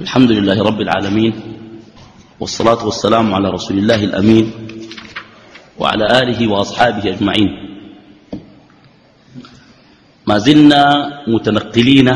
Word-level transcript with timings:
الحمد 0.00 0.30
لله 0.30 0.62
رب 0.62 0.80
العالمين 0.80 1.34
والصلاة 2.40 2.86
والسلام 2.86 3.34
على 3.34 3.50
رسول 3.50 3.78
الله 3.78 4.04
الأمين 4.04 4.46
وعلى 5.78 6.04
آله 6.22 6.38
وأصحابه 6.38 7.02
أجمعين. 7.18 7.50
ما 10.26 10.38
زلنا 10.38 10.82
متنقلين 11.26 12.08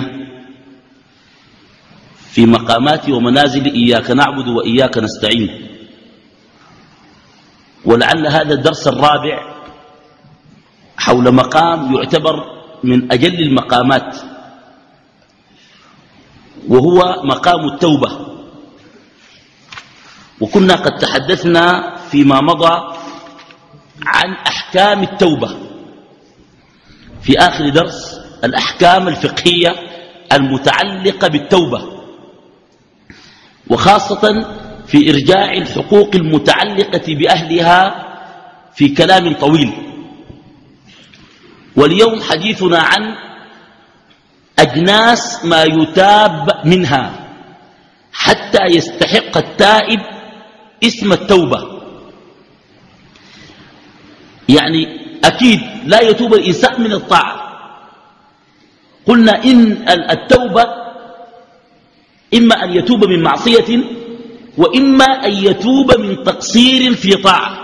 في 2.31 2.47
مقامات 2.47 3.11
ومنازل 3.11 3.64
إياك 3.75 4.11
نعبد 4.11 4.49
وإياك 4.49 4.99
نستعين. 4.99 5.51
ولعل 7.85 8.27
هذا 8.27 8.55
الدرس 8.55 8.89
الرابع 8.89 9.37
حول 10.96 11.35
مقام 11.35 11.95
يعتبر 11.95 12.37
من 12.85 13.12
أجل 13.12 13.43
المقامات. 13.43 14.32
وهو 16.73 17.23
مقام 17.25 17.68
التوبة. 17.68 18.11
وكنا 20.41 20.74
قد 20.74 20.97
تحدثنا 20.98 21.97
فيما 22.10 22.41
مضى 22.41 22.97
عن 24.06 24.33
أحكام 24.47 25.02
التوبة. 25.02 25.50
في 27.23 27.38
آخر 27.38 27.69
درس 27.69 28.20
الأحكام 28.45 29.09
الفقهية 29.09 29.74
المتعلقة 30.33 31.28
بالتوبة 31.28 31.83
وخاصة 33.70 34.47
في 34.86 35.11
إرجاع 35.11 35.52
الحقوق 35.52 36.11
المتعلقة 36.14 37.14
بأهلها 37.14 38.09
في 38.75 38.89
كلام 38.89 39.34
طويل. 39.34 39.73
واليوم 41.77 42.23
حديثنا 42.23 42.78
عن 42.78 43.14
أجناس 44.59 45.45
ما 45.45 45.62
يتاب 45.62 46.61
منها 46.65 47.12
حتى 48.12 48.65
يستحق 48.65 49.37
التائب 49.37 50.01
اسم 50.84 51.12
التوبة. 51.12 51.83
يعني 54.48 54.86
أكيد 55.25 55.61
لا 55.84 56.00
يتوب 56.00 56.34
الإنسان 56.34 56.83
من 56.83 56.92
الطاعة. 56.92 57.42
قلنا 59.06 59.45
إن 59.45 59.89
التوبة 59.89 60.64
إما 62.34 62.64
أن 62.64 62.70
يتوب 62.70 63.05
من 63.05 63.23
معصية 63.23 63.84
وإما 64.58 65.05
أن 65.05 65.33
يتوب 65.33 65.98
من 65.98 66.25
تقصير 66.25 66.95
في 66.95 67.17
طاعة. 67.17 67.58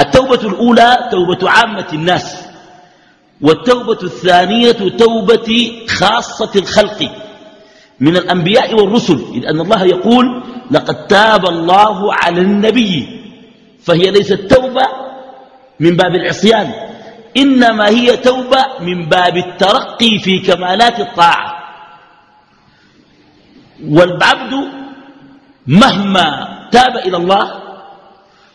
التوبة 0.00 0.48
الأولى 0.48 1.08
توبة 1.10 1.50
عامة 1.50 1.86
الناس. 1.92 2.43
والتوبة 3.44 3.98
الثانية 4.02 4.72
توبة 4.72 5.72
خاصة 5.88 6.50
الخلق 6.56 7.10
من 8.00 8.16
الأنبياء 8.16 8.74
والرسل 8.74 9.24
إذ 9.34 9.46
أن 9.46 9.60
الله 9.60 9.84
يقول 9.84 10.42
لقد 10.70 11.06
تاب 11.06 11.46
الله 11.48 12.14
على 12.14 12.40
النبي 12.40 13.20
فهي 13.82 14.10
ليست 14.10 14.40
توبة 14.54 14.86
من 15.80 15.96
باب 15.96 16.14
العصيان 16.14 16.72
إنما 17.36 17.88
هي 17.88 18.16
توبة 18.16 18.64
من 18.80 19.08
باب 19.08 19.36
الترقي 19.36 20.18
في 20.18 20.38
كمالات 20.38 21.00
الطاعة. 21.00 21.54
والعبد 23.88 24.54
مهما 25.66 26.28
تاب 26.72 26.96
إلى 26.96 27.16
الله 27.16 27.62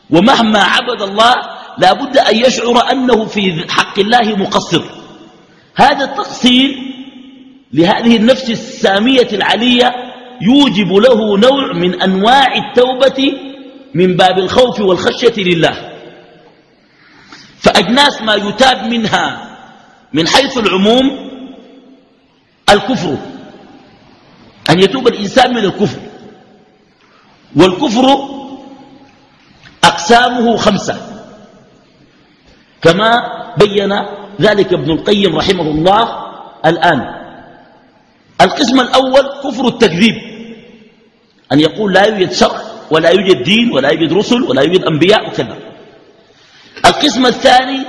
ومهما 0.10 0.60
عبد 0.60 1.02
الله 1.02 1.59
لا 1.80 1.94
بد 1.94 2.18
أن 2.18 2.36
يشعر 2.36 2.92
أنه 2.92 3.26
في 3.26 3.66
حق 3.70 4.00
الله 4.00 4.36
مقصر. 4.36 4.84
هذا 5.76 6.06
التقصير 6.06 6.76
لهذه 7.74 8.16
النفس 8.16 8.50
السامية 8.50 9.28
العلية 9.34 9.92
يوجب 10.42 10.94
له 10.94 11.38
نوع 11.38 11.74
من 11.74 12.02
أنواع 12.02 12.48
التوبة 12.56 13.34
من 13.94 14.16
باب 14.16 14.40
الخوف 14.40 14.80
والخشية 14.80 15.44
لله. 15.44 15.90
فأجناس 17.60 18.22
ما 18.22 18.36
يتاب 18.36 18.84
منها 18.84 19.50
من 20.14 20.28
حيث 20.28 20.58
العموم 20.58 21.30
الكفر. 22.70 23.18
أن 24.70 24.80
يتوب 24.80 25.08
الإنسان 25.08 25.54
من 25.54 25.66
الكفر. 25.66 26.00
والكفر 27.56 28.30
أقسامه 29.84 30.58
خمسة. 30.58 31.19
كما 32.82 33.10
بين 33.58 33.92
ذلك 34.42 34.74
ابن 34.74 34.92
القيم 34.92 35.36
رحمه 35.36 35.68
الله 35.68 36.04
الآن. 36.66 37.00
القسم 38.42 38.80
الأول 38.80 39.26
كفر 39.44 39.68
التكذيب 39.68 40.16
أن 41.52 41.60
يقول 41.60 41.94
لا 41.94 42.04
يوجد 42.06 42.32
شرع 42.32 42.62
ولا 42.92 43.10
يوجد 43.10 43.44
دين 43.44 43.72
ولا 43.72 43.90
يوجد 43.90 44.14
رسل 44.14 44.44
ولا 44.44 44.62
يوجد 44.62 44.84
أنبياء 44.84 45.28
وكذا. 45.28 45.58
القسم 46.86 47.26
الثاني 47.26 47.80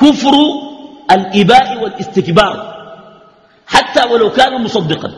كفر 0.00 0.34
الإباء 1.10 1.82
والاستكبار 1.82 2.76
حتى 3.66 4.02
ولو 4.08 4.30
كان 4.30 4.62
مصدقا. 4.62 5.10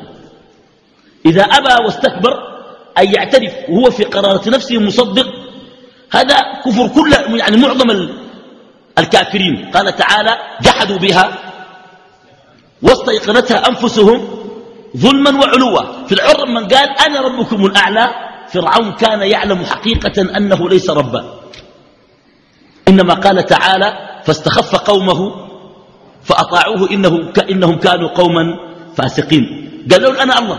إذا 1.27 1.43
أبى 1.43 1.85
واستكبر 1.85 2.35
أن 2.99 3.15
يعترف 3.15 3.53
وهو 3.69 3.91
في 3.91 4.05
قرارة 4.05 4.49
نفسه 4.51 4.79
مصدق 4.79 5.27
هذا 6.13 6.37
كفر 6.65 6.89
كل 6.89 7.13
يعني 7.39 7.57
معظم 7.57 8.09
الكافرين. 8.99 9.71
قال 9.75 9.97
تعالى 9.97 10.39
جحدوا 10.63 10.99
بها 10.99 11.39
واستيقنتها 12.83 13.69
أنفسهم 13.69 14.29
ظلما 14.97 15.31
وعلوا. 15.31 16.07
في 16.07 16.13
العر 16.13 16.47
من 16.47 16.69
قال 16.69 16.89
أنا 17.07 17.21
ربكم 17.21 17.67
الأعلى. 17.67 18.09
فرعون 18.49 18.93
كان 18.93 19.21
يعلم 19.23 19.65
حقيقة 19.65 20.37
أنه 20.37 20.69
ليس 20.69 20.91
ربا. 20.91 21.41
إنما 22.89 23.15
قال 23.15 23.47
تعالى 23.47 24.21
فاستخف 24.25 24.77
قومه 24.77 25.49
فأطاعوه 26.25 26.91
إنه 26.91 27.33
إنهم 27.51 27.79
كانوا 27.79 28.09
قوما 28.09 28.45
فاسقين. 28.97 29.45
قالوا 29.91 30.23
أنا 30.23 30.39
الله. 30.39 30.59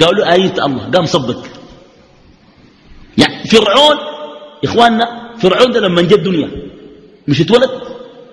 قالوا 0.00 0.32
آية 0.32 0.56
الله؟ 0.64 0.90
قام 0.94 1.06
صدق. 1.06 1.42
يعني 3.18 3.44
فرعون 3.44 3.96
إخواننا 4.64 5.36
فرعون 5.38 5.72
ده 5.72 5.80
لما 5.80 6.02
جاء 6.02 6.18
الدنيا. 6.18 6.65
مش 7.28 7.40
اتولد؟ 7.40 7.70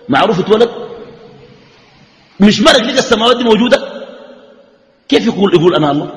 معروف 0.09 0.39
اتولد؟ 0.39 0.69
مش 2.39 2.61
مرق 2.61 2.77
لقى 2.77 2.99
السماوات 2.99 3.37
دي 3.37 3.43
موجودة؟ 3.43 4.03
كيف 5.09 5.25
يقول 5.25 5.53
يقول 5.55 5.75
أنا 5.75 5.91
الله؟ 5.91 6.11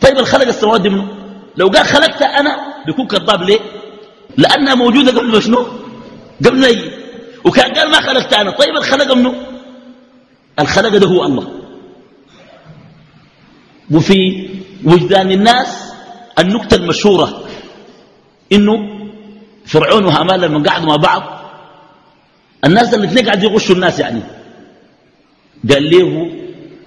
طيب 0.00 0.18
الخلق 0.18 0.46
السماوات 0.46 0.80
دي 0.80 0.88
منه؟ 0.88 1.08
لو 1.56 1.66
قال 1.68 1.86
خلقتها 1.86 2.40
أنا 2.40 2.58
بيكون 2.86 3.06
كذاب 3.06 3.42
ليه؟ 3.42 3.58
لأنها 4.36 4.74
موجودة 4.74 5.12
قبل 5.20 5.42
شنو؟ 5.42 5.66
قبل 6.46 6.60
نجي 6.60 6.90
وكان 7.44 7.72
قال 7.74 7.90
ما 7.90 8.00
خلقتها 8.00 8.40
أنا. 8.40 8.50
طيب 8.50 8.76
الخلق 8.76 9.14
منه؟ 9.14 9.34
الخلق 10.58 10.96
ده 10.96 11.06
هو 11.06 11.24
الله؟ 11.24 11.48
وفي 13.90 14.48
وجدان 14.84 15.30
الناس 15.32 15.92
النكتة 16.38 16.74
المشهورة 16.74 17.44
إنه 18.52 18.98
فرعون 19.66 20.04
وهامان 20.04 20.40
لما 20.40 20.70
قعدوا 20.70 20.86
مع 20.86 20.96
بعض 20.96 21.37
الناس 22.64 22.94
الاثنين 22.94 23.24
قاعدوا 23.24 23.50
يغشوا 23.50 23.74
الناس 23.74 23.98
يعني. 23.98 24.22
قال 25.70 25.90
له 25.90 26.32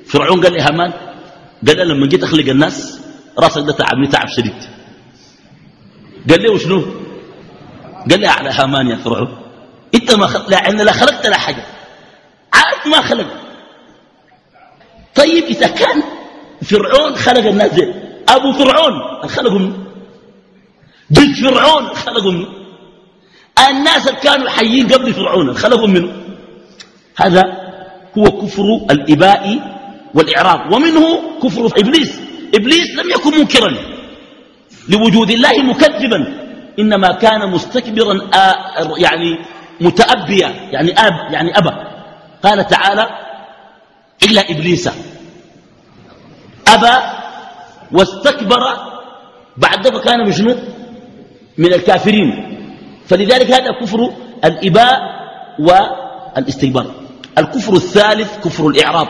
فرعون 0.06 0.44
قال 0.44 0.54
لي 0.54 0.62
هامان 0.62 0.94
قال 1.68 1.78
له 1.78 1.84
لما 1.84 2.08
جيت 2.08 2.24
أخلق 2.24 2.50
الناس 2.50 3.00
راسك 3.40 3.62
ده 3.62 3.74
تعبني 3.74 4.08
تعب 4.08 4.28
شديد. 4.28 4.64
قال 6.30 6.44
له 6.44 6.58
شنو 6.58 6.86
قال 8.10 8.20
لي 8.20 8.28
على 8.28 8.50
هامان 8.50 8.88
يا 8.88 8.96
فرعون. 8.96 9.42
انت 9.96 10.12
ما 10.14 10.28
خلق 10.28 10.50
لا 10.50 10.70
لا 10.84 10.92
خلقت 10.92 11.28
لا 11.28 11.38
حاجة. 11.38 11.66
عارف 12.54 12.88
ما 12.88 13.02
خلق. 13.02 13.28
طيب 15.16 15.44
إذا 15.44 15.68
كان 15.68 16.04
فرعون 16.64 17.16
خلق 17.16 17.46
الناس 17.46 17.82
أبو 18.30 18.54
فرعون 18.54 18.94
منه 19.60 19.78
بنت 21.10 21.36
فرعون 21.42 21.94
خلقوا 21.94 22.32
منه 22.32 22.61
الناس 23.70 24.08
اللي 24.08 24.20
كانوا 24.20 24.50
حيين 24.50 24.88
قبل 24.88 25.14
فرعون 25.14 25.54
خلقوا 25.54 25.88
منه. 25.88 26.12
هذا 27.16 27.44
هو 28.18 28.24
كفر 28.24 28.64
الإباء 28.92 29.60
والإعراض. 30.14 30.74
ومنه 30.74 31.22
كفر 31.44 31.66
إبليس. 31.78 32.20
إبليس 32.56 32.90
لم 32.96 33.10
يكن 33.10 33.40
منكرا. 33.40 33.74
لوجود 34.90 35.30
الله 35.32 35.64
مكذبا. 35.64 36.34
إنما 36.80 37.12
كان 37.12 37.50
مستكبرا 37.50 38.30
يعني 38.98 39.38
متأبيا 39.82 40.50
يعني 40.72 40.92
أب 40.92 41.34
يعني 41.34 41.58
أبا. 41.58 41.74
قال 42.44 42.68
تعالى 42.68 43.10
إلا 44.24 44.52
إبليس. 44.52 44.90
أبى 46.68 46.96
واستكبر 47.92 48.64
بعد 49.58 49.88
ذلك 49.88 50.02
كان 50.04 50.20
من 51.58 51.74
الكافرين. 51.74 52.51
فلذلك 53.12 53.52
هذا 53.52 53.72
كفر 53.82 54.14
الإباء 54.46 55.00
والإستكبار. 55.60 56.92
الكفر 57.38 57.74
الثالث 57.74 58.38
كفر 58.44 58.68
الإعراض 58.68 59.08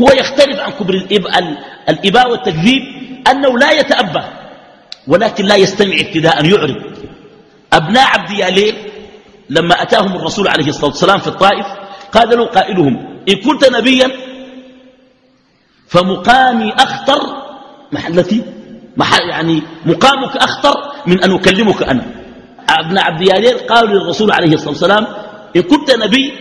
هو 0.00 0.08
يختلف 0.08 0.60
عن 0.60 0.72
كبر 0.72 0.94
الإباء 1.88 2.30
والتكذيب 2.30 2.82
أنه 3.30 3.58
لا 3.58 3.72
يتأبى 3.72 4.22
ولكن 5.06 5.44
لا 5.44 5.56
يستمع 5.56 5.94
ابتداء 6.00 6.44
يعرض 6.44 6.76
أبناء 7.72 8.06
عبد 8.06 8.30
ياليل 8.30 8.74
لما 9.50 9.82
أتاهم 9.82 10.16
الرسول 10.16 10.48
عليه 10.48 10.66
الصلاة 10.66 10.86
والسلام 10.86 11.18
في 11.18 11.28
الطائف 11.28 11.66
قال 12.12 12.38
له 12.38 12.44
قائلهم 12.46 13.20
إن 13.28 13.34
كنت 13.34 13.64
نبيا 13.72 14.10
فمقامي 15.88 16.72
أخطر 16.72 17.20
محلتي. 17.92 18.44
يعني 19.30 19.62
مقامك 19.86 20.36
أخطر 20.36 20.92
من 21.06 21.24
أن 21.24 21.34
أكلمك 21.34 21.82
أنا. 21.82 22.04
أبن 22.68 22.98
عبد 22.98 23.20
ياليل 23.20 23.58
قالوا 23.58 23.98
للرسول 23.98 24.32
عليه 24.32 24.54
الصلاة 24.54 24.70
والسلام 24.70 25.06
إن 25.56 25.62
كنت 25.62 25.90
نبي 25.90 26.32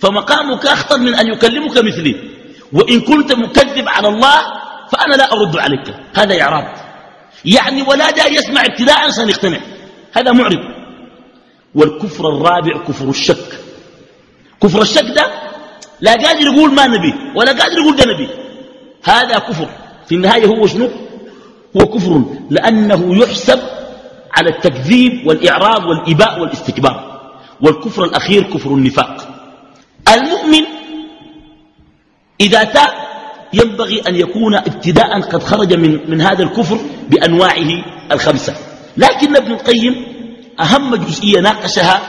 فمقامك 0.00 0.66
أخطر 0.66 0.98
من 0.98 1.14
أن 1.14 1.26
يكلمك 1.28 1.78
مثلي. 1.78 2.16
وإن 2.72 3.00
كنت 3.00 3.32
مكذب 3.32 3.88
على 3.88 4.08
الله 4.08 4.38
فأنا 4.92 5.14
لا 5.14 5.32
أرد 5.32 5.56
عليك. 5.56 5.94
هذا 6.14 6.42
إعراض 6.42 6.64
يعني 7.44 7.82
ولا 7.82 8.10
دا 8.10 8.26
يسمع 8.26 8.64
ابتداء 8.64 9.10
سنقتنع 9.10 9.60
هذا 10.12 10.32
معرض 10.32 10.64
والكفر 11.74 12.28
الرابع 12.28 12.78
كفر 12.88 13.08
الشك. 13.08 13.48
كفر 14.62 14.82
الشك 14.82 15.06
ده 15.16 15.26
لا 16.00 16.12
قادر 16.12 16.46
يقول 16.46 16.74
ما 16.74 16.86
نبي 16.86 17.14
ولا 17.34 17.52
قادر 17.52 17.78
يقول 17.78 17.96
ده 17.96 18.04
نبي. 18.04 18.28
هذا 19.04 19.38
كفر. 19.38 19.68
في 20.08 20.14
النهاية 20.14 20.46
هو 20.46 20.66
شنو؟ 20.66 20.90
هو 21.76 21.86
كفر 21.86 22.24
لأنه 22.50 23.16
يحسب 23.16 23.60
على 24.36 24.50
التكذيب 24.50 25.26
والإعراض 25.26 25.84
والإباء 25.84 26.40
والاستكبار. 26.40 27.20
والكفر 27.60 28.04
الأخير 28.04 28.42
كفر 28.42 28.70
النفاق. 28.70 29.28
المؤمن 30.14 30.64
إذا 32.40 32.64
تاب 32.64 32.90
ينبغي 33.52 34.00
أن 34.08 34.14
يكون 34.14 34.54
ابتداء 34.54 35.20
قد 35.20 35.42
خرج 35.42 35.74
من, 35.74 36.10
من 36.10 36.20
هذا 36.20 36.42
الكفر 36.42 36.78
بأنواعه 37.10 37.84
الخمسة. 38.12 38.54
لكن 38.96 39.36
ابن 39.36 39.52
القيم 39.52 39.94
أهم 40.60 40.94
جزئية 40.96 41.40
ناقشها 41.40 42.00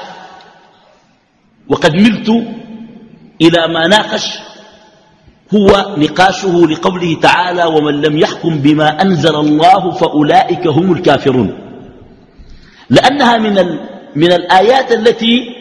وقد 1.69 1.95
ملت 1.95 2.29
إلى 3.41 3.73
ما 3.73 3.87
ناقش 3.87 4.39
هو 5.55 5.95
نقاشه 5.97 6.67
لقوله 6.67 7.19
تعالى 7.21 7.63
ومن 7.63 8.01
لم 8.01 8.17
يحكم 8.17 8.57
بما 8.57 9.01
أنزل 9.01 9.35
الله 9.35 9.91
فأولئك 9.91 10.67
هم 10.67 10.93
الكافرون. 10.93 11.49
لأنها 12.89 13.37
من, 13.37 13.55
من 14.15 14.31
الآيات 14.31 14.91
التي 14.91 15.55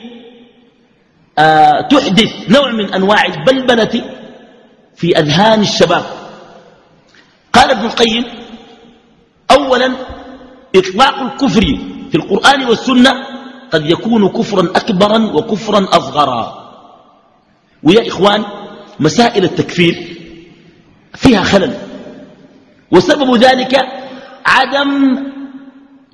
آه 1.39 1.81
تحدث 1.81 2.51
نوع 2.51 2.73
من 2.73 2.95
أنواع 2.95 3.25
البلبلة 3.25 4.05
في 4.95 5.19
أذهان 5.19 5.61
الشباب. 5.61 6.05
قال 7.53 7.71
ابن 7.71 7.87
القيم 7.87 8.25
أولا 9.51 9.93
إطلاق 10.77 11.17
الكفر 11.21 11.79
في 12.11 12.15
القرآن 12.15 12.65
والسنة 12.69 13.13
قد 13.71 13.91
يكون 13.91 14.29
كفرا 14.29 14.63
أكبرا 14.77 15.19
وكفرا 15.35 15.89
أصغرا. 15.91 16.71
ويا 17.83 18.09
إخوان 18.09 18.45
مسائل 19.01 19.45
التكفير 19.45 20.17
فيها 21.15 21.43
خلل. 21.43 21.75
وسبب 22.91 23.37
ذلك 23.37 23.77
عدم 24.47 25.19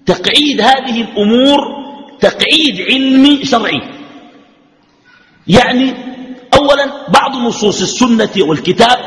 تقعيد 0.06 0.60
هذه 0.60 1.00
الأمور 1.00 1.58
تقعيد 2.20 2.80
علمي 2.80 3.44
شرعي. 3.44 3.80
يعني 5.48 5.94
أولا 6.54 7.06
بعض 7.08 7.36
نصوص 7.36 7.82
السنة 7.82 8.30
والكتاب 8.38 8.98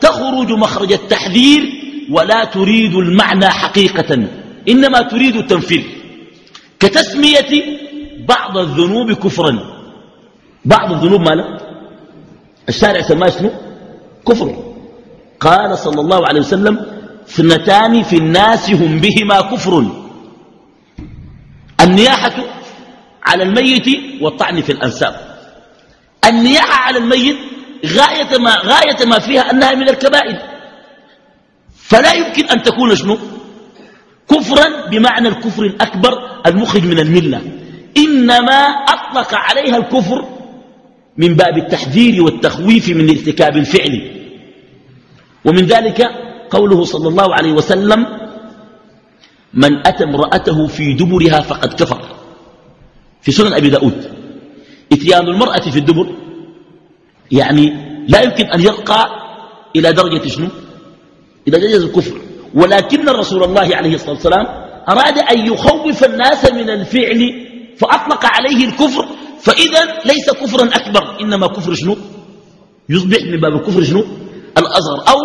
تخرج 0.00 0.52
مخرج 0.52 0.92
التحذير 0.92 1.62
ولا 2.10 2.44
تريد 2.44 2.94
المعنى 2.94 3.48
حقيقة 3.50 4.28
إنما 4.68 5.02
تريد 5.02 5.36
التنفير 5.36 5.84
كتسمية 6.80 7.78
بعض 8.28 8.58
الذنوب 8.58 9.12
كفرا. 9.12 9.58
بعض 10.64 10.92
الذنوب 10.92 11.20
مالا 11.20 11.65
الشارع 12.68 13.00
سماه 13.02 13.30
شنو؟ 13.30 13.50
كفر. 14.28 14.48
قال 15.40 15.78
صلى 15.78 16.00
الله 16.00 16.26
عليه 16.26 16.40
وسلم 16.40 16.86
اثنتان 17.28 18.02
في 18.02 18.16
الناس 18.16 18.70
هم 18.70 19.00
بهما 19.00 19.40
كفر. 19.40 19.86
النياحة 21.80 22.44
على 23.26 23.42
الميت 23.42 23.86
والطعن 24.22 24.60
في 24.60 24.72
الأنساب. 24.72 25.14
النياحة 26.24 26.82
على 26.82 26.98
الميت 26.98 27.36
غاية 27.86 28.38
ما, 28.38 28.56
غاية 28.56 29.06
ما 29.06 29.18
فيها 29.18 29.50
أنها 29.50 29.74
من 29.74 29.88
الكبائر. 29.88 30.38
فلا 31.76 32.12
يمكن 32.12 32.44
أن 32.44 32.62
تكون 32.62 32.96
شنو؟ 32.96 33.18
كفرا 34.30 34.86
بمعنى 34.90 35.28
الكفر 35.28 35.62
الأكبر 35.62 36.12
المخرج 36.46 36.84
من 36.84 36.98
الملة. 36.98 37.40
إنما 37.96 38.60
أطلق 38.94 39.34
عليها 39.34 39.76
الكفر 39.76 40.35
من 41.18 41.34
باب 41.34 41.58
التحذير 41.58 42.22
والتخويف 42.22 42.88
من 42.88 43.10
ارتكاب 43.10 43.56
الفعل 43.56 43.94
ومن 45.44 45.64
ذلك 45.66 46.10
قوله 46.50 46.84
صلى 46.84 47.08
الله 47.08 47.34
عليه 47.34 47.52
وسلم 47.52 48.06
من 49.54 49.86
أتى 49.86 50.04
امرأته 50.04 50.66
في 50.66 50.92
دبرها 50.94 51.40
فقد 51.40 51.74
كفر. 51.74 52.02
في 53.22 53.32
سنن 53.32 53.52
أبي 53.52 53.68
داود 53.70 54.10
إتيان 54.92 55.28
المرأة 55.28 55.70
في 55.70 55.78
الدبر 55.78 56.14
يعني 57.32 57.72
لا 58.08 58.22
يمكن 58.22 58.44
أن 58.44 58.60
يرقى 58.60 59.06
إلى 59.76 59.92
درجة 59.92 60.28
شنو؟ 60.28 60.48
إلى 61.48 61.58
درجة 61.58 61.76
الكفر. 61.76 62.20
ولكن 62.54 63.08
رسول 63.08 63.44
الله 63.44 63.76
عليه 63.76 63.94
الصلاة 63.94 64.12
والسلام 64.12 64.46
أراد 64.88 65.18
أن 65.18 65.46
يخوف 65.46 66.04
الناس 66.04 66.52
من 66.52 66.70
الفعل 66.70 67.46
فأطلق 67.78 68.26
عليه 68.26 68.68
الكفر 68.68 69.08
فإذا 69.46 69.82
ليس 70.04 70.26
كفرا 70.30 70.64
أكبر 70.66 71.20
إنما 71.20 71.46
كفر 71.46 71.74
شنو؟ 71.74 71.96
يصبح 72.88 73.22
من 73.22 73.40
باب 73.40 73.52
الكفر 73.54 73.82
شنو؟ 73.82 74.02
الأصغر 74.58 74.98
أو 75.08 75.18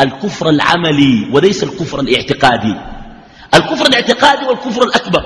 الكفر 0.00 0.48
العملي 0.48 1.30
وليس 1.34 1.62
الكفر 1.62 2.00
الاعتقادي. 2.00 2.74
الكفر 3.54 3.86
الاعتقادي 3.86 4.46
والكفر 4.46 4.82
الأكبر 4.82 5.22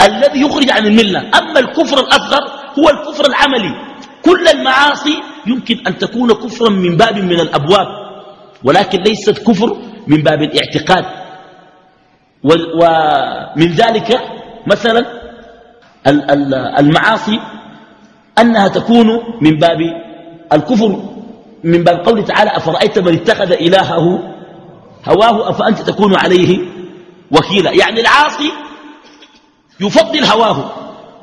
الذي 0.00 0.40
يخرج 0.40 0.70
عن 0.70 0.86
الملة. 0.86 1.20
أما 1.38 1.60
الكفر 1.60 2.00
الأصغر 2.00 2.42
هو 2.78 2.86
الكفر 2.90 3.24
العملي. 3.26 3.72
كل 4.24 4.48
المعاصي 4.48 5.16
يمكن 5.46 5.86
أن 5.86 5.98
تكون 5.98 6.32
كفرا 6.32 6.70
من 6.70 6.96
باب 6.96 7.16
من 7.18 7.40
الأبواب 7.40 7.86
ولكن 8.64 8.98
ليست 9.02 9.38
كفر 9.38 9.76
من 10.06 10.22
باب 10.22 10.42
الاعتقاد. 10.42 11.04
ومن 12.44 13.72
ذلك 13.72 14.20
مثلا 14.66 15.21
المعاصي 16.06 17.40
أنها 18.38 18.68
تكون 18.68 19.06
من 19.40 19.58
باب 19.58 19.78
الكفر 20.52 21.02
من 21.64 21.84
باب 21.84 22.06
قوله 22.06 22.22
تعالى 22.22 22.50
أفرأيت 22.56 22.98
من 22.98 23.14
اتخذ 23.14 23.52
إلهه 23.52 24.18
هواه 25.08 25.50
أفأنت 25.50 25.78
تكون 25.80 26.16
عليه 26.16 26.58
وكيلا. 27.30 27.70
يعني 27.70 28.00
العاصي 28.00 28.52
يفضل 29.80 30.24
هواه 30.24 30.72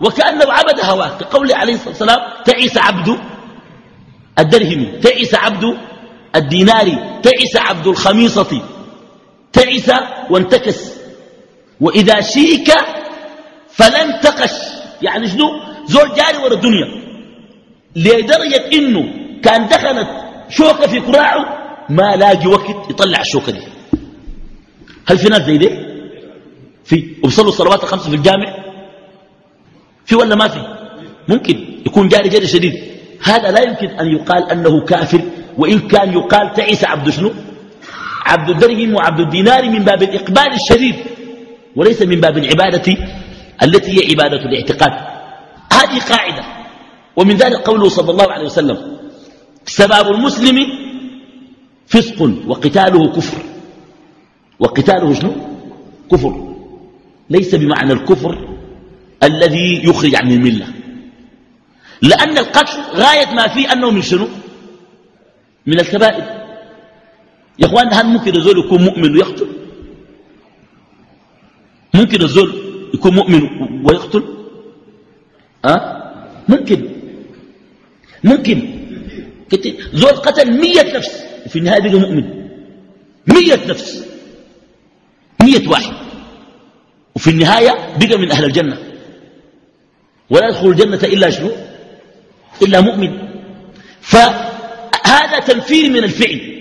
وكأنه 0.01 0.51
عبد 0.51 0.79
هواه 0.83 1.17
كقوله 1.17 1.55
عليه 1.55 1.73
الصلاة 1.73 1.89
والسلام 1.89 2.19
تعيس 2.45 2.77
عبد 2.77 3.17
الدرهم 4.39 4.99
تعيس 5.03 5.35
عبد 5.35 5.77
الدينار 6.35 7.19
تعيس 7.23 7.55
عبد 7.57 7.87
الخميصة 7.87 8.61
تعيس 9.53 9.91
وانتكس. 10.29 10.91
وإذا 11.81 12.21
شيك 12.21 12.71
فلن 13.69 14.19
تقش. 14.21 14.68
يعني 15.01 15.27
شنو؟ 15.27 15.45
زول 15.87 16.09
جاري 16.15 16.37
ورا 16.37 16.53
الدنيا. 16.53 16.87
لدرجة 17.95 18.69
إنه 18.73 19.13
كان 19.43 19.67
دخلت 19.67 20.07
شوكة 20.49 20.87
في 20.87 20.99
كراعه 20.99 21.59
ما 21.89 22.15
لاقي 22.15 22.47
وقت 22.47 22.89
يطلع 22.89 23.21
الشوكة 23.21 23.51
دي؟ 23.51 23.61
هل 25.07 25.17
في 25.17 25.29
ناس 25.29 25.41
زي 25.41 25.57
دي؟ 25.57 25.69
في 26.85 27.15
وبصلوا 27.23 27.49
الصلوات 27.49 27.83
الخمسة 27.83 28.09
في 28.09 28.15
الجامع؟ 28.15 28.55
في 30.05 30.15
ولا 30.15 30.35
ما 30.35 30.47
في؟ 30.47 30.77
ممكن 31.27 31.65
يكون 31.85 32.07
جاري 32.07 32.29
جاري 32.29 32.47
شديد. 32.47 32.73
هذا 33.23 33.51
لا 33.51 33.61
يمكن 33.61 33.87
أن 33.87 34.07
يقال 34.07 34.51
أنه 34.51 34.85
كافر 34.85 35.21
وإن 35.57 35.79
كان 35.79 36.13
يقال 36.13 36.53
تعيس 36.53 36.85
عبد 36.85 37.09
شنو؟ 37.09 37.31
عبد 38.25 38.49
الدرهم 38.49 38.95
وعبد 38.95 39.19
الدينار 39.19 39.69
من 39.69 39.79
باب 39.79 40.03
الإقبال 40.03 40.53
الشديد 40.53 40.95
وليس 41.75 42.01
من 42.01 42.19
باب 42.21 42.37
العبادة. 42.37 42.97
التي 43.63 43.91
هي 43.91 44.11
عبادة 44.11 44.45
الاعتقاد. 44.45 44.93
هذه 45.73 45.99
قاعدة. 46.09 46.43
ومن 47.15 47.35
ذلك 47.35 47.55
قوله 47.55 47.89
صلى 47.89 48.11
الله 48.11 48.31
عليه 48.31 48.45
وسلم 48.45 48.97
سباب 49.65 50.07
المسلم 50.11 50.67
فسق 51.87 52.31
وقتاله 52.47 53.11
كفر. 53.11 53.37
وقتاله 54.59 55.13
شنو؟ 55.13 55.33
كفر. 56.11 56.55
ليس 57.29 57.55
بمعنى 57.55 57.93
الكفر 57.93 58.57
الذي 59.23 59.85
يخرج 59.85 60.15
عن 60.15 60.31
الملة. 60.31 60.67
لأن 62.01 62.37
القتل 62.37 62.77
غاية 62.93 63.33
ما 63.35 63.47
فيه 63.47 63.73
أنه 63.73 63.91
من 63.91 64.01
شنو؟ 64.01 64.27
من 65.65 65.79
الكبائر. 65.79 66.23
يا 67.59 67.65
إخوان 67.65 67.93
هل 67.93 68.05
ممكن 68.07 68.35
الزول 68.35 68.59
يكون 68.59 68.81
مؤمن 68.83 69.11
ويقتل؟ 69.15 69.47
ممكن 71.93 72.21
الزول 72.21 72.68
يكون 72.93 73.15
مؤمن 73.15 73.41
ويقتل؟ 73.85 74.23
أه؟ 75.65 76.13
ممكن. 76.47 76.89
ممكن. 78.23 78.79
زول 79.93 80.11
قتل 80.11 80.51
مية 80.61 80.97
نفس 80.97 81.23
وفي 81.45 81.59
النهاية 81.59 81.81
بقى 81.81 81.99
مؤمن. 81.99 82.23
مية 83.27 83.59
نفس. 83.67 84.05
مية 85.41 85.67
واحد. 85.67 85.93
وفي 87.15 87.29
النهاية 87.29 87.71
بقى 87.99 88.17
من 88.17 88.31
أهل 88.31 88.45
الجنة. 88.45 88.77
ولا 90.29 90.47
يدخل 90.47 90.67
الجنة 90.67 91.03
إلا 91.03 91.29
شنو؟ 91.29 91.51
إلا 92.61 92.81
مؤمن. 92.81 93.17
فهذا 94.01 95.39
تنفير 95.45 95.89
من 95.89 96.03
الفعل. 96.03 96.59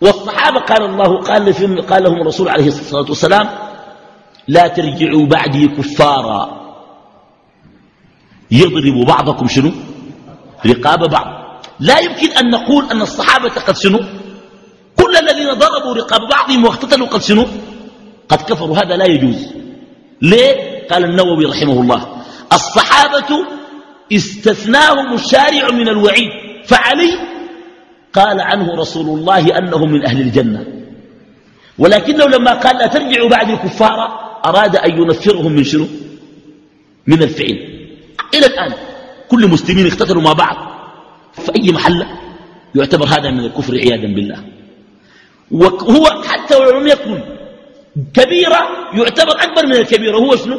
والصحابة 0.00 0.60
قال 0.60 0.82
الله 0.82 1.20
قال, 1.22 1.86
قال 1.86 2.02
لهم 2.02 2.20
الرسول 2.20 2.48
عليه 2.48 2.66
الصلاة 2.66 3.08
والسلام 3.08 3.65
لا 4.48 4.68
ترجعوا 4.68 5.26
بعدي 5.26 5.68
كفارا. 5.68 6.66
يضرب 8.50 9.06
بعضكم 9.06 9.48
شنو؟ 9.48 9.72
رقاب 10.66 11.10
بعض. 11.10 11.26
لا 11.80 11.98
يمكن 11.98 12.30
أن 12.30 12.50
نقول 12.50 12.90
أن 12.90 13.02
الصحابة 13.02 13.48
قد 13.48 13.76
شنو؟ 13.76 13.98
كل 14.96 15.16
الذين 15.16 15.52
ضربوا 15.52 15.94
رقاب 15.94 16.20
بعضهم 16.30 16.64
واقتتلوا 16.64 17.06
قد 17.06 17.22
شنو؟ 17.22 17.46
قد 18.28 18.42
كفروا. 18.42 18.78
هذا 18.78 18.96
لا 18.96 19.04
يجوز. 19.04 19.46
ليه؟ 20.22 20.86
قال 20.90 21.04
النووي 21.04 21.44
رحمه 21.44 21.80
الله 21.80 22.22
الصحابة 22.52 23.46
استثناهم 24.12 25.14
الشارع 25.14 25.70
من 25.70 25.88
الوعيد 25.88 26.30
فعلي 26.64 27.12
قال 28.12 28.40
عنه 28.40 28.74
رسول 28.74 29.18
الله 29.18 29.58
أنه 29.58 29.86
من 29.86 30.06
أهل 30.06 30.20
الجنة. 30.20 30.66
ولكنه 31.78 32.24
لما 32.24 32.52
قال 32.54 32.76
لا 32.76 32.86
ترجعوا 32.86 33.28
بعد 33.28 33.50
الكفار 33.50 34.25
أراد 34.46 34.76
أن 34.76 35.02
ينفرهم 35.02 35.52
من 35.52 35.64
شنو؟ 35.64 35.86
من 37.06 37.22
الفعل. 37.22 37.58
إلى 38.34 38.46
الآن 38.46 38.72
كل 39.28 39.46
مسلمين 39.48 39.86
اقتتلوا 39.86 40.22
مع 40.22 40.32
بعض 40.32 40.56
في 41.32 41.54
أي 41.56 41.72
محل 41.72 42.06
يعتبر 42.74 43.06
هذا 43.06 43.30
من 43.30 43.44
الكفر 43.44 43.74
عياذا 43.74 44.06
بالله. 44.14 44.44
وهو 45.50 46.22
حتى 46.22 46.56
ولو 46.56 46.80
لم 46.80 46.86
يكن 46.86 47.20
كبيرة 48.14 48.60
يعتبر 48.94 49.32
أكبر 49.42 49.66
من 49.66 49.72
الكبيرة 49.72 50.16
هو 50.16 50.36
شنو؟ 50.36 50.58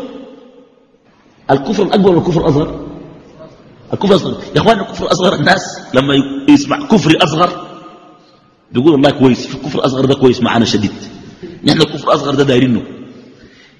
الكفر 1.51 1.84
الأكبر 1.84 2.15
والكفر 2.15 2.41
الأصغر؟ 2.41 2.88
الكفر 3.94 4.12
الأصغر. 4.12 4.41
يا 4.56 4.62
أخوان 4.62 4.79
الكفر 4.79 5.06
الأصغر 5.06 5.36
الناس 5.36 5.79
لما 5.94 6.13
يسمع 6.50 6.88
كفر 6.88 7.17
أصغر 7.24 7.67
بيقول 8.72 8.94
الله 8.94 9.10
كويس 9.10 9.48
في 9.48 9.56
الكفر 9.56 9.79
الأصغر 9.79 10.06
ده 10.06 10.15
كويس 10.15 10.41
معنا 10.41 10.65
شديد. 10.65 10.91
نحن 11.63 11.82
الكفر 11.82 12.08
الأصغر 12.08 12.36
ده 12.36 12.44
دايرينه. 12.44 12.82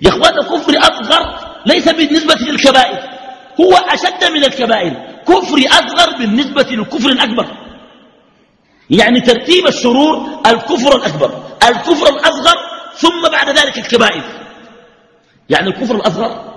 يا 0.02 0.10
أخوان 0.10 0.38
الكفر 0.40 0.78
أصغر 0.80 1.40
ليس 1.66 1.90
بالنسبة 1.90 2.36
للكبائر 2.36 3.00
هو 3.62 3.74
أشد 3.74 4.32
من 4.32 4.44
الكبائر 4.44 4.94
كفر 5.28 5.58
أصغر 5.68 6.18
بالنسبة 6.18 6.66
للكفر 6.72 7.10
الأكبر 7.10 7.48
يعني 8.90 9.20
ترتيب 9.22 9.68
الشرور 9.68 10.42
الكفر 10.46 10.96
الأكبر 10.96 11.44
الكفر 11.68 12.08
الأصغر 12.08 12.58
ثم 12.98 13.30
بعد 13.32 13.50
ذلك 13.50 13.78
الكبائر. 13.78 14.24
يعني 15.50 15.68
الكفر 15.70 15.96
الأصغر 15.96 16.54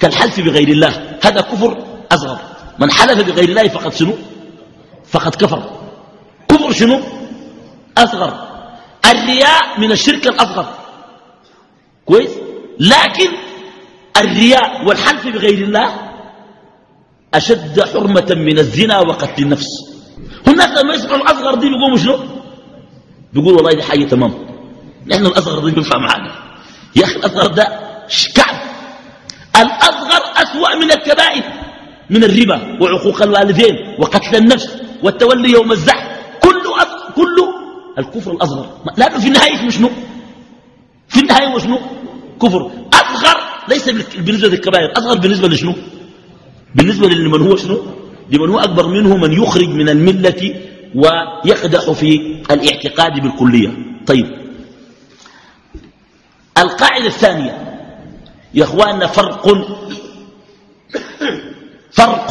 كالحلف 0.00 0.40
بغير 0.40 0.68
الله 0.68 1.18
هذا 1.24 1.40
كفر 1.40 1.84
أصغر. 2.12 2.38
من 2.78 2.90
حلف 2.90 3.26
بغير 3.26 3.48
الله 3.48 3.68
فقد 3.68 3.94
شنو؟ 3.94 4.14
فقد 5.10 5.34
كفر. 5.34 5.62
كفر 6.48 6.72
شنو؟ 6.72 7.00
أصغر. 7.98 8.48
الرياء 9.10 9.80
من 9.80 9.92
الشرك 9.92 10.26
الأصغر. 10.26 10.81
كويس؟ 12.06 12.30
لكن 12.80 13.30
الرياء 14.16 14.84
والحلف 14.86 15.26
بغير 15.26 15.58
الله 15.64 15.88
أشد 17.34 17.80
حرمة 17.80 18.34
من 18.36 18.58
الزنا 18.58 18.98
وقتل 18.98 19.42
النفس. 19.42 19.68
هناك 20.46 20.70
لما 20.78 20.94
يسمعوا 20.94 21.16
الأصغر 21.16 21.54
دي 21.54 21.68
بيقوموا 21.68 21.96
شنو؟ 21.98 22.18
بيقولوا 23.32 23.56
والله 23.56 23.72
دي 23.72 23.82
حاجة 23.82 24.04
تمام. 24.04 24.34
نحن 25.06 25.26
الأصغر 25.26 25.68
دي 25.68 25.74
بينفع 25.74 25.98
معانا. 25.98 26.32
يا 26.96 27.04
أخي 27.04 27.16
الأصغر 27.16 27.46
ده 27.46 27.64
كعب 28.34 28.56
الأصغر 29.56 30.22
أسوأ 30.36 30.74
من 30.74 30.92
الكبائر 30.92 31.42
من 32.10 32.24
الربا 32.24 32.78
وعقوق 32.82 33.22
الوالدين 33.22 33.74
وقتل 33.98 34.36
النفس 34.36 34.76
والتولي 35.02 35.50
يوم 35.50 35.72
الزحف. 35.72 36.18
كله 36.42 36.72
كله 37.16 37.48
الكفر 37.98 38.30
الأصغر. 38.32 38.66
لأنه 38.96 39.18
في 39.18 39.28
النهاية 39.28 39.70
شنو؟ 39.70 39.90
في 41.12 41.20
النهاية 41.20 41.46
هو 41.46 41.58
شنو؟ 41.58 41.78
كفر. 42.42 42.70
أصغر 42.92 43.36
ليس 43.68 43.88
بالنسبة 44.24 44.48
للكبائر 44.48 44.92
أصغر 44.98 45.18
بالنسبة 45.18 45.48
لشنو؟ 45.48 45.74
بالنسبة 46.74 47.08
لمن 47.08 47.42
هو 47.46 47.56
شنو؟ 47.56 47.76
لمن 48.30 48.48
هو 48.48 48.58
أكبر 48.58 48.86
منه 48.86 49.16
من 49.16 49.32
يخرج 49.32 49.68
من 49.68 49.88
الملة 49.88 50.42
ويقدح 50.94 51.90
في 51.90 52.10
الاعتقاد 52.50 53.12
بالكلية. 53.22 53.70
طيب. 54.06 54.26
القاعدة 56.58 57.06
الثانية. 57.06 57.54
يا 58.54 58.64
أخواننا 58.64 59.06
فرق 59.06 59.48
فرق 61.92 62.30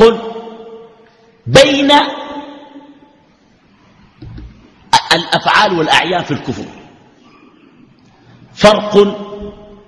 بين 1.47 1.91
الأفعال 5.13 5.77
والأعيان 5.77 6.23
في 6.23 6.31
الكفر. 6.31 6.80
فرق 8.61 8.93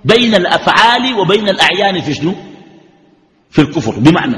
بين 0.06 0.36
الأفعال 0.36 1.14
وبين 1.20 1.50
الأعيان 1.50 2.02
في 2.02 2.14
شنو؟ 2.14 2.34
في 3.52 3.62
الكفر. 3.62 3.92
بمعنى 3.92 4.38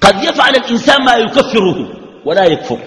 قد 0.00 0.24
يفعل 0.24 0.56
الإنسان 0.56 1.04
ما 1.04 1.14
يكفره 1.14 1.88
ولا 2.24 2.44
يكفر. 2.44 2.78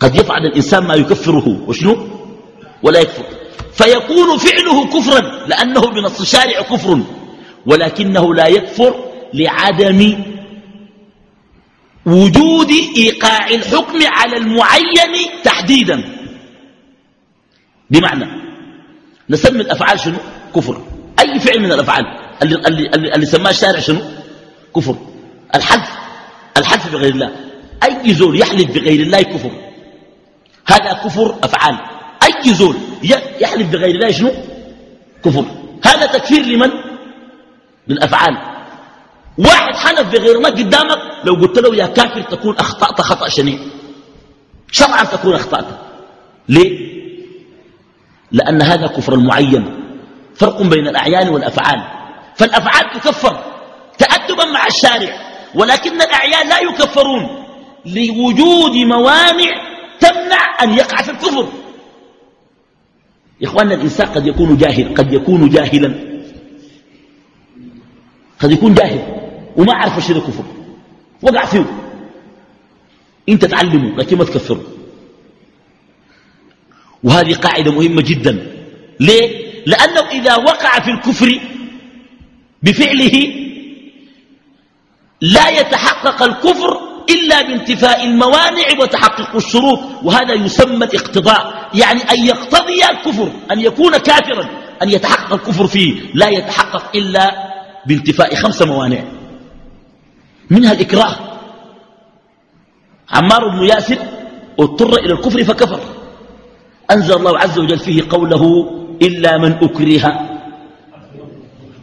قد 0.00 0.14
يفعل 0.14 0.46
الإنسان 0.46 0.84
ما 0.84 0.94
يكفره 0.94 1.62
وشنو؟ 1.66 2.08
ولا 2.82 3.00
يكفر. 3.00 3.24
فيكون 3.72 4.38
فعله 4.38 4.86
كفرا 4.86 5.46
لأنه 5.46 5.80
بنص 5.80 6.20
الشارع 6.20 6.60
كفر 6.62 7.00
ولكنه 7.66 8.34
لا 8.34 8.46
يكفر 8.46 8.94
لعدم 9.34 10.24
وجود 12.06 12.70
إيقاع 12.96 13.48
الحكم 13.48 13.98
على 14.06 14.36
المعين 14.36 15.14
تحديدا. 15.44 16.15
بمعنى 17.90 18.26
نسمي 19.30 19.60
الأفعال 19.60 20.00
شنو؟ 20.00 20.16
كفر. 20.56 20.82
أي 21.20 21.40
فعل 21.40 21.60
من 21.60 21.72
الأفعال؟ 21.72 22.04
اللي, 22.42 22.54
اللي, 22.54 22.86
اللي, 22.94 23.14
اللي 23.14 23.26
سماه 23.26 23.50
الشارع 23.50 23.80
شنو؟ 23.80 24.00
كفر. 24.76 24.96
الحلف 25.54 25.90
الحلف 26.56 26.92
بغير 26.92 27.12
الله. 27.12 27.30
أي 27.84 28.14
زول 28.14 28.40
يحلف 28.40 28.70
بغير 28.70 29.00
الله 29.00 29.22
كفر. 29.22 29.50
هذا 30.66 30.92
كفر 30.92 31.34
أفعال. 31.42 31.76
أي 32.22 32.54
زول 32.54 32.76
يحلف 33.40 33.68
بغير 33.70 33.94
الله 33.94 34.10
شنو؟ 34.10 34.32
كفر. 35.24 35.44
هذا 35.84 36.06
تكفير 36.06 36.42
لمن؟ 36.42 36.70
للأفعال. 37.88 38.36
واحد 39.38 39.74
حلف 39.74 40.08
بغير 40.12 40.36
الله 40.36 40.50
قدامك 40.50 40.98
لو 41.24 41.34
قلت 41.34 41.58
له 41.58 41.76
يا 41.76 41.86
كافر 41.86 42.22
تكون 42.22 42.56
أخطأت 42.56 43.00
خطأ 43.00 43.28
شنيع. 43.28 43.58
شرعا 44.72 45.04
تكون 45.04 45.34
أخطأت. 45.34 45.66
ليه؟ 46.48 46.85
لأن 48.32 48.62
هذا 48.62 48.86
كفر 48.86 49.16
معين. 49.16 49.64
فرق 50.34 50.62
بين 50.62 50.88
الأعيان 50.88 51.28
والأفعال. 51.28 51.82
فالأفعال 52.36 53.00
تكفر 53.00 53.44
تأدبا 53.98 54.44
مع 54.44 54.66
الشارع 54.66 55.12
ولكن 55.54 56.02
الأعيان 56.02 56.48
لا 56.48 56.60
يكفرون. 56.60 57.22
لوجود 57.86 58.76
موانع 58.76 59.52
تمنع 60.00 60.62
أن 60.62 60.74
يقع 60.74 61.02
في 61.02 61.10
الكفر. 61.10 61.48
يا 63.40 63.48
إخواننا 63.48 63.74
الإنسان 63.74 64.06
قد 64.06 64.26
يكون 64.26 64.56
جاهل 64.56 64.94
قد 64.94 65.12
يكون 65.12 65.48
جاهلا. 65.48 65.94
قد 68.40 68.52
يكون 68.52 68.74
جاهل 68.74 69.00
وما 69.56 69.74
عرف 69.74 69.98
الشيء 69.98 70.18
كفر 70.18 70.44
وقع 71.22 71.44
فيه. 71.44 71.64
انت 73.28 73.44
تعلمه 73.44 73.96
لكن 73.96 74.18
ما 74.18 74.24
تكفره 74.24 74.75
وهذه 77.04 77.34
قاعدة 77.34 77.72
مهمة 77.72 78.02
جدا. 78.02 78.46
ليه؟ 79.00 79.46
لأنه 79.66 80.10
إذا 80.10 80.36
وقع 80.36 80.80
في 80.80 80.90
الكفر 80.90 81.40
بفعله 82.62 83.46
لا 85.20 85.48
يتحقق 85.48 86.22
الكفر 86.22 86.80
إلا 87.10 87.42
بانتفاء 87.42 88.04
الموانع 88.04 88.66
وتحقق 88.80 89.36
الشروط 89.36 89.80
وهذا 90.02 90.34
يسمى 90.34 90.84
الاقتضاء. 90.84 91.70
يعني 91.74 92.00
أن 92.02 92.24
يقتضي 92.24 92.84
الكفر 92.84 93.32
أن 93.50 93.60
يكون 93.60 93.96
كافرا 93.96 94.48
أن 94.82 94.90
يتحقق 94.90 95.32
الكفر 95.32 95.66
فيه. 95.66 96.00
لا 96.14 96.28
يتحقق 96.28 96.96
إلا 96.96 97.34
بانتفاء 97.86 98.34
خمس 98.34 98.62
موانع. 98.62 99.04
منها 100.50 100.72
الإكراه. 100.72 101.16
عمار 103.10 103.48
بن 103.48 103.64
ياسر 103.64 103.98
اضطر 104.58 104.98
إلى 104.98 105.12
الكفر 105.12 105.44
فكفر. 105.44 105.95
أنزل 106.90 107.14
الله 107.16 107.38
عز 107.38 107.58
وجل 107.58 107.78
فيه 107.78 108.02
قوله 108.10 108.42
إلا 109.02 109.38
من 109.38 109.52
أكره 109.52 110.04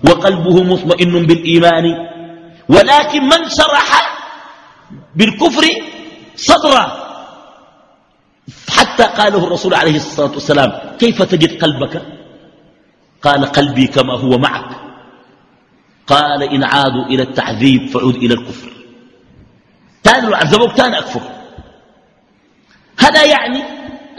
وقلبه 0.08 0.64
مطمئن 0.64 1.26
بالإيمان 1.26 1.86
ولكن 2.70 3.22
من 3.24 3.50
شرح 3.50 3.90
بالكفر 5.16 5.64
صدره. 6.36 6.86
حتى 8.70 9.04
قاله 9.04 9.48
الرسول 9.48 9.74
عليه 9.74 9.96
الصلاة 9.96 10.32
والسلام 10.32 10.72
كيف 11.00 11.22
تجد 11.22 11.62
قلبك؟ 11.62 12.02
قال 13.22 13.46
قلبي 13.46 13.88
كما 13.88 14.14
هو 14.14 14.38
معك. 14.38 14.72
قال 16.08 16.44
إن 16.44 16.64
عادوا 16.64 17.06
إلى 17.06 17.24
التعذيب 17.24 17.88
فعود 17.90 18.16
إلى 18.16 18.34
الكفر. 18.34 18.72
تاني 20.04 20.28
لو 20.28 20.34
عذبوك 20.34 20.78
تاني 20.78 21.00
أكفر. 21.00 21.22
هذا 23.00 23.24
يعني 23.24 23.64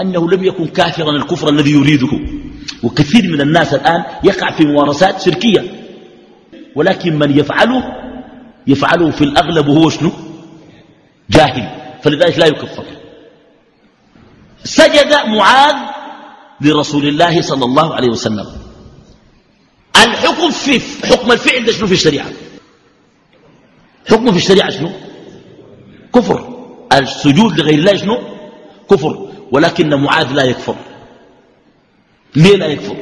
أنه 0.01 0.31
لم 0.31 0.45
يكن 0.45 0.67
كافرا 0.67 1.11
الكفر 1.11 1.49
الذي 1.49 1.71
يريده. 1.71 2.21
وكثير 2.83 3.33
من 3.33 3.41
الناس 3.41 3.75
الآن 3.75 4.05
يقع 4.25 4.57
في 4.57 4.65
ممارسات 4.65 5.21
شركية. 5.21 5.85
ولكن 6.75 7.19
من 7.19 7.39
يفعله 7.39 7.83
يفعله 8.67 9.11
في 9.11 9.25
الأغلب 9.25 9.69
هو 9.69 9.91
شنو؟ 9.91 10.13
جاهل. 11.31 11.69
فلذلك 12.03 12.39
لا 12.39 12.47
يكفر. 12.47 12.85
سجد 14.65 15.13
معاذ 15.27 15.77
لرسول 16.61 17.09
الله 17.09 17.43
صلى 17.43 17.65
الله 17.65 17.95
عليه 17.95 18.09
وسلم. 18.09 18.47
الحكم 19.97 20.51
في 20.51 20.81
حكم 21.07 21.33
الفعل 21.33 21.65
ده 21.65 21.73
شنو 21.73 21.87
في 21.87 21.93
الشريعة؟ 21.93 22.27
حكمه 24.11 24.31
في 24.33 24.37
الشريعة 24.37 24.71
شنو؟ 24.71 24.91
كفر. 26.15 26.67
السجود 26.93 27.61
لغير 27.61 27.79
الله 27.79 27.97
شنو؟ 27.97 28.19
كفر. 28.91 29.29
ولكن 29.55 29.95
معاذ 29.95 30.33
لا 30.33 30.43
يكفر. 30.43 30.77
ليه 32.37 32.57
لا 32.57 32.67
يكفر؟ 32.67 32.97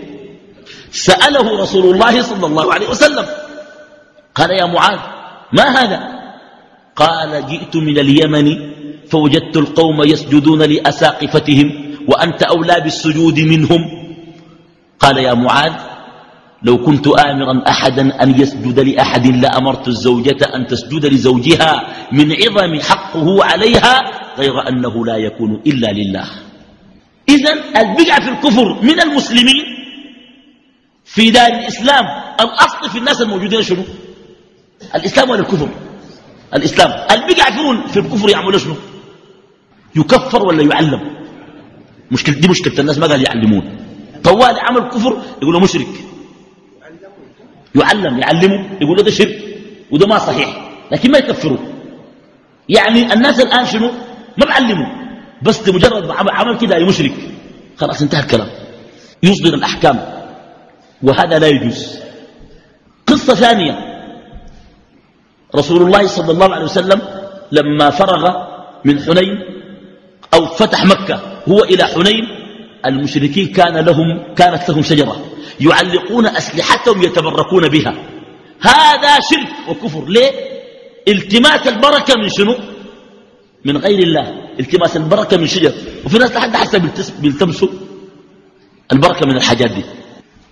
سأله 0.90 1.62
رسول 1.62 1.94
الله 1.94 2.22
صلى 2.22 2.46
الله 2.46 2.74
عليه 2.74 2.88
وسلم 2.88 3.26
قال 4.34 4.50
يا 4.50 4.66
معاذ 4.66 4.98
ما 5.52 5.66
هذا؟ 5.68 6.00
قال 6.96 7.46
جئت 7.46 7.76
من 7.76 7.98
اليمن 7.98 8.46
فوجدت 9.08 9.56
القوم 9.56 10.02
يسجدون 10.02 10.62
لأساقفتهم 10.62 11.96
وأنت 12.08 12.42
أولى 12.42 12.76
بالسجود 12.80 13.40
منهم. 13.40 13.80
قال 15.00 15.16
يا 15.18 15.34
معاذ 15.34 15.72
لو 16.62 16.78
كنت 16.84 17.06
آمرا 17.08 17.62
أحدا 17.68 18.22
أن 18.22 18.40
يسجد 18.40 18.80
لأحد 18.80 19.26
لأمرت 19.26 19.88
الزوجة 19.88 20.40
أن 20.54 20.66
تسجد 20.66 21.06
لزوجها 21.06 21.72
من 22.12 22.32
عظم 22.32 22.80
حقه 22.80 23.44
عليها 23.44 24.21
غير 24.38 24.68
أنه 24.68 25.06
لا 25.06 25.16
يكون 25.16 25.60
إلا 25.66 25.92
لله. 25.92 26.28
إذا 27.28 27.52
البقع 27.52 28.20
في 28.20 28.30
الكفر 28.30 28.82
من 28.82 29.00
المسلمين 29.00 29.64
في 31.04 31.30
دار 31.30 31.46
الإسلام 31.46 32.04
الأصل 32.40 32.90
في 32.90 32.98
الناس 32.98 33.22
الموجودين 33.22 33.62
شنو؟ 33.62 33.82
الإسلام 34.94 35.30
ولا 35.30 35.40
الكفر؟ 35.40 35.68
الإسلام. 36.54 36.90
البقع 37.10 37.50
في 37.86 37.98
الكفر 37.98 38.30
يعملوا 38.30 38.58
شنو؟ 38.58 38.74
يكفر 39.96 40.46
ولا 40.46 40.62
يعلم؟ 40.62 41.00
مشكلة 42.10 42.34
دي 42.34 42.48
مشكلة 42.48 42.80
الناس 42.80 42.98
ما 42.98 43.06
قال 43.06 43.22
يعلمون. 43.26 43.76
طوال 44.24 44.58
عمل 44.58 44.88
كفر 44.88 45.22
يقولوا 45.42 45.60
مشرك. 45.60 45.86
يعلم 47.74 48.18
يعلمه 48.18 48.68
يقول 48.80 49.02
ده 49.02 49.10
شرك 49.10 49.42
وده 49.90 50.06
ما 50.06 50.18
صحيح. 50.18 50.70
لكن 50.92 51.10
ما 51.10 51.18
يكفروا. 51.18 51.58
يعني 52.68 53.12
الناس 53.12 53.40
الآن 53.40 53.66
شنو؟ 53.66 53.90
ما 54.38 54.46
بعلموا 54.46 54.86
بس 55.42 55.68
مجرد 55.68 56.10
عمل 56.10 56.58
كده 56.58 56.86
مشرك. 56.86 57.14
خلاص 57.76 58.02
انتهى 58.02 58.20
الكلام. 58.20 58.48
يصدر 59.22 59.54
الأحكام. 59.54 59.98
وهذا 61.02 61.38
لا 61.38 61.46
يجوز. 61.46 61.98
قصة 63.06 63.34
ثانية. 63.34 63.78
رسول 65.56 65.82
الله 65.82 66.06
صلى 66.06 66.32
الله 66.32 66.54
عليه 66.54 66.64
وسلم 66.64 67.02
لما 67.52 67.90
فرغ 67.90 68.30
من 68.84 69.02
حنين 69.02 69.38
أو 70.34 70.46
فتح 70.46 70.84
مكة 70.84 71.42
هو 71.48 71.64
إلى 71.64 71.84
حنين 71.84 72.24
المشركين 72.86 73.46
كان 73.46 73.76
لهم 73.78 74.34
كانت 74.34 74.68
لهم 74.68 74.82
شجرة. 74.82 75.16
يعلقون 75.60 76.26
أسلحتهم 76.26 77.02
يتبركون 77.02 77.68
بها. 77.68 77.94
هذا 78.60 79.20
شرك 79.20 79.68
وكفر. 79.68 80.04
ليه؟ 80.08 80.30
التماس 81.08 81.68
البركة 81.68 82.14
من 82.16 82.28
شنو؟ 82.28 82.54
من 83.64 83.76
غير 83.76 83.98
الله. 83.98 84.26
التماس 84.60 84.96
البركة 84.96 85.36
من 85.36 85.46
شجر. 85.46 85.72
وفي 86.04 86.18
ناس 86.18 86.32
لحد 86.32 86.56
حتى 86.56 86.78
بيلتمسوا 87.18 87.68
البركة 88.92 89.26
من 89.26 89.36
الحاجات 89.36 89.70
دي. 89.70 89.84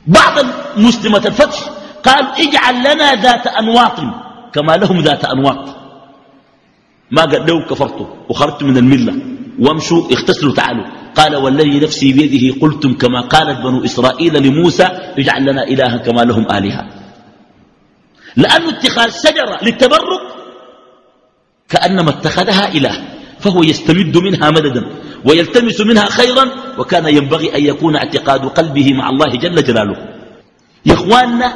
بعض 0.06 0.34
مسلمة 0.76 1.22
الفتح 1.26 1.58
قال 2.04 2.24
اجعل 2.38 2.74
لنا 2.80 3.14
ذات 3.14 3.46
أنواط 3.46 3.98
كما 4.52 4.76
لهم 4.76 5.00
ذات 5.00 5.24
أنواط. 5.24 5.64
ما 7.10 7.22
قال 7.22 7.46
له 7.46 7.66
كفرتوا 7.66 8.06
وخرجت 8.28 8.62
من 8.62 8.76
الملة. 8.76 9.14
وامشوا 9.58 10.02
اغتسلوا 10.12 10.54
تعالوا. 10.54 10.86
قال 11.14 11.36
والذي 11.36 11.80
نفسي 11.80 12.12
بيده 12.12 12.60
قلتم 12.60 12.94
كما 12.94 13.20
قالت 13.20 13.60
بنو 13.60 13.84
إسرائيل 13.84 14.42
لموسى 14.42 14.86
اجعل 15.18 15.42
لنا 15.42 15.62
إلها 15.62 15.96
كما 15.96 16.20
لهم 16.20 16.46
آلهة. 16.50 16.86
لأن 18.36 18.68
اتخاذ 18.68 19.10
شجرة 19.10 19.58
للتبرك 19.62 20.22
كأنما 21.70 22.11
اتخذها 22.11 22.74
إله 22.74 22.94
فهو 23.40 23.62
يستمد 23.62 24.16
منها 24.16 24.50
مددا 24.50 24.83
ويلتمس 25.24 25.80
منها 25.80 26.04
خيرا 26.04 26.50
وكان 26.78 27.06
ينبغي 27.06 27.56
أن 27.56 27.64
يكون 27.64 27.96
اعتقاد 27.96 28.40
قلبه 28.40 28.94
مع 28.94 29.09
الله 29.11 29.30
جل 29.37 29.64
جلاله. 29.64 29.96
يا 30.87 30.94
إخواننا 30.94 31.48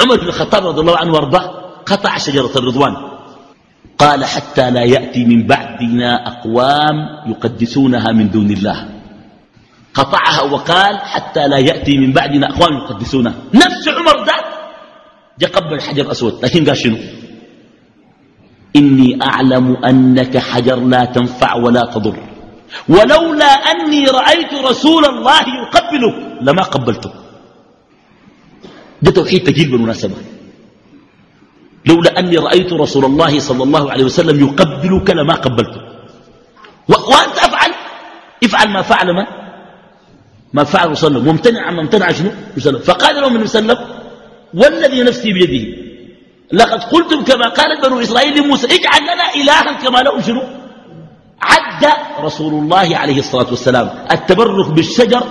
عمر 0.00 0.16
بن 0.16 0.28
الخطاب 0.28 0.66
رضي 0.66 0.80
الله 0.80 0.98
عنه 0.98 1.12
وارضاه 1.12 1.46
قطع 1.86 2.18
شجرة 2.18 2.52
الرضوان. 2.56 2.94
قال 3.98 4.24
حتى 4.24 4.70
لا 4.70 4.82
يأتي 4.82 5.24
من 5.24 5.46
بعدنا 5.46 6.28
أقوام 6.28 6.96
يقدسونها 7.26 8.12
من 8.12 8.30
دون 8.30 8.50
الله. 8.50 8.88
قطعها 9.94 10.42
وقال 10.42 10.98
حتى 10.98 11.48
لا 11.48 11.58
يأتي 11.58 11.98
من 11.98 12.12
بعدنا 12.12 12.46
أقوام 12.50 12.72
يقدسونها. 12.72 13.34
نفس 13.54 13.88
عمر 13.88 14.24
ذات 14.24 14.44
جاء 15.40 15.50
قبل 15.50 15.80
حجر 15.80 16.10
أسود 16.10 16.44
لكن 16.44 16.64
قال 16.64 16.76
شنو؟ 16.76 16.96
إني 18.76 19.22
أعلم 19.22 19.76
أنك 19.84 20.38
حجر 20.38 20.80
لا 20.80 21.04
تنفع 21.04 21.54
ولا 21.54 21.84
تضر. 21.94 22.16
ولولا 22.88 23.44
أني 23.44 24.04
رأيت 24.06 24.54
رسول 24.54 25.04
الله 25.04 25.44
يقبلك 25.62 26.16
لما 26.40 26.62
قبلته. 26.62 27.10
ده 29.02 29.10
توحيد 29.10 29.44
تجيل 29.44 29.70
بالمناسبة. 29.70 30.14
لولا 31.86 32.18
أني 32.18 32.36
رأيت 32.36 32.72
رسول 32.72 33.04
الله 33.04 33.38
صلى 33.38 33.62
الله 33.62 33.90
عليه 33.92 34.04
وسلم 34.04 34.36
يقبلك 34.46 35.10
لما 35.10 35.34
قبلته. 35.34 35.80
وأنت 36.88 37.36
أفعل. 37.38 37.72
افعل 38.44 38.68
ما 38.68 38.82
فعل 38.82 39.12
من؟ 39.12 39.26
ما 40.52 40.64
فعل 40.64 40.90
وسلم 40.90 41.28
وامتنع 41.28 41.66
عما 41.66 41.80
امتنع 41.80 42.12
شنو؟ 42.12 42.30
فقال 42.78 43.16
الله 43.16 43.28
عليه 43.28 43.40
وسلم 43.40 43.78
والذي 44.54 45.02
نفسي 45.02 45.32
بيده. 45.32 45.81
لقد 46.52 46.82
قلتم 46.82 47.24
كما 47.24 47.48
قالت 47.48 47.86
بنو 47.86 48.00
إسرائيل 48.00 48.38
لموسى 48.38 48.66
اجعل 48.66 49.02
لنا 49.02 49.34
إلها 49.34 49.72
كما 49.72 49.98
لهم 49.98 50.22
شنو 50.22 50.42
عد 51.42 51.84
رسول 52.20 52.52
الله 52.54 52.96
عليه 52.96 53.18
الصلاة 53.18 53.50
والسلام 53.50 54.04
التبرك 54.10 54.68
بالشجر 54.70 55.22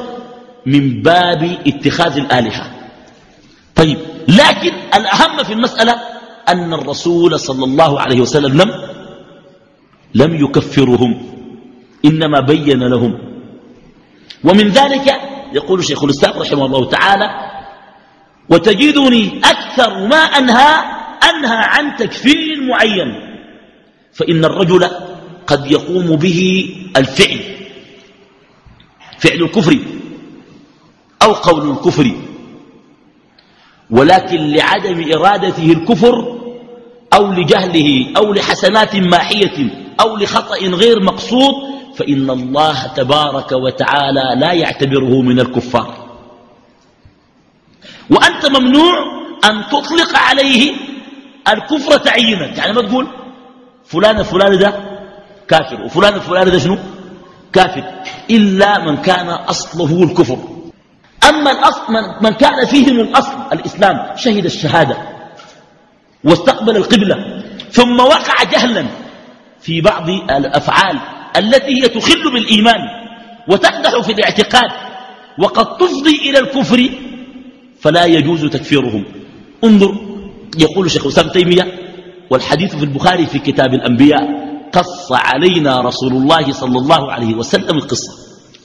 من 0.66 1.02
باب 1.02 1.58
اتخاذ 1.68 2.18
الآلهة. 2.18 2.72
طيب 3.76 3.98
لكن 4.28 4.74
الأهم 4.96 5.44
في 5.44 5.54
المسألة 5.54 5.96
أن 6.50 6.74
الرسول 6.74 7.40
صلى 7.40 7.66
الله 7.66 8.00
عليه 8.02 8.22
وسلم 8.22 8.62
لم 8.62 8.72
لم 10.16 10.46
يكفرهم 10.46 11.12
إنما 12.06 12.40
بين 12.40 12.84
لهم. 12.84 13.18
ومن 14.44 14.68
ذلك 14.70 15.22
يقول 15.54 15.84
شيخ 15.84 16.04
الإسلام 16.04 16.42
رحمه 16.42 16.66
الله 16.66 16.90
تعالى 16.90 17.30
وتجدني 18.50 19.42
أكثر 19.44 20.08
ما 20.08 20.18
أنهى 20.18 21.01
أنهى 21.30 21.58
عن 21.58 21.96
تكفير 21.96 22.62
معين 22.62 23.38
فإن 24.14 24.46
الرجل 24.46 24.90
قد 25.48 25.72
يقوم 25.72 26.16
به 26.16 26.70
الفعل 26.98 27.40
فعل 29.20 29.42
الكفر 29.42 29.80
أو 31.22 31.34
قول 31.34 31.72
الكفر. 31.72 32.12
ولكن 33.90 34.48
لعدم 34.48 35.12
إرادته 35.14 35.72
الكفر 35.72 36.42
أو 37.14 37.32
لجهله 37.32 38.14
أو 38.18 38.34
لحسنات 38.34 38.96
ماحية 38.96 39.70
أو 40.00 40.18
لخطأ 40.18 40.58
غير 40.58 41.04
مقصود 41.04 41.54
فإن 41.96 42.30
الله 42.30 42.88
تبارك 42.88 43.52
وتعالى 43.52 44.36
لا 44.40 44.54
يعتبره 44.54 45.22
من 45.22 45.40
الكفار. 45.40 46.12
وأنت 48.10 48.46
ممنوع 48.46 48.94
أن 49.46 49.64
تطلق 49.72 50.18
عليه 50.18 50.72
الكفر 51.48 51.98
تعيينا. 51.98 52.46
يعني 52.46 52.74
ما 52.74 52.82
تقول 52.82 53.08
فلان 53.86 54.24
فلان 54.24 54.60
ده 54.60 54.74
كافر 55.48 55.82
وفلان 55.82 56.14
الفلاني 56.14 56.52
ده 56.52 56.60
شنو؟ 56.60 56.78
كافر. 57.54 57.84
إلا 58.30 58.80
من 58.86 58.98
كان 58.98 59.28
أصله 59.30 60.04
الكفر. 60.04 60.38
أما 61.30 61.52
الأصل 61.52 61.82
من, 61.94 62.02
من 62.22 62.30
كان 62.34 62.66
فيهم 62.66 63.00
الأصل 63.00 63.34
الإسلام 63.54 64.16
شهد 64.16 64.46
الشهادة 64.46 64.98
واستقبل 66.24 66.78
القبلة 66.78 67.44
ثم 67.72 68.00
وقع 68.00 68.44
جهلا 68.44 68.86
في 69.62 69.82
بعض 69.82 70.10
الأفعال 70.10 71.00
التي 71.38 71.84
هي 71.84 71.88
تخل 71.90 72.34
بالإيمان 72.34 72.80
وتقدح 73.48 74.02
في 74.02 74.12
الاعتقاد. 74.12 74.72
وقد 75.40 75.78
تفضي 75.78 76.16
إلى 76.30 76.40
الكفر 76.40 76.90
فلا 77.82 78.06
يجوز 78.06 78.46
تكفيرهم. 78.46 79.06
انظر 79.64 80.11
يقول 80.60 80.92
شيخ 80.92 81.04
الإسلام 81.04 81.30
تيمية 81.30 81.64
والحديث 82.30 82.76
في 82.76 82.84
البخاري 82.84 83.26
في 83.26 83.40
كتاب 83.40 83.74
الأنبياء 83.74 84.42
قص 84.74 85.12
علينا 85.12 85.82
رسول 85.82 86.14
الله 86.14 86.52
صلى 86.52 86.78
الله 86.78 87.12
عليه 87.12 87.36
وسلم 87.36 87.78
القصة. 87.78 88.14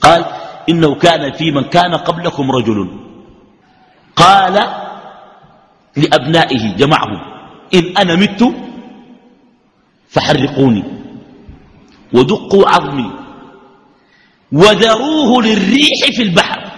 قال 0.01 0.25
إنه 0.69 0.95
كان 0.95 1.31
في 1.33 1.51
من 1.51 1.63
كان 1.63 1.95
قبلكم 1.95 2.51
رجل. 2.51 2.89
قال 4.15 4.55
لأبنائه 5.97 6.75
جمعهم 6.75 7.19
إن 7.73 7.97
أنا 7.97 8.15
مت 8.15 8.55
فحرقوني 10.09 10.83
ودقوا 12.13 12.69
عظمي 12.69 13.11
وذروه 14.51 15.43
للريح 15.43 15.99
في 16.15 16.23
البحر. 16.23 16.71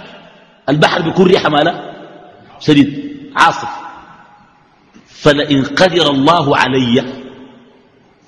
البحر 0.69 1.01
بيكون 1.01 1.27
ريحة 1.27 1.49
ماله 1.49 1.73
شديد. 2.59 2.89
عاصف. 3.35 3.88
فلئن 5.21 5.63
قدر 5.63 6.09
الله 6.09 6.57
علي. 6.57 7.03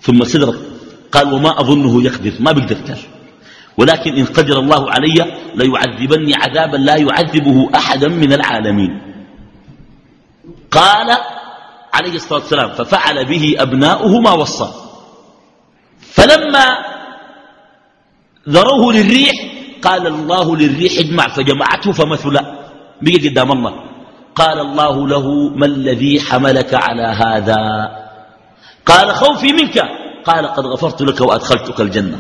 ثم 0.02 0.24
سدرت. 0.24 0.60
قال 1.12 1.34
وما 1.34 1.60
أظنه 1.60 2.04
يقدر. 2.04 2.34
ما 2.40 2.52
بيقدر 2.52 2.98
ولكن 3.78 4.16
إن 4.16 4.26
قدر 4.26 4.60
الله 4.60 4.92
علي 4.92 5.20
ليعذبني 5.56 6.36
عذابا 6.36 6.78
لا 6.78 6.96
يعذبه 6.96 7.70
أحدا 7.76 8.08
من 8.08 8.34
العالمين. 8.34 9.02
قال 10.72 11.18
عليه 11.94 12.16
الصلاة 12.16 12.40
والسلام 12.40 12.70
ففعل 12.70 13.26
به 13.26 13.56
أبناؤه 13.60 14.20
ما 14.20 14.32
وصى. 14.32 14.70
فلما 16.00 16.78
ذروه 18.50 18.94
للريح 18.94 19.36
قال 19.82 20.08
الله 20.08 20.56
للريح 20.56 20.94
اجمع 21.00 21.28
فجمعته 21.28 21.92
فمثل. 21.92 22.40
بقي 23.02 23.30
قدام 23.30 23.52
الله. 23.52 23.91
قال 24.42 24.60
الله 24.60 25.08
له 25.08 25.50
ما 25.50 25.66
الذي 25.66 26.20
حملك 26.20 26.74
على 26.74 27.08
هذا? 27.24 27.62
قال 28.86 29.08
خوفي 29.16 29.54
منك. 29.54 29.78
قال 30.26 30.48
قد 30.48 30.66
غفرت 30.66 31.02
لك 31.02 31.22
وأدخلتك 31.22 31.82
الجنة. 31.82 32.20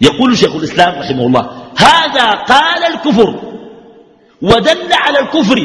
يقول 0.00 0.38
شيخ 0.38 0.54
الإسلام 0.56 0.98
رحمه 0.98 1.26
الله 1.26 1.44
هذا 1.78 2.26
قال 2.30 2.82
الكفر 2.84 3.30
ودل 4.42 4.92
على 4.92 5.18
الكفر 5.18 5.58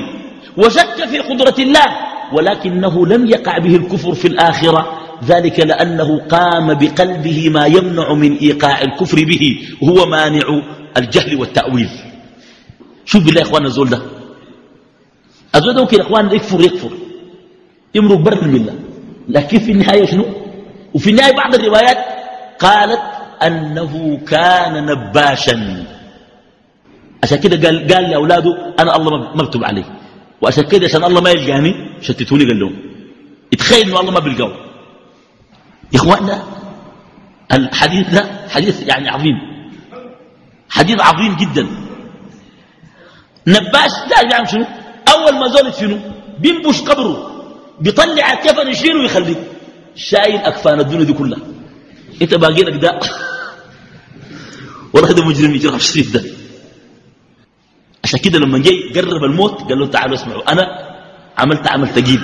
وشك 0.58 1.06
في 1.06 1.20
قدرة 1.20 1.56
الله 1.60 1.86
ولكنه 2.34 3.08
لم 3.08 3.26
يقع 3.26 3.58
به 3.58 3.76
الكفر 3.76 4.14
في 4.14 4.28
الآخرة 4.28 4.82
ذلك 5.24 5.60
لأنه 5.60 6.20
قام 6.28 6.74
بقلبه 6.74 7.50
ما 7.50 7.66
يمنع 7.66 8.14
من 8.14 8.38
إيقاع 8.38 8.82
الكفر 8.82 9.18
به 9.24 9.44
هو 9.84 10.06
مانع 10.06 10.48
الجهل 10.98 11.36
والتأويل. 11.36 11.90
شوف 13.06 13.24
بالله 13.24 13.42
يا 13.42 13.46
إخوان 13.46 13.66
الزول 13.66 13.90
ده. 13.90 14.15
الزول 15.56 15.74
ده 15.74 15.82
ممكن 15.82 16.02
إخوان 16.02 16.32
يكفر 16.32 16.62
يكفر. 16.62 16.92
يمرق 17.96 18.18
بر 18.18 18.42
الملة 18.42 18.74
لكن 19.30 19.60
في 19.60 19.72
النهاية 19.72 20.06
شنو؟ 20.06 20.26
وفي 20.94 21.10
النهاية 21.10 21.34
بعض 21.36 21.56
الروايات 21.56 21.98
قالت 22.60 23.02
أنه 23.44 24.20
كان 24.28 24.86
نباشا. 24.86 25.86
عشان 27.24 27.38
كده 27.38 27.68
قال, 27.68 27.88
قال 27.94 28.10
لأولاده 28.10 28.74
أنا 28.80 28.96
الله 28.96 29.36
مكتوب 29.36 29.64
عليه 29.64 29.84
وعشان 30.42 30.64
كده 30.64 30.86
عشان 30.86 31.04
الله 31.04 31.22
ما 31.22 31.30
يلقاني 31.30 31.74
شتتوني 32.02 32.46
قال 32.46 32.60
لهم. 32.60 32.76
اتخيل 33.54 33.88
إنه 33.90 34.00
الله 34.00 34.12
ما 34.12 34.20
بيلقاه 34.20 34.52
يا 35.94 36.00
إخواننا 36.00 36.44
الحديث 37.52 38.10
ده 38.14 38.26
حديث 38.50 38.88
يعني 38.88 39.10
عظيم. 39.10 39.38
حديث 40.70 41.02
عظيم 41.02 41.36
جدا. 41.36 41.68
نباش 43.48 43.92
ده 44.10 44.16
يعني 44.32 44.48
شنو؟ 44.48 44.66
أول 45.14 45.34
ما 45.40 45.48
زولت 45.48 45.76
شنو؟ 45.76 45.98
بينبش 46.40 46.82
قبره 46.82 47.36
بيطلع 47.80 48.34
الكفن 48.34 48.68
يشيله 48.68 49.00
ويخليه 49.02 49.36
شايل 49.96 50.38
أكفان 50.38 50.80
الدنيا 50.80 51.04
دي 51.04 51.14
كلها. 51.14 51.40
إنت 52.22 52.34
باقي 52.34 52.62
لك 52.64 52.82
ده؟ 52.82 53.00
والله 54.94 55.12
ده 55.12 55.26
مجرم 55.26 55.56
يجرب 55.56 55.76
الشريف 55.76 56.14
ده. 56.14 56.24
عشان 58.04 58.20
كده 58.20 58.40
لما 58.40 58.58
جاي 58.58 58.94
قرب 58.96 59.24
الموت 59.24 59.62
قال 59.62 59.80
له 59.80 59.88
تعالوا 59.88 60.16
اسمعوا 60.16 60.52
أنا 60.52 60.64
عملت 61.38 61.68
عمل 61.68 61.88
ثقيل. 61.88 62.22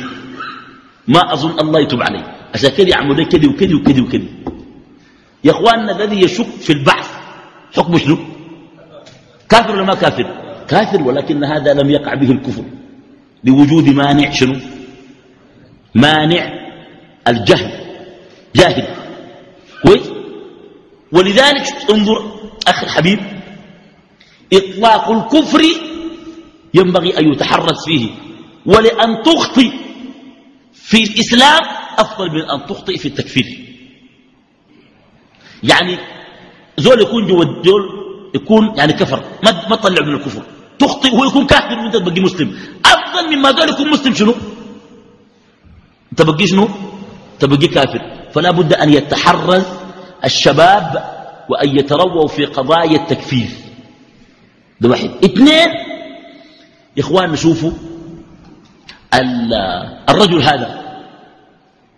ما 1.07 1.33
أظن 1.33 1.59
الله 1.59 1.79
يتوب 1.79 2.01
علي. 2.01 2.23
عشان 2.53 2.69
كده 2.69 2.87
يعملوا 2.89 3.15
لي 3.15 3.25
كده 3.25 3.47
وكده 3.49 3.75
وكده 3.75 4.01
وكده. 4.01 4.27
يا 5.43 5.51
إخواننا 5.51 5.91
الذي 5.91 6.21
يشك 6.21 6.47
في 6.61 6.73
البعث 6.73 7.07
حكمه 7.75 7.97
شنو؟ 7.97 8.17
كافر 9.49 9.71
ولا 9.71 9.83
ما 9.83 9.95
كافر؟ 9.95 10.40
كافر 10.71 11.03
ولكن 11.03 11.43
هذا 11.43 11.73
لم 11.73 11.89
يقع 11.89 12.13
به 12.13 12.31
الكفر 12.31 12.63
لوجود 13.43 13.89
مانع 13.89 14.31
شنو؟ 14.31 14.55
مانع 15.95 16.43
الجهل. 17.27 17.71
جاهل. 18.55 18.87
كويس؟ 19.83 20.07
ولذلك 21.11 21.65
انظر 21.91 22.31
أخي 22.67 22.85
الحبيب 22.85 23.19
إطلاق 24.53 25.11
الكفر 25.11 25.61
ينبغي 26.73 27.17
أن 27.19 27.31
يتحرز 27.31 27.85
فيه 27.85 28.09
ولأن 28.65 29.23
تخطئ 29.23 29.71
في 30.73 31.03
الإسلام 31.03 31.61
أفضل 31.97 32.31
من 32.31 32.49
أن 32.49 32.65
تخطئ 32.67 32.97
في 32.97 33.07
التكفير. 33.07 33.47
يعني 35.63 35.97
زول 36.77 37.01
يكون 37.01 37.27
جوا 37.27 38.01
يكون 38.35 38.73
يعني 38.77 38.93
كفر 38.93 39.23
ما 39.43 39.51
ما 39.69 39.75
تطلع 39.75 40.05
من 40.05 40.13
الكفر. 40.13 40.60
تخطئ 40.81 41.11
وهو 41.13 41.25
يكون 41.29 41.45
كافر 41.45 41.77
وانت 41.79 41.95
تبقي 41.97 42.21
مسلم. 42.21 42.49
أفضل 42.85 43.23
مما 43.35 43.51
زول 43.51 43.69
يكون 43.69 43.89
مسلم 43.89 44.13
شنو؟ 44.13 44.33
تبقي 46.17 46.47
شنو؟ 46.47 46.67
تبقي 47.39 47.67
كافر. 47.67 48.01
فلا 48.33 48.51
بد 48.51 48.73
أن 48.73 48.89
يتحرز 48.89 49.65
الشباب 50.25 50.87
وأن 51.49 51.69
يترووا 51.77 52.27
في 52.27 52.45
قضايا 52.45 52.97
التكفير. 53.01 53.49
ده 54.81 54.89
واحد. 54.89 55.09
اثنين 55.23 55.69
يا 56.97 57.03
إخوان 57.03 57.31
نشوفوا 57.31 57.71
الرجل 60.09 60.41
هذا. 60.41 60.69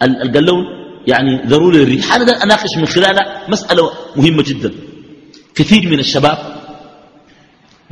قال 0.02 0.46
لهم 0.46 0.63
يعني 1.08 1.41
ضروري 1.48 1.84
الريح. 1.84 2.13
هذا 2.13 2.43
أناقش 2.43 2.78
من 2.78 2.86
خلاله 2.86 3.24
مسألة 3.48 3.91
مهمة 4.15 4.43
جدا. 4.43 4.72
كثير 5.56 5.89
من 5.91 6.00
الشباب 6.00 6.38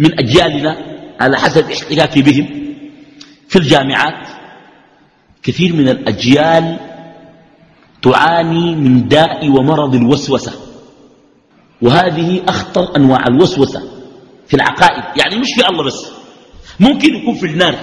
من 0.02 0.20
أجيالنا 0.20 0.72
على 1.20 1.38
حسب 1.38 1.70
احتكاكي 1.72 2.22
بهم 2.22 2.48
في 3.48 3.56
الجامعات. 3.56 4.28
كثير 5.44 5.74
من 5.74 5.90
الأجيال 5.90 6.80
تعاني 8.02 8.76
من 8.76 9.08
داء 9.08 9.50
ومرض 9.50 9.96
الوسوسة 9.96 10.54
وهذه 11.82 12.42
أخطر 12.48 12.96
أنواع 12.96 13.28
الوسوسة 13.28 13.82
في 14.48 14.54
العقائد. 14.54 15.04
يعني 15.22 15.36
مش 15.42 15.54
في 15.54 15.62
الله 15.70 15.84
بس 15.84 16.00
ممكن 16.80 17.16
يكون 17.16 17.36
في 17.36 17.46
النار. 17.46 17.76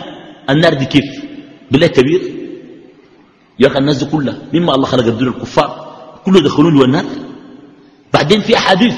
النار 0.50 0.74
دي 0.74 0.84
كيف؟ 0.84 1.24
بالله 1.70 1.86
كبير. 1.86 2.22
يا 3.58 3.66
أخي 3.66 3.78
الناس 3.78 3.96
دي 4.04 4.10
كلها 4.10 4.38
مما 4.52 4.74
الله 4.74 4.86
خلق 4.86 5.06
الدنيا 5.06 5.30
الكفار 5.30 5.70
كله 6.24 6.40
دخلوا 6.40 6.70
له 6.70 6.84
النار 6.84 7.04
بعدين 8.14 8.40
في 8.40 8.56
أحاديث 8.56 8.94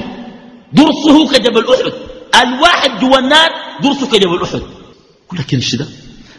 درسه 0.73 1.33
كجبل 1.33 1.65
أحد. 1.75 2.10
الواحد 2.43 3.01
جوا 3.01 3.19
النار 3.19 3.51
درسه 3.83 4.07
كجبل 4.11 4.43
أحد 4.43 4.63
كنش 5.51 5.75
ده؟ 5.75 5.87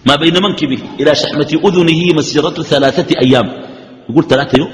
ما 0.06 0.16
بين 0.16 0.44
منكبه 0.44 0.80
إلى 1.00 1.16
شحمة 1.16 1.60
أذنه 1.66 2.14
مسيرة 2.14 2.50
ثلاثة 2.50 3.20
أيام. 3.20 3.48
يقول 4.10 4.28
ثلاثة 4.28 4.58
يوم؟ 4.58 4.72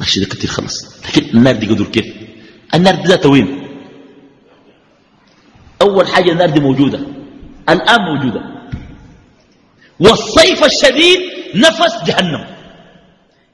ماشي 0.00 0.20
ده 0.20 0.26
كتير 0.26 0.50
خلص 0.50 1.04
لكن 1.04 1.38
النار 1.38 1.56
دي 1.56 1.66
قدر 1.66 1.84
كيف؟ 1.84 2.06
النار 2.74 2.94
دي 2.94 3.08
ذاتها 3.08 3.28
وين؟ 3.28 3.68
أول 5.82 6.06
حاجة 6.08 6.32
النار 6.32 6.50
دي 6.50 6.60
موجودة. 6.60 7.00
الآن 7.68 8.00
موجودة. 8.00 8.42
والصيف 10.00 10.64
الشديد 10.64 11.20
نفس 11.54 12.04
جهنم. 12.06 12.46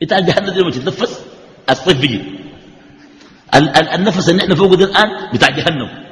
إنت 0.03 0.13
جهنم 0.15 0.51
دي 0.51 0.61
لما 0.61 0.71
تتنفس؟ 0.71 1.21
الصيف 1.71 2.01
بيجي. 2.01 2.23
النفس 3.95 4.29
اللي 4.29 4.43
إحنا 4.43 4.55
فوقه 4.55 4.75
الآن 4.75 5.09
بتاع 5.35 5.51
جهنم. 5.51 6.06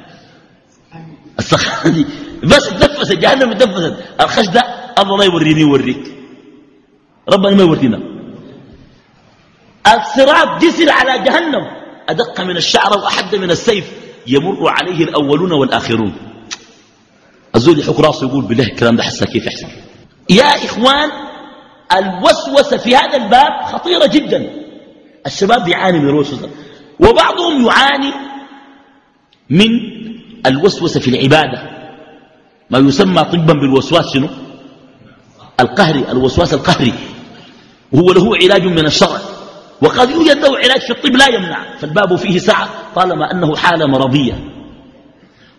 السخانة 1.39 1.95
دي 1.95 2.05
بس 2.43 2.69
تنفس 2.69 3.11
جهنم 3.11 3.53
تنفست 3.53 3.95
الخش 4.21 4.47
ده 4.47 4.61
الله 4.99 5.17
لا 5.17 5.23
يوريني 5.23 5.61
يوريك. 5.61 6.11
ربنا 7.29 7.55
ما 7.55 7.61
يورينا. 7.63 7.99
الصراط 9.87 10.61
جسر 10.61 10.89
على 10.89 11.23
جهنم. 11.23 11.67
أدق 12.09 12.41
من 12.41 12.57
الشعر 12.57 12.97
وأحد 12.97 13.35
من 13.35 13.51
السيف. 13.51 13.85
يمر 14.27 14.69
عليه 14.69 15.03
الأولون 15.03 15.51
والآخرون. 15.51 16.13
الزول 17.55 17.79
يحك 17.79 17.99
راسه 17.99 18.27
يقول 18.27 18.45
بالله 18.45 18.63
الكلام 18.63 18.95
ده 18.95 19.03
حسا 19.03 19.25
كيف 19.25 19.45
يحصل 19.45 19.67
يا 20.29 20.65
إخوان 20.65 21.09
الوسوسة 21.93 22.77
في 22.77 22.95
هذا 22.95 23.17
الباب 23.17 23.65
خطيرة 23.65 24.05
جدا. 24.05 24.49
الشباب 25.25 25.67
يعاني 25.67 25.99
من 25.99 26.09
الوسوسة. 26.09 26.49
وبعضهم 26.99 27.65
يعاني 27.65 28.13
من 29.49 29.69
الوسوسة 30.45 30.99
في 30.99 31.07
العبادة. 31.07 31.69
ما 32.69 32.79
يسمى 32.79 33.23
طبا 33.23 33.53
بالوسواس 33.53 34.13
شنو؟ 34.13 34.29
القهري 35.59 36.11
الوسواس 36.11 36.53
القهري. 36.53 36.93
وهو 37.91 38.11
له 38.11 38.35
علاج 38.37 38.63
من 38.63 38.85
الشرع. 38.85 39.19
وقد 39.81 40.09
يوجد 40.09 40.37
له 40.37 40.57
علاج 40.57 40.81
في 40.81 40.89
الطب 40.91 41.15
لا 41.15 41.27
يمنع. 41.27 41.77
فالباب 41.77 42.15
فيه 42.15 42.39
سعة 42.39 42.69
طالما 42.95 43.31
أنه 43.31 43.55
حالة 43.55 43.85
مرضية. 43.85 44.51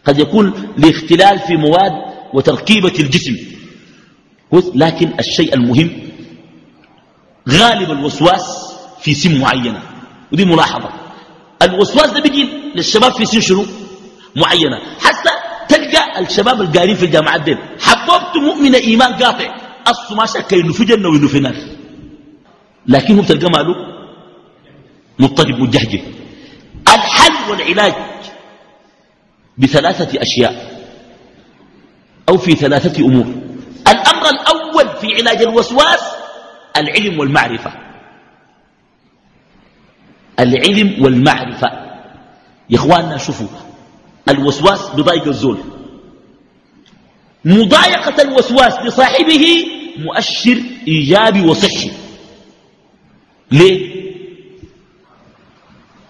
قد 0.04 0.18
يكون 0.18 0.52
لاختلال 0.78 1.38
في 1.38 1.56
مواد 1.56 1.92
وتركيبة 2.34 2.92
الجسم. 3.00 3.36
لكن 4.74 5.10
الشيء 5.18 5.54
المهم 5.54 5.90
غالب 7.48 7.90
الوسواس 7.90 8.74
في 9.00 9.14
سن 9.14 9.40
معينة. 9.40 9.82
ودي 10.32 10.44
ملاحظة. 10.44 10.88
الوسواس 11.62 12.10
ده 12.10 12.20
بيجي 12.20 12.48
للشباب 12.74 13.12
في 13.12 13.26
سن 13.26 13.40
شنو؟ 13.40 13.64
معينة. 14.36 14.78
حتى 15.00 15.30
تلقى 15.68 16.20
الشباب 16.20 16.60
القارين 16.60 16.94
في 16.94 17.04
الجامعات 17.04 17.40
دين 17.40 17.58
حببت 17.80 18.36
مؤمن 18.36 18.74
إيمان 18.74 19.12
قاطع. 19.12 19.56
أصله 19.86 20.16
ما 20.16 20.26
شك 20.26 20.54
إنه 20.54 20.72
في 20.72 20.84
جنة 20.84 21.08
وإنه 21.08 21.28
في 21.28 21.40
نار. 21.40 21.56
لكنه 22.86 23.22
بتلقى 23.22 23.50
ماله 23.50 23.74
مضطرب 25.18 25.58
مجهجه. 25.58 26.00
الحل 26.88 27.50
والعلاج 27.50 27.94
بثلاثة 29.58 30.22
أشياء 30.22 30.76
أو 32.28 32.38
في 32.38 32.52
ثلاثة 32.52 33.04
أمور. 33.04 33.26
الأمر 33.88 34.28
الأول 34.28 34.88
في 35.00 35.14
علاج 35.14 35.42
الوسواس 35.42 36.02
العلم 36.76 37.18
والمعرفة. 37.18 37.72
العلم 40.40 41.04
والمعرفة. 41.04 41.68
يا 42.70 42.76
إخواننا 42.76 43.16
شوفوا 43.16 43.65
الوسواس 44.28 44.88
بضايق 44.88 45.28
الزول. 45.28 45.58
مضايقة 47.44 48.22
الوسواس 48.22 48.74
لصاحبه 48.86 49.64
مؤشر 49.98 50.62
إيجابي 50.88 51.40
وصحي. 51.46 51.90
ليه؟ 53.52 53.96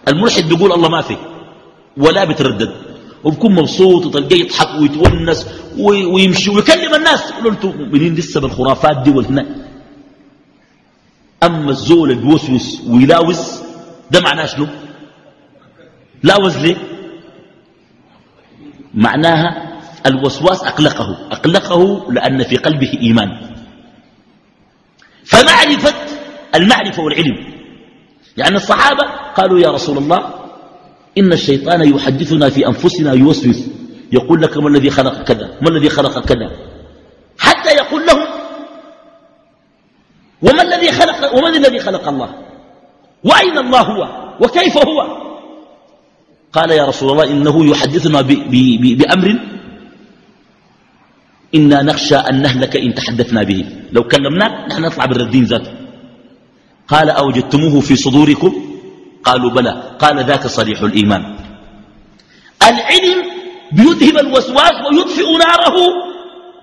الملحد 0.07 0.43
بيقول 0.43 0.71
الله 0.71 0.89
ما 0.89 1.01
في 1.01 1.17
ولا 1.97 2.23
بتردد 2.23 2.73
وبكون 3.23 3.55
مبسوط 3.55 4.05
وتلقاه 4.05 4.35
يضحك 4.37 4.81
ويتونس 4.81 5.47
ويمشي 5.77 6.49
ويكلم 6.49 6.95
الناس. 6.95 7.31
يقولوا 7.31 7.51
أنتم 7.51 7.67
مؤمنين 7.67 8.15
لسه 8.15 8.39
بالخرافات 8.41 8.97
دي 9.03 9.09
والهنا 9.09 9.45
أما 11.43 11.69
الزول 11.71 12.15
بيوسوس 12.15 12.81
ويلاوس 12.87 13.61
ده 14.11 14.21
معناه 14.21 14.45
شنو؟ 14.45 14.67
لاوز 16.23 16.57
ليه؟ 16.57 16.96
معناها 18.97 19.79
الوسواس 20.05 20.63
أقلقه 20.63 21.17
أقلقه 21.31 22.11
لأن 22.11 22.43
في 22.43 22.57
قلبه 22.57 22.99
إيمان. 23.01 23.29
فمعرفة 25.25 25.93
المعرفة 26.55 27.03
والعلم. 27.03 27.37
يعني 28.37 28.55
الصحابة 28.55 29.03
قالوا 29.35 29.59
يا 29.59 29.69
رسول 29.69 29.97
الله 29.97 30.33
إن 31.17 31.33
الشيطان 31.33 31.95
يحدثنا 31.95 32.49
في 32.49 32.67
أنفسنا 32.67 33.13
يوسوس. 33.13 33.63
يقول 34.11 34.41
لك 34.41 34.57
ما 34.57 34.69
الذي 34.69 34.89
خلق 34.89 35.23
كذا 35.23 35.57
ما 35.61 35.69
الذي 35.69 35.89
خلق 35.89 36.25
كذا. 36.25 36.51
حتى 37.39 37.69
يقول 37.69 38.05
لهم 38.05 38.27
وما 40.41 40.61
الذي 40.61 40.91
خلق 40.91 41.35
ومن 41.35 41.55
الذي 41.55 41.79
خلق 41.79 42.07
الله؟ 42.07 42.29
وأين 43.23 43.57
الله 43.57 43.81
هو؟ 43.81 44.07
وكيف 44.41 44.77
هو؟ 44.77 45.26
قال 46.57 46.71
يا 46.71 46.85
رسول 46.85 47.11
الله 47.11 47.25
إنه 47.31 47.55
يحدثنا 47.71 48.21
بأمر. 48.99 49.27
إنا 51.55 51.81
نخشى 51.83 52.15
أن 52.15 52.41
نهلك 52.41 52.77
إن 52.77 52.93
تحدثنا 52.93 53.43
به. 53.43 53.65
لو 53.91 54.03
كلمناك 54.03 54.51
نحن 54.69 54.81
نطلع 54.81 55.05
بالردين 55.05 55.43
ذاته. 55.43 55.71
قال 56.87 57.09
أوجدتموه 57.09 57.79
في 57.81 57.95
صدوركم؟ 57.95 58.51
قالوا 59.23 59.51
بلى. 59.51 59.73
قال 59.99 60.25
ذاك 60.25 60.47
صريح 60.47 60.81
الإيمان. 60.81 61.35
العلم 62.63 63.19
بيذهب 63.71 64.17
الوسواس 64.17 64.75
ويطفئ 64.89 65.27
ناره 65.37 65.77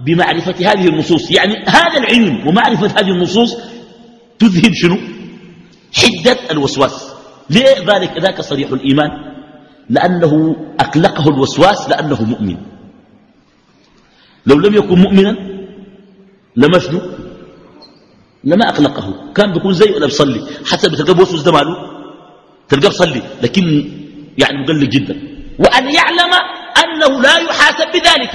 بمعرفة 0.01 0.59
هذه 0.71 0.89
النصوص. 0.89 1.31
يعني 1.31 1.55
هذا 1.67 1.99
العلم 1.99 2.47
ومعرفة 2.47 2.87
هذه 2.87 3.11
النصوص 3.11 3.57
تذهب 4.39 4.73
شنو؟ 4.73 4.99
حدة 5.95 6.39
الوسواس. 6.51 7.15
ليه 7.51 7.95
ذلك؟ 7.95 8.19
ذاك 8.19 8.41
صريح 8.41 8.69
الإيمان. 8.71 9.34
لأنه 9.91 10.57
أقلقه 10.81 11.29
الوسواس 11.29 11.89
لأنه 11.89 12.23
مؤمن. 12.23 12.57
لو 14.47 14.57
لم 14.59 14.75
يكن 14.75 14.99
مؤمنا 14.99 15.37
لما 16.57 16.79
شنو؟ 16.79 17.01
لما 18.45 18.69
أقلقه. 18.69 19.33
كان 19.35 19.53
بيكون 19.53 19.73
زي 19.73 19.91
ولا 19.91 20.07
بيصلي 20.07 20.41
حتى 20.71 20.89
بتلقى 20.89 21.15
بوسوس 21.15 21.43
ده 21.43 21.53
ماله 21.53 21.77
تلقاه 22.69 22.89
بيصلي 22.89 23.23
لكن 23.43 23.65
يعني 24.39 24.63
مقلق 24.63 24.89
جدا. 24.89 25.17
وأن 25.59 25.85
يعلم 25.95 26.33
أنه 26.83 27.21
لا 27.21 27.37
يحاسب 27.39 27.89
بذلك. 27.95 28.35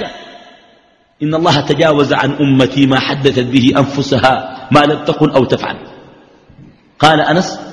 إن 1.22 1.34
الله 1.34 1.60
تجاوز 1.60 2.12
عن 2.12 2.30
أمتي 2.32 2.86
ما 2.86 2.98
حدثت 3.00 3.46
به 3.46 3.72
أنفسها 3.76 4.68
ما 4.72 4.80
لم 4.80 5.04
تقل 5.04 5.30
أو 5.30 5.44
تفعل. 5.44 5.76
قال 6.98 7.20
أنس 7.20 7.69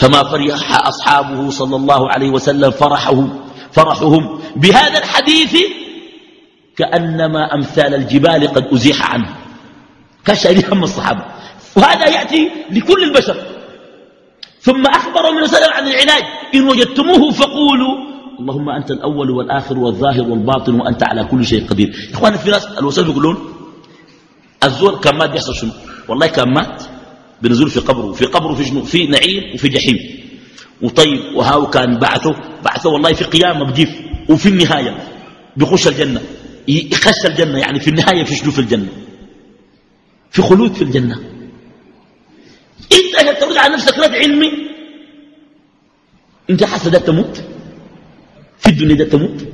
فما 0.00 0.22
فرح 0.22 0.86
أصحابه 0.88 1.50
صلى 1.50 1.76
الله 1.76 2.10
عليه 2.10 2.30
وسلم 2.30 2.70
فرحه 2.70 3.28
فرحهم 3.72 4.40
بهذا 4.56 4.98
الحديث 4.98 5.56
كأنما 6.76 7.54
أمثال 7.54 7.94
الجبال 7.94 8.48
قد 8.48 8.64
أزيح 8.72 9.12
عنه. 9.12 9.36
كشأن 10.24 10.62
هم 10.72 10.82
الصحابة. 10.82 11.24
وهذا 11.76 12.08
يأتي 12.08 12.50
لكل 12.70 13.04
البشر. 13.04 13.36
ثم 14.60 14.86
أخبر 14.86 15.32
من 15.32 15.42
وسلم 15.42 15.72
عن 15.72 15.86
العلاج 15.86 16.22
إن 16.54 16.68
وجدتموه 16.68 17.30
فقولوا 17.30 17.94
اللهم 18.40 18.68
أنت 18.68 18.90
الأول 18.90 19.30
والآخر 19.30 19.78
والظاهر 19.78 20.22
والباطن 20.22 20.80
وأنت 20.80 21.02
على 21.02 21.24
كل 21.24 21.46
شيء 21.46 21.66
قدير. 21.68 22.10
إخوانا 22.12 22.36
في 22.36 22.50
ناس 22.50 22.66
الوسائل 22.66 23.08
يقولون 23.08 23.36
الزور 24.64 25.00
كان 25.00 25.16
مات 25.16 25.30
بيحصل 25.30 25.54
شنو؟ 25.54 25.70
والله 26.08 26.26
كان 26.26 26.54
مات. 26.54 26.82
بنزول 27.42 27.70
في 27.70 27.80
قبره 27.80 28.12
في 28.12 28.24
قبره 28.24 28.54
في 28.54 28.64
شنو 28.64 28.84
في 28.84 29.06
نعيم 29.06 29.54
وفي 29.54 29.68
جحيم. 29.68 29.98
وطيب 30.82 31.20
وهاو 31.34 31.70
كان 31.70 31.98
بعثه 31.98 32.34
بعثه 32.64 32.90
والله 32.90 33.12
في 33.12 33.24
قيامة 33.24 33.64
بجيف 33.64 33.90
وفي 34.28 34.48
النهاية 34.48 35.08
بيخش 35.56 35.88
الجنة. 35.88 36.20
يخش 36.68 37.26
الجنة 37.26 37.58
يعني 37.58 37.80
في 37.80 37.90
النهاية 37.90 38.24
في 38.24 38.34
شنو 38.34 38.50
في 38.50 38.58
الجنة؟ 38.58 38.88
في 40.30 40.42
خلود 40.42 40.72
في 40.72 40.82
الجنة. 40.82 41.16
انت 42.92 43.14
عشان 43.18 43.40
ترد 43.40 43.56
على 43.56 43.74
نفسك 43.74 43.98
رد 43.98 44.14
علمي 44.14 44.52
انت 46.50 46.64
حاسس 46.64 46.88
ده 46.88 46.98
تموت؟ 46.98 47.42
في 48.58 48.68
الدنيا 48.70 48.94
ده 48.94 49.04
تموت؟ 49.04 49.44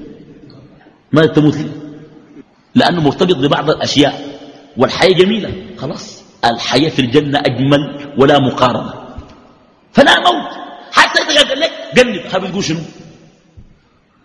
ما 1.12 1.26
تموت 1.26 1.56
لأنه 2.74 3.00
مرتبط 3.00 3.36
ببعض 3.36 3.70
الأشياء 3.70 4.40
والحياة 4.76 5.12
جميلة 5.12 5.52
خلاص. 5.78 6.22
الحياة 6.50 6.88
في 6.88 6.98
الجنة 6.98 7.38
أجمل 7.38 8.12
ولا 8.18 8.38
مقارنة. 8.38 8.94
فلا 9.92 10.20
موت 10.20 10.50
حتى 10.92 11.22
إذا 11.22 11.48
قال 11.48 11.60
لك 11.60 11.72
قلب. 11.98 12.28
خاف 12.28 12.50
تقول 12.50 12.64
شنو؟ 12.64 12.80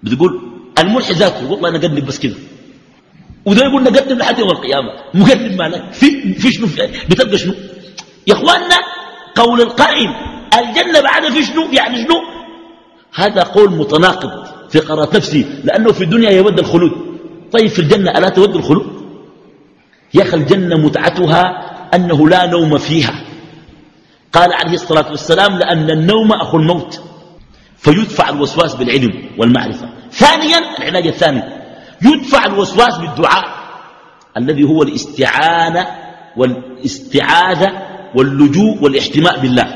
بتقول 0.04 0.42
الملحد 0.80 1.14
ذاته 1.14 1.52
والله 1.52 1.70
أنا 1.70 1.78
قلب 1.80 2.06
بس 2.06 2.20
كده. 2.20 2.36
وده 3.46 3.66
يقول 3.66 3.84
نقدم 3.84 4.18
لحد 4.18 4.40
يوم 4.40 4.50
القيامة. 4.50 4.90
مقدم 5.14 5.58
مالك 5.58 5.94
في, 5.94 6.34
في 6.34 6.52
شنو؟ 6.52 6.68
بتبقى 7.10 7.38
شنو؟ 7.38 7.54
يا 8.28 8.34
إخواننا 8.34 8.78
قول 9.36 9.62
القائل 9.62 10.10
الجنة 10.60 11.02
بعد 11.02 11.30
في 11.30 11.44
شنو؟ 11.44 11.68
يعني 11.72 12.04
شنو؟ 12.04 12.16
هذا 13.14 13.44
قول 13.44 13.72
متناقض 13.72 14.46
في 14.70 14.80
قرارة 14.80 15.18
نفسي 15.18 15.46
لأنه 15.64 15.92
في 15.92 16.04
الدنيا 16.04 16.30
يود 16.30 16.60
الخلود. 16.60 16.92
طيب 17.52 17.68
في 17.68 17.80
الجنة 17.80 18.12
ألا 18.12 18.30
تود 18.30 18.56
الخلود؟ 18.56 19.02
يا 20.14 20.22
أخي 20.24 20.38
الجنة 20.38 20.78
متعتها 20.78 21.71
أنه 21.94 22.30
لا 22.30 22.46
نوم 22.46 22.78
فيها. 22.78 23.26
قال 24.34 24.54
عليه 24.54 24.74
الصلاة 24.74 25.10
والسلام 25.10 25.58
لأن 25.58 25.90
النوم 25.90 26.32
أخو 26.32 26.58
الموت. 26.58 27.02
فيدفع 27.78 28.30
الوسواس 28.30 28.76
بالعلم 28.76 29.30
والمعرفة. 29.38 29.90
ثانيا 30.12 30.78
العلاج 30.80 31.08
الثاني. 31.08 31.44
يدفع 32.02 32.46
الوسواس 32.46 32.98
بالدعاء 32.98 33.46
الذي 34.38 34.64
هو 34.64 34.84
الاستعانة 34.84 35.88
والاستعاذة 36.38 37.68
واللجوء 38.16 38.84
والاحتماء 38.84 39.40
بالله. 39.40 39.76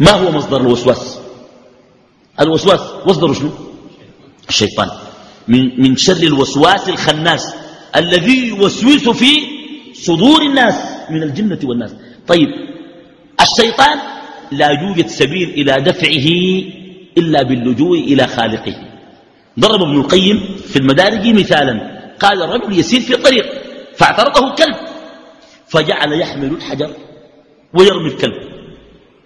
ما 0.00 0.10
هو 0.10 0.30
مصدر 0.30 0.60
الوسواس؟ 0.60 1.18
الوسواس 2.40 2.80
مصدره 3.06 3.32
شنو؟ 3.32 3.50
الشيطان. 4.48 4.90
من, 5.48 5.80
من 5.82 5.96
شر 5.96 6.22
الوسواس 6.22 6.88
الخناس 6.88 7.54
الذي 7.96 8.48
يوسوس 8.48 9.08
في 9.08 9.53
صدور 10.06 10.42
الناس 10.42 10.74
من 11.10 11.22
الجنة 11.22 11.58
والناس. 11.64 11.94
طيب 12.26 12.48
الشيطان 13.40 13.98
لا 14.52 14.68
يوجد 14.68 15.06
سبيل 15.06 15.48
إلى 15.50 15.72
دفعه 15.80 16.28
إلا 17.18 17.42
باللجوء 17.42 17.98
إلى 17.98 18.26
خالقه. 18.26 18.76
ضرب 19.60 19.82
ابن 19.82 19.96
القيم 20.00 20.38
في 20.68 20.76
المدارج 20.76 21.28
مثالا. 21.28 21.74
قال 22.20 22.42
الرجل 22.42 22.78
يسير 22.78 23.00
في 23.00 23.16
طريق 23.16 23.46
فاعترضه 23.96 24.54
كلب 24.54 24.76
فجعل 25.68 26.20
يحمل 26.20 26.50
الحجر 26.50 26.90
ويرمي 27.74 28.08
الكلب. 28.08 28.38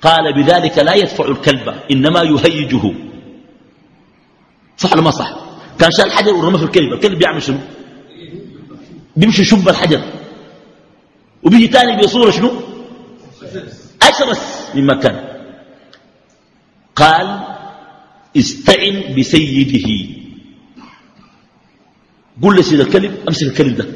قال 0.02 0.24
بذلك 0.34 0.78
لا 0.78 0.94
يدفع 0.94 1.28
الكلب 1.28 1.74
إنما 1.90 2.22
يهيجه. 2.22 2.92
صح 4.76 4.92
ولا 4.92 5.02
ما 5.02 5.10
صح؟ 5.10 5.30
كان 5.78 5.90
شال 5.90 6.04
الحجر 6.04 6.34
ورمى 6.34 6.58
في 6.58 6.64
الكلب. 6.64 6.92
الكلب 6.92 7.18
بيعمل 7.18 7.42
شنو؟ 7.42 7.58
بيمشي 9.16 9.42
يشب 9.42 9.68
الحجر. 9.68 10.00
وبيجي 11.42 11.68
تاني 11.68 12.02
بصورة 12.02 12.30
شنو؟ 12.30 12.50
أشرس 14.02 14.70
مما 14.74 14.94
كان 14.94 15.16
قال 16.96 17.26
استعن 18.36 19.14
بسيده. 19.18 19.88
قل 22.42 22.56
لسيد 22.56 22.80
الكلب 22.80 23.12
أمسك 23.28 23.46
الكلب 23.46 23.76
ده. 23.76 23.86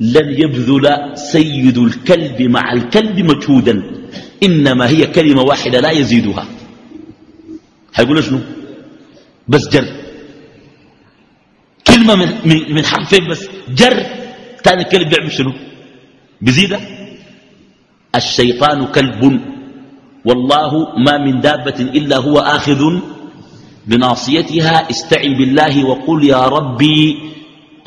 لن 0.00 0.28
يبذل 0.42 0.86
سيد 1.14 1.78
الكلب 1.78 2.42
مع 2.42 2.72
الكلب 2.72 3.18
مجهودا. 3.18 3.74
إنما 4.42 4.88
هي 4.88 5.06
كلمة 5.06 5.42
واحدة 5.42 5.80
لا 5.80 5.90
يزيدها. 5.90 6.46
هيقول 7.94 8.24
شنو؟ 8.24 8.40
بس 9.48 9.68
جر. 9.68 9.88
كلمة 11.86 12.14
من, 12.14 12.74
من 12.74 12.84
حرفين 12.84 13.28
بس. 13.28 13.48
جر. 13.68 14.06
تاني 14.64 14.82
الكلب 14.82 15.08
بيعمل 15.08 15.32
شنو؟ 15.32 15.52
بزيدة؟ 16.42 16.80
الشيطان 18.14 18.86
كلب. 18.86 19.40
والله 20.24 20.98
ما 20.98 21.18
من 21.18 21.40
دابة 21.40 21.78
إلا 21.80 22.16
هو 22.16 22.38
آخذ 22.38 22.82
بناصيتها. 23.86 24.90
استعن 24.90 25.32
بالله 25.38 25.84
وقل 25.84 26.24
يا 26.24 26.42
ربي 26.46 27.18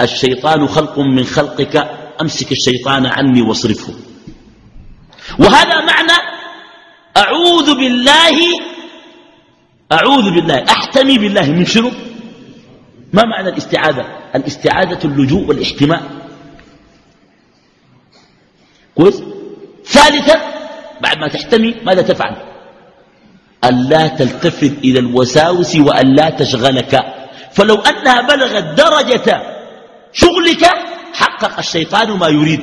الشيطان 0.01 0.67
خلق 0.67 0.99
من 0.99 1.23
خلقك. 1.23 1.75
أمسك 2.21 2.51
الشيطان 2.51 3.05
عني 3.05 3.41
واصرفه. 3.41 3.93
وهذا 5.39 5.85
معنى 5.85 6.17
أعوذ 7.17 7.75
بالله 7.75 8.37
أعوذ 9.91 10.31
بالله 10.31 10.63
أحتمي 10.63 11.17
بالله. 11.17 11.51
من 11.51 11.65
شنو؟ 11.65 11.91
ما 13.13 13.23
معنى 13.23 13.49
الاستعاذة؟ 13.49 14.05
الاستعاذة 14.35 14.99
اللجوء 15.05 15.43
والاحتماء. 15.47 16.24
كويس. 18.95 19.23
ثالثا 19.85 20.41
بعد 21.01 21.17
ما 21.17 21.27
تحتمي 21.27 21.75
ماذا 21.83 22.01
تفعل؟ 22.01 22.35
ألا 23.63 24.07
تلتفت 24.07 24.73
إلى 24.83 24.99
الوساوس 24.99 25.75
وألا 25.75 26.29
تشغلك. 26.29 26.93
فلو 27.53 27.75
أنها 27.75 28.21
بلغت 28.21 28.63
درجة 28.63 29.41
شغلك 30.13 30.63
حقق 31.13 31.59
الشيطان 31.59 32.11
ما 32.11 32.27
يريد. 32.27 32.61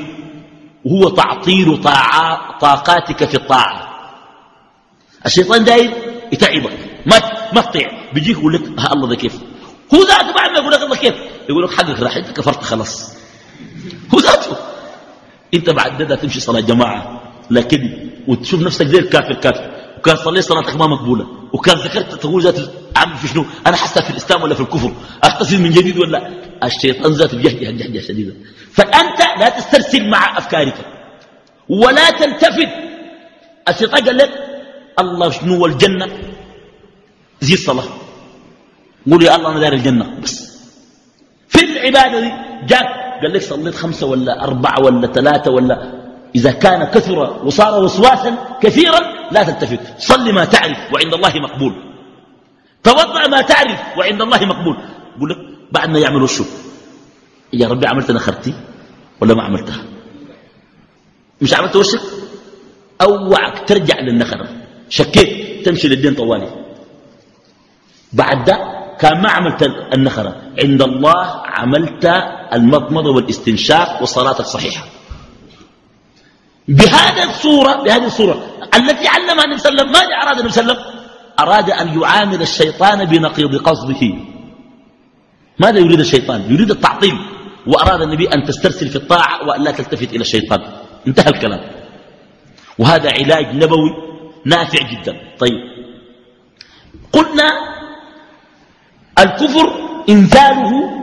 وهو 0.85 1.09
تعطيل 1.09 1.83
طاقاتك 2.61 3.25
في 3.25 3.35
الطاعة. 3.35 3.89
الشيطان 5.27 5.65
داير 5.65 5.91
يتعبك. 6.33 6.73
ما 7.07 7.17
ما 7.53 7.61
تطيع. 7.61 8.13
بيجيك 8.15 8.39
يقول 8.39 8.55
لك 8.55 8.63
ها 8.79 8.93
الله 8.93 9.09
ده 9.09 9.17
كيف؟ 9.17 9.35
هو 9.95 9.99
ذاته 9.99 10.33
بعد 10.33 10.51
ما 10.51 10.59
يقول 10.59 10.73
لك 10.73 10.83
الله 10.83 10.97
كيف؟ 10.97 11.15
يقول 11.49 11.65
لك 11.65 11.71
حقك 11.71 12.01
راح 12.01 12.17
انت 12.17 12.31
كفرت 12.37 12.63
خلاص. 12.65 13.13
هو 14.15 14.19
ذاته. 14.19 14.72
انت 15.55 15.71
بعد 15.71 16.03
ده 16.03 16.15
تمشي 16.15 16.41
صلاة 16.41 16.61
جماعة. 16.61 17.23
لكن 17.51 18.11
وتشوف 18.29 18.61
نفسك 18.63 18.87
زي 18.87 18.99
الكافر 18.99 19.35
كافر. 19.35 19.71
وكان 19.99 20.17
صليت 20.17 20.45
صلاتك 20.45 20.77
ما 20.77 20.87
مقبولة. 20.87 21.27
وكان 21.53 21.77
ذكرت 21.77 22.15
تقول 22.15 22.43
ذات 22.43 22.59
عامل 22.97 23.17
في 23.17 23.29
شنو؟ 23.29 23.45
أنا 23.67 23.77
حاسة 23.77 24.01
في 24.01 24.11
الإسلام 24.11 24.43
ولا 24.43 24.55
في 24.55 24.61
الكفر؟ 24.61 24.93
اغتسل 25.25 25.59
من 25.61 25.71
جديد 25.71 25.99
ولا 25.99 26.31
الشيطان 26.65 27.13
ذاته 27.13 27.37
بيهجه 27.37 27.71
جهجه 27.71 28.01
شديده 28.01 28.35
فأنت 28.73 29.21
لا 29.41 29.49
تسترسل 29.49 30.09
مع 30.09 30.39
أفكارك. 30.39 30.75
ولا 31.69 32.11
تلتفت 32.11 32.69
الشيطان 33.69 34.05
قال 34.05 34.17
لك 34.17 34.31
الله 34.99 35.31
شنو 35.31 35.67
الجنه 35.67 36.09
زي 37.41 37.55
الصلاة. 37.55 37.85
قول 39.11 39.23
يا 39.25 39.37
الله 39.37 39.51
أنا 39.51 39.61
دار 39.61 39.73
الجنة. 39.73 40.21
بس. 40.23 40.59
في 41.49 41.65
العبادة 41.65 42.21
دي 42.21 42.33
جاك 42.67 43.02
قال 43.23 43.33
لك 43.33 43.43
صليت 43.43 43.75
خمسة 43.75 44.07
ولا 44.07 44.45
أربعة 44.45 44.81
ولا 44.85 45.07
ثلاثة 45.07 45.51
ولا 45.51 46.03
إذا 46.35 46.53
كان 46.53 46.85
كثر 46.85 47.45
وصار 47.45 47.85
وسواسا 47.85 48.59
كثيرا 48.63 49.01
لا 49.31 49.43
تلتفت. 49.43 49.81
صل 49.99 50.35
ما 50.35 50.45
تعرف 50.45 50.79
وعند 50.95 51.15
الله 51.15 51.33
مقبول. 51.39 51.75
توضع 52.83 53.27
ما 53.27 53.41
تعرف 53.43 53.81
وعند 53.99 54.23
الله 54.23 54.45
مقبول. 54.45 54.77
يقول 55.17 55.31
لك 55.31 55.39
بعد 55.73 55.89
ما 55.91 55.99
يعملوا 55.99 56.25
الشو 56.25 56.45
يا 57.53 57.69
ربي 57.69 57.87
عملت 57.87 58.11
نخرتي 58.11 58.55
ولا 59.21 59.35
ما 59.35 59.43
عملتها؟ 59.43 59.85
مش 61.41 61.55
عملت 61.55 61.77
وشك؟ 61.77 62.01
أوعك 63.01 63.69
ترجع 63.69 64.01
للنخرة. 64.01 64.49
شكيت. 64.89 65.67
تمشي 65.67 65.89
للدين 65.89 66.15
طوالي. 66.15 66.49
بعد 68.13 68.45
ده 68.45 68.57
كان 69.01 69.23
ما 69.23 69.31
عملت 69.31 69.63
النخرة. 69.95 70.37
عند 70.63 70.83
الله 70.83 71.43
عملت 71.45 72.05
المضمضة 72.53 73.11
والاستنشاق 73.11 74.03
وصلاتك 74.03 74.45
صحيحة. 74.45 74.85
بهذه 76.69 77.25
الصورة 77.31 77.83
بهذه 77.83 78.07
الصورة 78.07 78.47
التي 78.75 79.09
علمها 79.09 79.45
النبي 79.45 79.59
صلى 79.59 79.71
الله 79.73 79.83
عليه 79.83 79.91
وسلم 79.91 79.93
ماذا 79.93 80.15
أراد 80.23 80.39
النبي 80.39 80.53
صلى 80.53 80.63
الله 80.63 80.75
عليه 80.75 80.83
وسلم؟ 80.83 81.03
أراد 81.41 81.71
أن 81.71 82.01
يعامل 82.01 82.43
الشيطان 82.43 83.05
بنقيض 83.05 83.57
قصده. 83.57 84.15
ماذا 85.59 85.79
يريد 85.79 86.01
الشيطان؟ 86.01 86.53
يريد 86.53 86.71
التعطيل. 86.71 87.15
وأراد 87.67 88.01
النبي 88.03 88.29
أن 88.35 88.45
تسترسل 88.45 88.89
في 88.89 88.97
الطاعة 88.97 89.49
وأن 89.49 89.65
لا 89.65 89.71
تلتفت 89.71 90.13
إلى 90.13 90.21
الشيطان. 90.21 90.61
انتهى 91.07 91.29
الكلام. 91.29 91.61
وهذا 92.79 93.11
علاج 93.13 93.57
نبوي 93.57 93.91
نافع 94.45 94.79
جدا. 94.93 95.17
طيب. 95.39 95.61
قلنا 97.13 97.51
الكفر 99.19 99.73
إنزاله 100.09 101.02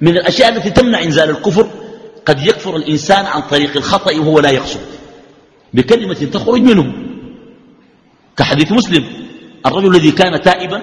من 0.00 0.08
الأشياء 0.08 0.56
التي 0.56 0.70
تمنع 0.70 1.02
إنزال 1.02 1.30
الكفر 1.30 1.66
قد 2.26 2.46
يكفر 2.46 2.76
الإنسان 2.76 3.24
عن 3.26 3.42
طريق 3.42 3.76
الخطأ 3.76 4.12
وهو 4.18 4.40
لا 4.40 4.50
يقصد. 4.50 4.80
بكلمة 5.74 6.14
تخرج 6.14 6.60
منه 6.60 6.92
كحديث 8.36 8.72
مسلم 8.72 9.04
الرجل 9.66 9.96
الذي 9.96 10.10
كان 10.10 10.40
تائبا 10.40 10.82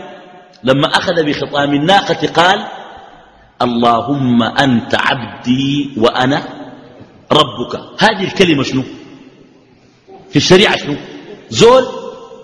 لما 0.63 0.88
أخذ 0.88 1.23
بخطام 1.23 1.73
الناقة 1.73 2.28
قال 2.28 2.65
اللهم 3.62 4.43
أنت 4.43 4.95
عبدي 4.95 5.91
وأنا 5.97 6.43
ربك. 7.32 7.73
هذه 7.99 8.23
الكلمة 8.23 8.63
شنو؟ 8.63 8.84
في 10.30 10.36
الشريعة 10.36 10.78
شنو؟ 10.78 10.95
زول 11.49 11.86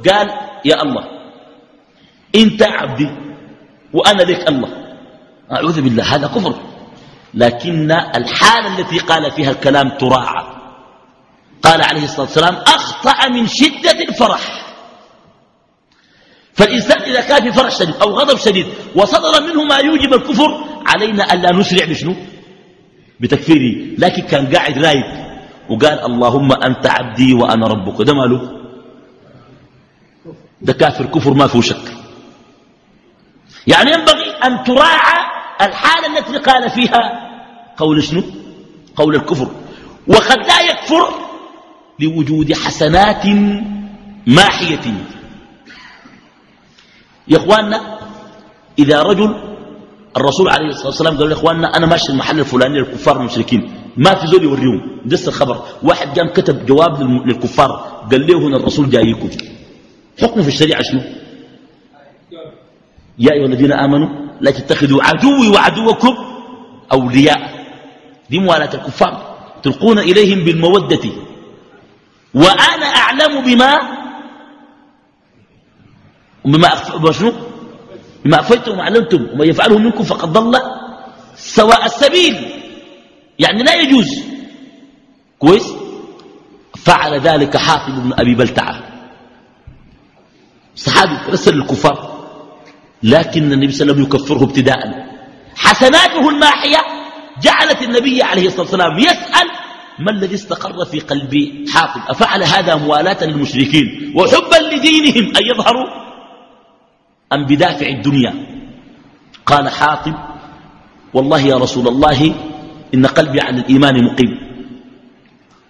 قال 0.09 0.27
يا 0.65 0.81
الله 0.83 1.03
انت 2.35 2.61
عبدي 2.63 3.09
وأنا 3.93 4.23
لك 4.23 4.49
الله. 4.49 4.88
أعوذ 5.51 5.81
بالله 5.81 6.15
هذا 6.15 6.27
كفر. 6.27 6.55
لكن 7.33 7.91
الحالة 7.91 8.79
التي 8.79 8.99
قال 8.99 9.31
فيها 9.31 9.51
الكلام 9.51 9.89
تراعى. 9.89 10.45
قال 11.63 11.81
عليه 11.81 12.03
الصلاة 12.03 12.21
والسلام 12.21 12.55
أخطأ 12.55 13.27
من 13.29 13.47
شدة 13.47 13.99
الفرح. 14.09 14.65
فالإنسان 16.53 17.01
إذا 17.01 17.21
كان 17.21 17.41
في 17.41 17.51
فرح 17.51 17.71
شديد 17.71 17.95
أو 17.95 18.09
غضب 18.09 18.37
شديد 18.37 18.65
وصدر 18.95 19.41
منه 19.41 19.63
ما 19.63 19.77
يوجب 19.77 20.13
الكفر 20.13 20.63
علينا 20.85 21.33
ألا 21.33 21.51
نسرع 21.55 21.85
بشنو؟ 21.85 22.15
بتكفيره. 23.19 23.95
لكن 23.97 24.21
كان 24.21 24.55
قاعد 24.55 24.77
رايق 24.77 25.05
وقال 25.69 25.99
اللهم 26.05 26.51
أنت 26.51 26.87
عبدي 26.87 27.33
وأنا 27.33 27.67
ربك. 27.67 28.01
ده 28.01 28.13
ماله؟ 28.13 28.59
ده 30.61 30.73
كافر 30.73 31.05
كفر 31.05 31.33
ما 31.33 31.47
فيه 31.47 31.61
شك. 31.61 31.87
يعني 33.67 33.91
ينبغي 33.91 34.29
أن 34.45 34.63
تراعى 34.63 35.18
الحالة 35.61 36.17
التي 36.17 36.37
قال 36.37 36.69
فيها 36.69 37.29
قول 37.77 38.03
شنو؟ 38.03 38.23
قول 38.95 39.15
الكفر. 39.15 39.47
وقد 40.07 40.37
لا 40.37 40.59
يكفر 40.61 41.09
لوجود 41.99 42.53
حسنات 42.53 43.25
ماحية. 44.27 44.93
يا 47.27 47.37
إخواننا 47.37 47.99
إذا 48.79 49.01
رجل 49.01 49.35
الرسول 50.17 50.49
عليه 50.49 50.67
الصلاة 50.67 50.87
والسلام 50.87 51.17
قال 51.17 51.29
يا 51.31 51.33
اخواننا 51.33 51.77
أنا 51.77 51.85
ماشي 51.85 52.11
المحل 52.11 52.39
الفلاني 52.39 52.79
للكفار 52.79 53.17
المشركين 53.17 53.71
ما 53.97 54.15
في 54.15 54.27
زول 54.27 54.43
يوريهم. 54.43 55.01
دس 55.05 55.27
الخبر. 55.27 55.63
واحد 55.83 56.19
قام 56.19 56.29
كتب 56.29 56.65
جواب 56.65 57.01
للكفار. 57.27 57.71
قال 58.11 58.27
له 58.27 58.37
هنا 58.47 58.57
الرسول 58.57 58.89
جايكم. 58.89 59.29
حكمه 60.21 60.41
في 60.41 60.47
الشريعة 60.47 60.81
شنو؟ 60.81 61.01
يا 63.19 63.33
أيها 63.33 63.45
الذين 63.45 63.71
آمنوا 63.71 64.28
لا 64.41 64.51
تتخذوا 64.51 65.03
عدوي 65.03 65.49
وعدوكم 65.49 66.17
أولياء. 66.91 67.65
دي 68.29 68.39
موالاة 68.39 68.73
الكفار. 68.73 69.37
تلقون 69.63 69.99
إليهم 69.99 70.45
بالمودة. 70.45 71.09
وأنا 72.33 72.85
أعلم 72.85 73.41
بما 73.45 73.79
بما 76.45 77.11
شنو؟ 77.11 77.33
بما 78.25 78.39
أفيتم 78.39 78.77
وأعلمتم 78.77 79.27
وما 79.33 79.45
يفعله 79.45 79.77
منكم 79.77 80.03
فقد 80.03 80.33
ضل 80.33 80.61
سواء 81.35 81.85
السبيل. 81.85 82.35
يعني 83.39 83.63
لا 83.63 83.73
يجوز. 83.73 84.23
كويس؟ 85.39 85.73
فعل 86.77 87.19
ذلك 87.19 87.57
حافظ 87.57 87.99
بن 87.99 88.13
أبي 88.13 88.35
بلتعة. 88.35 88.83
صحابي 90.75 91.31
رسل 91.31 91.61
الكفار. 91.61 92.08
لكن 93.03 93.51
النبي 93.51 93.71
صلى 93.71 93.81
الله 93.81 93.93
عليه 93.93 94.03
وسلم 94.03 94.03
يكفره 94.03 94.43
ابتداء 94.43 94.79
حسناته 95.55 96.29
الماحية 96.29 96.77
جعلت 97.41 97.81
النبي 97.81 98.23
عليه 98.23 98.47
الصلاة 98.47 98.61
والسلام 98.61 98.99
يسأل 98.99 99.47
ما 99.99 100.11
الذي 100.11 100.35
استقر 100.35 100.85
في 100.85 100.99
قلب 100.99 101.33
حاطب 101.73 102.01
أفعل 102.07 102.43
هذا 102.43 102.75
موالاة 102.75 103.23
للمشركين 103.23 104.13
وحبا 104.15 104.75
لدينهم 104.75 105.35
أن 105.37 105.43
يظهروا 105.45 105.87
أم 107.33 107.45
بدافع 107.45 107.87
الدنيا؟ 107.87 108.33
قال 109.45 109.69
حاطب 109.69 110.15
والله 111.13 111.39
يا 111.41 111.55
رسول 111.55 111.87
الله 111.87 112.35
إن 112.93 113.05
قلبي 113.05 113.41
على 113.41 113.57
الإيمان 113.61 114.03
مقيم. 114.03 114.31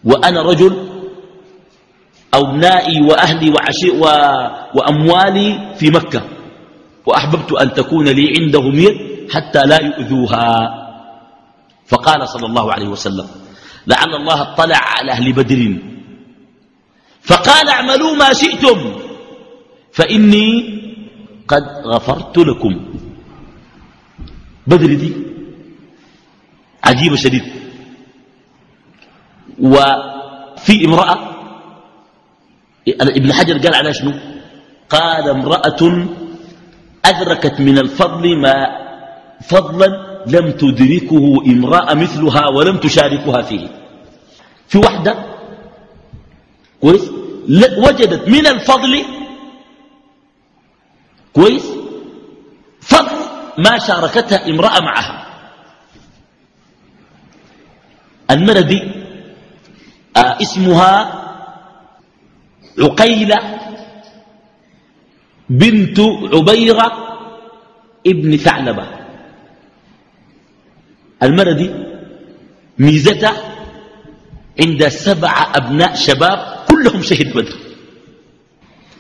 وأنا 0.03 0.41
رجل 0.41 0.89
أبنائي 2.34 3.01
وأهلي 3.01 3.49
وعشي. 3.49 3.89
وأموالي 4.75 5.75
في 5.80 5.89
مكة. 5.89 6.21
وأحببت 7.05 7.51
أن 7.51 7.73
تكون 7.73 8.07
لي 8.07 8.33
عندهم 8.39 8.75
يد 8.75 8.97
حتى 9.31 9.65
لا 9.65 9.81
يؤذوها. 9.81 10.75
فقال 11.87 12.29
صلى 12.29 12.45
الله 12.45 12.73
عليه 12.73 12.87
وسلم 12.87 13.27
لعل 13.87 14.15
الله 14.15 14.41
اطلع 14.41 14.77
على 14.77 15.11
أهل 15.11 15.33
بدر. 15.33 15.77
فقال 17.21 17.69
اعملوا 17.69 18.15
ما 18.15 18.33
شئتم 18.33 18.95
فإني 19.93 20.79
قد 21.47 21.63
غفرت 21.85 22.37
لكم. 22.37 22.73
بدر 24.67 24.93
دي 24.93 25.13
عجيبة 26.83 27.15
شديد. 27.15 27.43
وفي 29.59 30.85
امرأة 30.85 31.17
ابن 33.01 33.33
حجر 33.33 33.57
قال 33.57 33.75
على 33.75 33.93
شنو؟ 33.93 34.13
قال 34.89 35.29
امرأة 35.29 35.81
أدركت 37.05 37.59
من 37.59 37.77
الفضل 37.77 38.37
ما 38.37 38.55
فضلا 39.41 39.87
لم 40.27 40.51
تدركه 40.51 41.43
امرأة 41.45 41.93
مثلها 41.93 42.47
ولم 42.47 42.77
تشاركها 42.77 43.41
فيه. 43.41 43.67
في 44.67 44.77
واحدة 44.77 45.25
كويس؟ 46.81 47.09
وجدت 47.77 48.27
من 48.27 48.47
الفضل 48.47 49.03
كويس؟ 51.33 51.65
فضل 52.81 53.17
ما 53.57 53.79
شاركتها 53.79 54.49
امرأة 54.49 54.79
معها. 54.79 55.25
المرة 58.31 58.59
دي 58.59 58.91
آه 60.17 60.37
اسمها 60.41 61.19
عقيلة 62.79 63.59
بنت 65.49 65.99
عبيرة 66.33 66.91
ابن 68.07 68.37
ثعلبة. 68.37 68.87
المرة 71.23 71.51
دي 71.51 71.69
ميزتها 72.79 73.33
عند 74.59 74.87
سبع 74.87 75.51
أبناء 75.55 75.95
شباب 75.95 76.65
كلهم 76.69 77.01
شهد 77.01 77.33
بدر. 77.33 77.55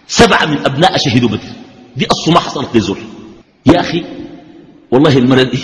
سبعة 0.07 0.45
من 0.45 0.57
أبناء 0.65 0.97
شهدوا 0.97 1.29
بدر. 1.29 1.49
دي 1.95 2.07
أصل 2.11 2.33
ما 2.33 2.39
حصلت 2.39 2.75
لزول 2.75 2.97
يا 3.65 3.79
أخي 3.79 4.05
والله 4.91 5.17
المرة 5.17 5.43
دي 5.43 5.59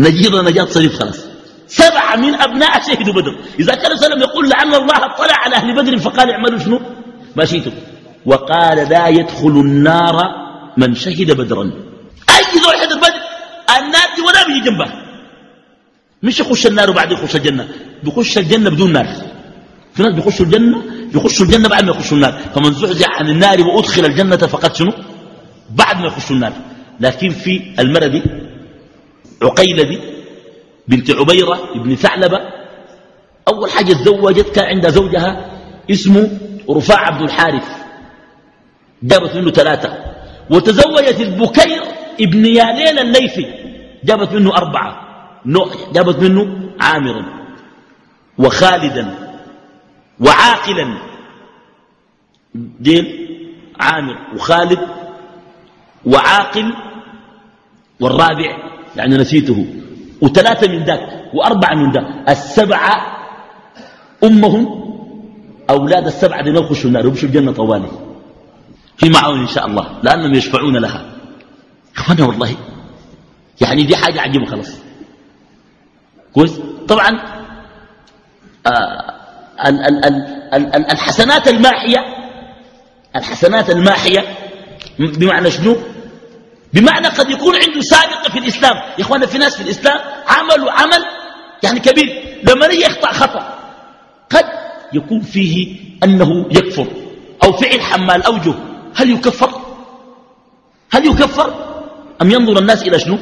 نجيض 0.00 0.48
نجاة 0.48 0.64
صريف 0.64 0.98
خلاص. 0.98 1.20
سبعة 1.66 2.16
من 2.16 2.34
أبناء 2.34 2.82
شهدوا 2.86 3.14
بدر. 3.14 3.38
إذا 3.58 3.74
كان 3.74 3.96
سلم 3.96 4.20
يقول 4.20 4.50
لعل 4.50 4.74
الله 4.74 4.96
اطلع 4.96 5.34
على 5.44 5.56
أهل 5.56 5.76
بدر 5.76 5.98
فقال 5.98 6.30
اعملوا 6.30 6.58
شنو؟ 6.58 6.80
ما 7.36 7.44
شئتم. 7.44 7.70
وقال 8.26 8.88
لا 8.88 9.08
يدخل 9.08 9.48
النار 9.48 10.16
من 10.76 10.94
شهد 10.94 11.30
بدرا. 11.30 11.64
أي 12.30 12.58
ذو 12.62 12.70
حد 12.80 12.88
بدر؟ 12.88 13.20
النار 13.78 14.08
دي 14.16 14.22
ولا 14.22 14.46
بيجي 14.46 14.70
جنبها. 14.70 14.92
مش 16.22 16.40
يخش 16.40 16.66
النار 16.66 16.90
وبعد 16.90 17.12
يخش 17.12 17.36
الجنة. 17.36 17.68
بيخش 18.02 18.38
الجنة 18.38 18.70
بدون 18.70 18.92
نار. 18.92 19.06
في 19.94 20.02
ناس 20.02 20.14
بيخشوا 20.14 20.46
الجنة 20.46 20.82
بيخشوا 21.12 21.46
الجنة 21.46 21.68
بعد 21.68 21.84
ما 21.84 21.90
يخشوا 21.90 22.16
النار. 22.16 22.32
فمن 22.54 22.72
زحزح 22.72 23.10
عن 23.18 23.28
النار 23.28 23.60
وأدخل 23.60 24.04
الجنة 24.04 24.36
فقد 24.36 24.76
شنو؟ 24.76 24.92
بعد 25.70 26.00
ما 26.00 26.06
يخشوا 26.06 26.36
النار. 26.36 26.52
لكن 27.00 27.30
في 27.30 27.62
المرة 27.78 28.06
دي 28.06 28.22
عقيلة 29.42 29.82
دي 29.82 29.98
بنت 30.88 31.10
عبيرة 31.10 31.58
ابن 31.74 31.96
ثعلبة 31.96 32.38
أول 33.48 33.70
حاجة 33.70 33.92
تزوجت 33.92 34.48
كان 34.54 34.64
عند 34.64 34.88
زوجها 34.88 35.50
اسمه 35.90 36.38
رفاع 36.70 37.10
بن 37.10 37.24
الحارث. 37.24 37.79
جابت 39.02 39.36
منه 39.36 39.50
ثلاثة. 39.50 39.98
وتزوجت 40.50 41.20
البكير 41.20 41.82
ابن 42.20 42.46
يالين 42.46 42.98
الليثي 42.98 43.46
جابت 44.04 44.32
منه 44.32 44.56
أربعة. 44.56 44.92
جابت 45.92 46.18
منه 46.22 46.70
عامرا 46.80 47.24
وخالدا 48.38 49.04
وعاقلا. 50.20 50.98
دين 52.54 53.04
عامر. 53.80 54.16
وخالد 54.34 54.78
وعاقل 56.06 56.72
والرابع 58.00 58.50
يعني 58.96 59.16
نسيته. 59.16 59.66
وثلاثة 60.20 60.72
من 60.72 60.84
ذاك 60.84 61.30
وأربعة 61.34 61.74
من 61.74 61.92
ذاك. 61.92 62.28
السبعة 62.28 63.20
أمهم 64.24 64.80
أولاد 65.70 66.06
السبعة 66.06 66.42
دي 66.42 66.50
ما 66.50 66.60
يخشوا 66.60 66.88
النار 66.88 67.06
ويمشوا 67.06 67.28
الجنة 67.28 67.52
طوالي. 67.52 68.09
في 69.00 69.08
معون 69.08 69.40
إن 69.40 69.46
شاء 69.48 69.66
الله 69.66 70.00
لأنهم 70.02 70.34
يشفعون 70.34 70.76
لها. 70.76 71.04
أخوانا 71.96 72.24
والله 72.24 72.56
يعني 73.60 73.82
دي 73.82 73.96
حاجة 73.96 74.20
عجيبة 74.20 74.46
خلاص. 74.46 74.70
كويس؟ 76.34 76.60
طبعا 76.88 77.20
آه 78.66 79.14
ال 79.66 79.80
ال 79.84 80.04
ال 80.04 80.74
ال 80.76 80.90
الحسنات 80.90 81.48
الماحية 81.48 81.98
الحسنات 83.16 83.70
الماحية 83.70 84.24
بمعنى 84.98 85.50
شنو؟ 85.50 85.76
بمعنى 86.72 87.06
قد 87.08 87.30
يكون 87.30 87.54
عنده 87.56 87.80
سابقة 87.80 88.30
في 88.30 88.38
الإسلام. 88.38 88.76
يا 88.76 89.00
إخوانا 89.04 89.26
في 89.26 89.38
ناس 89.38 89.56
في 89.56 89.62
الإسلام 89.62 90.00
عملوا 90.26 90.70
عمل 90.72 91.04
يعني 91.62 91.80
كبير. 91.80 92.40
لما 92.44 92.66
يخطأ 92.66 93.12
خطأ 93.12 93.58
قد 94.30 94.44
يكون 94.92 95.20
فيه 95.20 95.76
أنه 96.04 96.46
يكفر 96.50 96.86
أو 97.44 97.52
فعل 97.52 97.80
حمال 97.80 98.22
أوجه 98.22 98.54
هل 99.00 99.10
يكفر؟ 99.10 99.50
هل 100.92 101.06
يكفر؟ 101.06 101.48
أم 102.22 102.30
ينظر 102.30 102.58
الناس 102.58 102.82
إلى 102.82 102.98
شنو؟ 102.98 103.18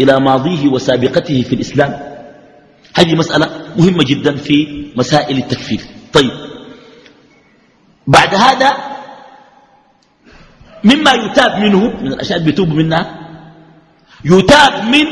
إلى 0.00 0.20
ماضيه 0.20 0.68
وسابقته 0.68 1.42
في 1.42 1.54
الإسلام. 1.54 1.92
هذه 2.94 3.14
مسألة 3.14 3.46
مهمة 3.76 4.04
جدا 4.04 4.36
في 4.36 4.86
مسائل 4.96 5.36
التكفير. 5.38 5.80
طيب. 6.12 6.30
بعد 8.06 8.34
هذا 8.34 8.76
مما 10.84 11.12
يتاب 11.12 11.62
منه 11.62 11.80
من 12.02 12.12
الأشياء 12.12 12.38
اللي 12.38 12.50
بيتوب 12.50 12.68
منها 12.68 13.02
يتاب 14.24 14.84
من 14.84 15.06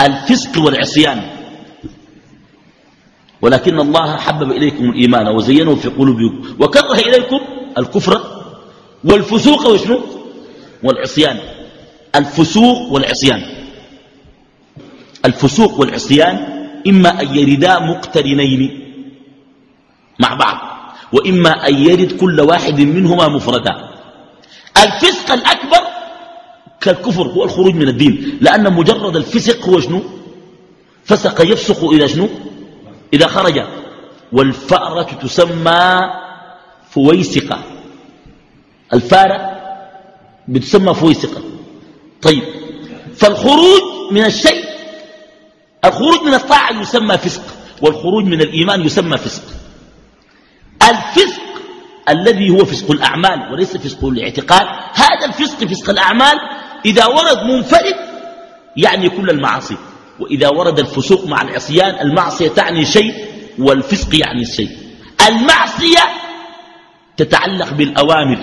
الفسق 0.00 0.62
والعصيان. 0.64 1.20
ولكن 3.42 3.80
الله 3.80 4.16
حبب 4.16 4.52
إليكم 4.52 4.84
الإيمان 4.84 5.28
وزينه 5.28 5.74
في 5.74 5.88
قلوبكم. 5.88 6.56
وكره 6.60 6.94
إليكم 6.94 7.59
الكفر 7.78 8.42
والفسوق 9.04 9.66
وشنو؟ 9.66 10.00
والعصيان. 10.82 11.38
الفسوق 12.14 12.92
والعصيان. 12.92 13.42
الفسوق 15.24 15.80
والعصيان 15.80 16.36
إما 16.86 17.20
أن 17.20 17.36
يردا 17.36 17.78
مقترنين 17.78 18.62
مع 20.20 20.34
بعض 20.34 20.56
وإما 21.12 21.68
أن 21.68 21.74
يرد 21.74 22.12
كل 22.16 22.40
واحد 22.40 22.80
منهما 22.80 23.28
مفردا. 23.28 23.74
الفسق 24.76 25.32
الأكبر 25.32 25.82
كالكفر 26.80 27.22
هو 27.22 27.44
الخروج 27.44 27.74
من 27.74 27.88
الدين 27.88 28.38
لأن 28.40 28.72
مجرد 28.72 29.16
الفسق 29.16 29.68
هو 29.68 29.80
شنو؟ 29.80 30.02
فسق 31.04 31.52
يفسق 31.52 31.90
إذا 31.90 32.06
شنو؟ 32.06 32.28
إذا 33.12 33.26
خرج. 33.26 33.62
والفأرة 34.32 35.02
تسمى 35.22 36.10
فويسقة. 36.90 37.64
الفارة 38.92 39.60
بتسمى 40.48 40.94
فويسقة. 40.94 41.42
طيب 42.22 42.42
فالخروج 43.16 43.82
من 44.10 44.24
الشيء 44.24 44.64
الخروج 45.84 46.22
من 46.22 46.34
الطاعة 46.34 46.80
يسمى 46.80 47.18
فسق 47.18 47.42
والخروج 47.82 48.24
من 48.24 48.40
الإيمان 48.40 48.80
يسمى 48.80 49.18
فسق. 49.18 49.42
الفسق 50.82 51.40
الذي 52.08 52.50
هو 52.50 52.64
فسق 52.64 52.90
الأعمال 52.90 53.52
وليس 53.52 53.76
فسق 53.76 54.04
الاعتقاد 54.04 54.66
هذا 54.94 55.26
الفسق 55.26 55.64
فسق 55.64 55.90
الأعمال 55.90 56.36
إذا 56.84 57.06
ورد 57.06 57.38
منفرد 57.50 57.94
يعني 58.76 59.08
كل 59.08 59.30
المعاصي 59.30 59.76
وإذا 60.20 60.48
ورد 60.48 60.78
الفسوق 60.78 61.26
مع 61.26 61.42
العصيان 61.42 62.06
المعصية 62.06 62.48
تعني 62.48 62.84
شيء 62.84 63.14
والفسق 63.58 64.08
يعني 64.16 64.42
الشيء 64.42 64.70
المعصية 65.28 66.02
تتعلق 67.20 67.70
بالأوامر 67.72 68.40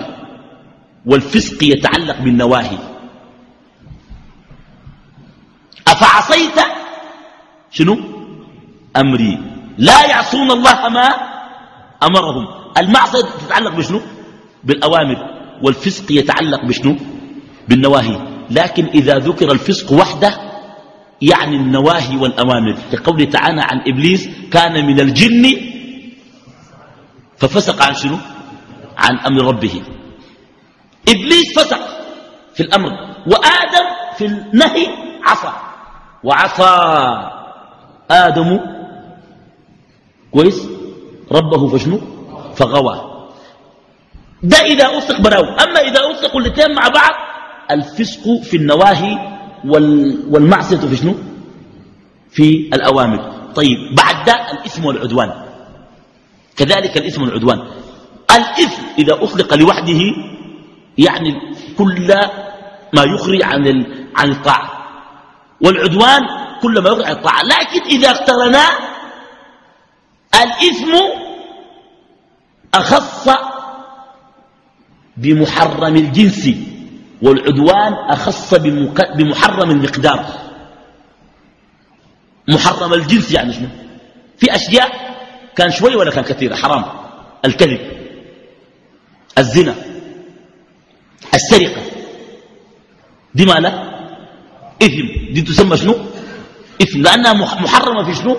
والفسق 1.06 1.58
يتعلق 1.62 2.18
بالنواهي. 2.20 2.78
أفعصيت؟ 5.86 6.58
شنو؟ 7.70 7.94
أمري. 8.96 9.34
لا 9.78 10.06
يعصون 10.06 10.50
الله 10.50 10.88
ما 10.88 11.08
أمرهم. 12.02 12.44
المعصية 12.78 13.26
تتعلق 13.46 13.74
بشنو؟ 13.74 14.00
بالأوامر 14.64 15.18
والفسق 15.62 16.12
يتعلق 16.12 16.64
بشنو؟ 16.64 16.96
بالنواهي. 17.68 18.46
لكن 18.50 18.84
إذا 18.94 19.18
ذكر 19.18 19.52
الفسق 19.52 19.92
وحده 19.92 20.32
يعني 21.22 21.56
النواهي 21.56 22.16
والأوامر. 22.16 22.76
كقوله 22.92 23.24
تعالى 23.24 23.62
عن 23.62 23.78
إبليس 23.90 24.28
كان 24.54 24.86
من 24.86 25.00
الجن 25.00 25.44
ففسق 27.38 27.82
عن 27.82 27.94
شنو؟ 27.94 28.18
عن 28.98 29.18
أمر 29.18 29.44
ربه. 29.44 29.82
إبليس 31.08 31.58
فسق 31.58 31.80
في 32.54 32.62
الأمر 32.62 32.90
وآدم 33.26 33.86
في 34.16 34.24
النهي 34.26 34.86
عصى. 35.24 35.52
وعصى 36.24 36.72
آدم. 38.10 38.60
كويس؟ 40.30 40.58
ربه 41.32 41.68
فشنو؟ 41.68 42.00
فغوى. 42.54 42.96
ده 44.42 44.58
إذا 44.58 44.86
أطلق 44.98 45.20
براو. 45.20 45.44
أما 45.44 45.80
إذا 45.80 46.00
أطلقوا 46.10 46.40
الاثنين 46.40 46.74
مع 46.74 46.88
بعض 46.88 47.14
الفسق 47.70 48.24
في 48.42 48.56
النواهي 48.56 49.38
والمعصية 50.30 50.76
في 50.76 50.96
شنو؟ 50.96 51.14
في 52.30 52.70
الأوامر. 52.74 53.20
طيب 53.54 53.78
بعد 53.96 54.24
ده 54.24 54.52
الإثم 54.52 54.84
والعدوان. 54.84 55.30
كذلك 56.56 56.96
الإثم 56.96 57.22
والعدوان. 57.22 57.58
الإثم 58.30 58.82
إذا 58.98 59.14
أطلق 59.14 59.54
لوحده 59.54 60.00
يعني 60.98 61.54
كل 61.78 62.14
ما 62.92 63.02
يخرج 63.02 63.42
عن 63.42 63.86
عن 64.16 64.30
الطاعة. 64.30 64.72
والعدوان 65.60 66.20
كل 66.62 66.78
ما 66.82 66.90
يخرج 66.90 67.04
عن 67.04 67.12
الطاعة. 67.12 67.42
لكن 67.42 67.82
إذا 67.82 68.10
اقترنا 68.10 68.64
الإثم 70.34 70.92
أخص 72.74 73.28
بمحرم 75.16 75.96
الجنس 75.96 76.50
والعدوان 77.22 77.92
أخص 77.92 78.54
بمحرم 79.16 79.70
المقدار. 79.70 80.26
محرم 82.48 82.94
الجنس 82.94 83.32
يعني 83.32 83.52
شنو؟ 83.52 83.68
في 84.38 84.54
أشياء 84.54 85.16
كان 85.56 85.70
شوي 85.70 85.96
ولا 85.96 86.10
كان 86.10 86.24
كثيرة؟ 86.24 86.54
حرام. 86.54 86.84
الكذب. 87.44 87.97
الزنا 89.38 89.74
السرقة. 91.34 91.82
دي 93.34 93.46
ما 93.46 93.52
لا 93.52 93.72
إثم. 94.82 95.32
دي 95.32 95.42
تسمى 95.42 95.76
شنو؟ 95.76 95.94
إثم. 96.82 97.02
لأنها 97.02 97.32
محرمة 97.32 98.04
في 98.04 98.14
شنو؟ 98.14 98.36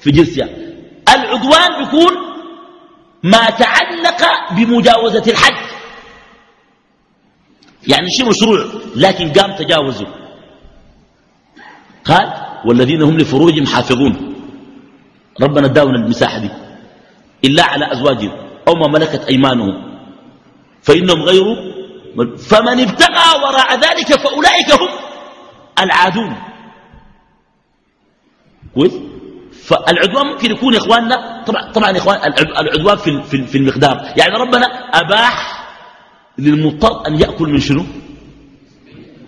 في 0.00 0.10
جنسها. 0.10 0.48
العدوان 1.08 1.82
يكون 1.82 2.12
ما 3.22 3.50
تعلق 3.50 4.52
بمجاوزة 4.52 5.22
الحد. 5.26 5.72
يعني 7.88 8.10
شيء 8.10 8.28
مشروع؟ 8.28 8.64
لكن 8.96 9.32
قام 9.32 9.56
تجاوزه. 9.56 10.06
قال 12.04 12.32
والذين 12.64 13.02
هم 13.02 13.18
لفروجهم 13.18 13.66
حافظون. 13.66 14.34
ربنا 15.40 15.66
اداونا 15.66 15.96
المساحة 15.96 16.38
دي. 16.38 16.50
إلا 17.44 17.64
على 17.64 17.92
أزواجهم 17.92 18.32
أو 18.68 18.74
ما 18.74 18.88
ملكت 18.88 19.24
أيمانهم. 19.28 19.91
فإنهم 20.82 21.22
غير 21.22 21.44
فمن 22.36 22.80
ابتغى 22.80 23.42
وراء 23.42 23.74
ذلك 23.74 24.14
فأولئك 24.14 24.72
هم 24.72 24.88
العادون. 25.78 26.36
كويس؟ 28.74 28.92
فالعدوان 29.64 30.26
ممكن 30.26 30.50
يكون 30.50 30.74
يا 30.74 30.78
إخواننا 30.78 31.42
طبعا, 31.46 31.72
طبعا 31.72 31.90
يا 31.90 31.96
إخوان 31.96 32.18
العدوان 32.60 32.96
في, 32.96 33.46
في 33.46 33.58
المقدار. 33.58 34.12
يعني 34.16 34.34
ربنا 34.34 34.66
أباح 35.00 35.64
للمضطر 36.38 37.06
أن 37.06 37.20
يأكل 37.20 37.48
من 37.48 37.60
شنو؟ 37.60 37.84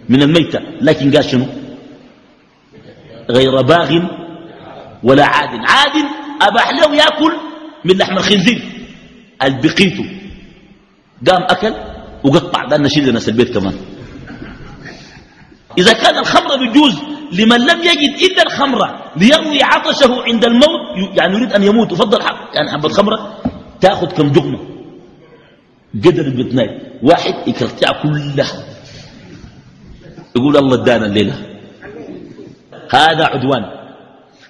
من 0.08 0.22
الميتة. 0.22 0.60
لكن 0.80 1.16
قال 1.16 1.24
شنو؟ 1.24 1.46
غير 3.30 3.62
باغ 3.62 3.98
ولا 5.02 5.24
عاد. 5.26 5.50
عاد 5.68 6.04
أباح 6.42 6.70
له 6.70 6.94
يأكل 6.94 7.32
من 7.84 7.98
لحم 7.98 8.16
الخنزير 8.16 8.62
البقيته 9.42 10.23
قام 11.28 11.42
أكل 11.42 11.74
وقطع 12.24 12.64
ده 12.64 12.76
نشيل 12.76 13.08
لناس 13.08 13.28
البيت 13.28 13.58
كمان. 13.58 13.74
إذا 15.78 15.92
كان 15.92 16.18
الخمر 16.18 16.56
بيجوز 16.56 16.94
لمن 17.32 17.60
لم 17.60 17.80
يجد 17.80 18.22
إلا 18.22 18.42
الخمر 18.42 18.78
ليروي 19.16 19.62
عطشه 19.62 20.22
عند 20.22 20.44
الموت 20.44 20.80
يعني 21.18 21.36
يريد 21.36 21.52
أن 21.52 21.62
يموت 21.62 21.92
يفضل 21.92 22.22
حب 22.22 22.36
يعني 22.54 22.72
حب 22.72 22.86
الخمرة 22.86 23.42
تأخذ 23.80 24.06
كم 24.06 24.28
دقمة 24.28 24.58
قدر 26.04 26.22
البتناي. 26.22 26.80
واحد 27.02 27.34
يكرتع 27.48 28.02
كلها. 28.02 28.64
يقول 30.36 30.56
الله 30.56 30.82
ادانا 30.82 31.06
الليلة. 31.06 31.34
هذا 32.90 33.24
عدوان. 33.24 33.64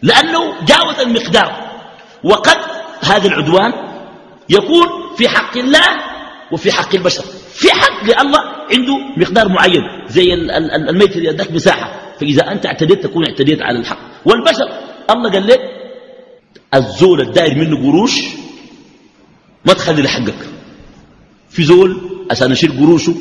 لأنه 0.03 0.65
جاوز 0.65 1.01
المقدار. 1.01 1.65
وقد 2.25 2.57
هذا 3.03 3.27
العدوان 3.29 3.73
يكون 4.49 4.87
في 5.17 5.29
حق 5.29 5.57
الله 5.57 6.14
وفي 6.55 6.73
حق 6.73 6.95
البشر. 6.95 7.25
في 7.55 7.71
حق 7.71 8.05
لله 8.05 8.39
عنده 8.73 8.97
مقدار 9.17 9.49
معين 9.49 9.83
زي 10.09 10.35
الميت 10.89 11.17
اللي 11.17 11.31
اداك 11.31 11.53
مساحة. 11.53 12.15
فإذا 12.21 12.53
أنت 12.53 12.67
اعتديت 12.67 13.03
تكون 13.03 13.27
اعتديت 13.27 13.63
على 13.63 13.79
الحق. 13.79 13.99
والبشر 14.25 14.69
الله 15.11 15.31
قال 15.31 15.47
لك 15.47 15.61
الزول 16.75 17.21
الدائر 17.21 17.55
منه 17.59 17.77
قروش 17.83 18.21
ما 19.65 19.73
تخلي 19.73 20.03
لحقك 20.03 20.41
في 21.51 21.65
زول 21.65 21.97
عشان 22.31 22.53
يشيل 22.53 22.81
قروشه 22.81 23.15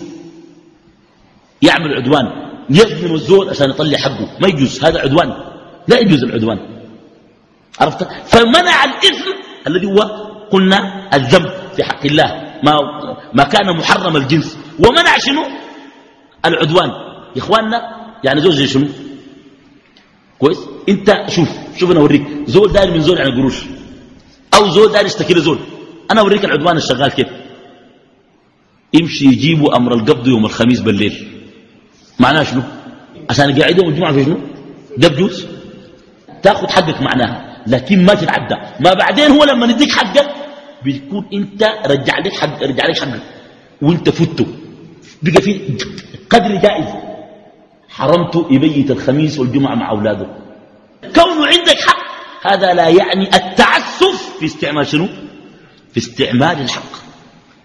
يعمل 1.62 1.94
عدوان. 1.94 2.26
يظلم 2.70 3.14
الزول 3.14 3.50
عشان 3.50 3.70
يطلع 3.70 3.98
حقه. 3.98 4.38
ما 4.42 4.48
يجوز 4.48 4.84
هذا 4.84 5.00
عدوان. 5.00 5.34
لا 5.88 6.00
يجوز 6.00 6.24
العدوان. 6.24 6.60
عرفت؟ 7.80 8.08
فمنع 8.28 8.84
الإثم 8.84 9.30
الذي 9.68 9.88
هو 9.88 10.00
قلنا 10.52 11.10
الذنب 11.14 11.52
في 11.76 11.84
حق 11.84 12.06
الله. 12.06 12.43
ما, 12.64 12.74
ما 13.34 13.44
كان 13.44 13.78
محرم 13.78 14.18
الجنس. 14.18 14.58
ومنع 14.80 15.18
شنو؟ 15.18 15.44
العدوان. 16.46 16.90
يا 17.36 17.42
إخواننا 17.42 17.82
يعني 18.24 18.42
زي 18.42 18.68
شنو؟ 18.68 18.88
كويس؟ 20.40 20.58
أنت 20.90 21.26
شوف 21.30 21.50
شوف 21.78 21.92
أنا 21.92 22.00
أوريك. 22.00 22.24
زول 22.48 22.74
داير 22.74 22.92
من 22.92 23.02
زول 23.02 23.18
عن 23.18 23.28
يعني 23.28 23.42
قروش. 23.42 23.64
أو 24.54 24.70
زول 24.70 24.92
داير 24.92 25.06
يشتكي 25.06 25.34
لزول 25.34 25.60
أنا 26.12 26.22
أوريك 26.22 26.46
العدوان 26.46 26.78
الشغال 26.78 27.12
كيف. 27.12 27.28
يمشي 28.94 29.26
يجيبوا 29.26 29.78
أمر 29.78 29.94
القبض 29.94 30.28
يوم 30.28 30.46
الخميس 30.46 30.80
بالليل. 30.80 31.28
معناه 32.20 32.44
شنو؟ 32.44 32.62
عشان 33.30 33.60
قاعد 33.60 33.78
يوم 33.78 33.90
الجمعة 33.90 34.14
في 34.14 34.24
شنو؟ 34.26 34.38
ده 34.98 35.08
بجوز 35.08 35.46
تاخذ 36.44 36.68
حقك 36.68 37.02
معناها. 37.02 37.64
لكن 37.68 38.06
ما 38.06 38.14
تتعدى. 38.14 38.56
ما 38.80 38.94
بعدين 38.94 39.32
هو 39.32 39.44
لما 39.44 39.66
يديك 39.66 39.92
حقك 39.92 40.43
بيكون 40.84 41.26
انت 41.34 41.64
رجع 41.64 42.18
لك 42.20 42.34
حق 42.34 42.64
رجع 42.64 42.86
لك 42.86 43.00
حقك. 43.00 43.22
وانت 43.82 44.10
فته 44.10 44.46
بقى 45.22 45.42
في 45.42 45.78
قدر 46.30 46.56
جائز. 46.56 46.88
حرمته 47.90 48.48
يبيت 48.52 48.92
الخميس 48.92 49.40
والجمعة 49.40 49.76
مع 49.76 49.92
أولاده 49.92 50.28
كونه 51.16 51.46
عندك 51.46 51.80
حق. 51.88 52.04
هذا 52.48 52.74
لا 52.74 52.88
يعني 52.90 53.36
التعسف 53.36 54.38
في 54.40 54.46
استعمال 54.46 54.88
شنو؟ 54.88 55.08
في 55.92 55.98
استعمال 55.98 56.62
الحق. 56.62 56.94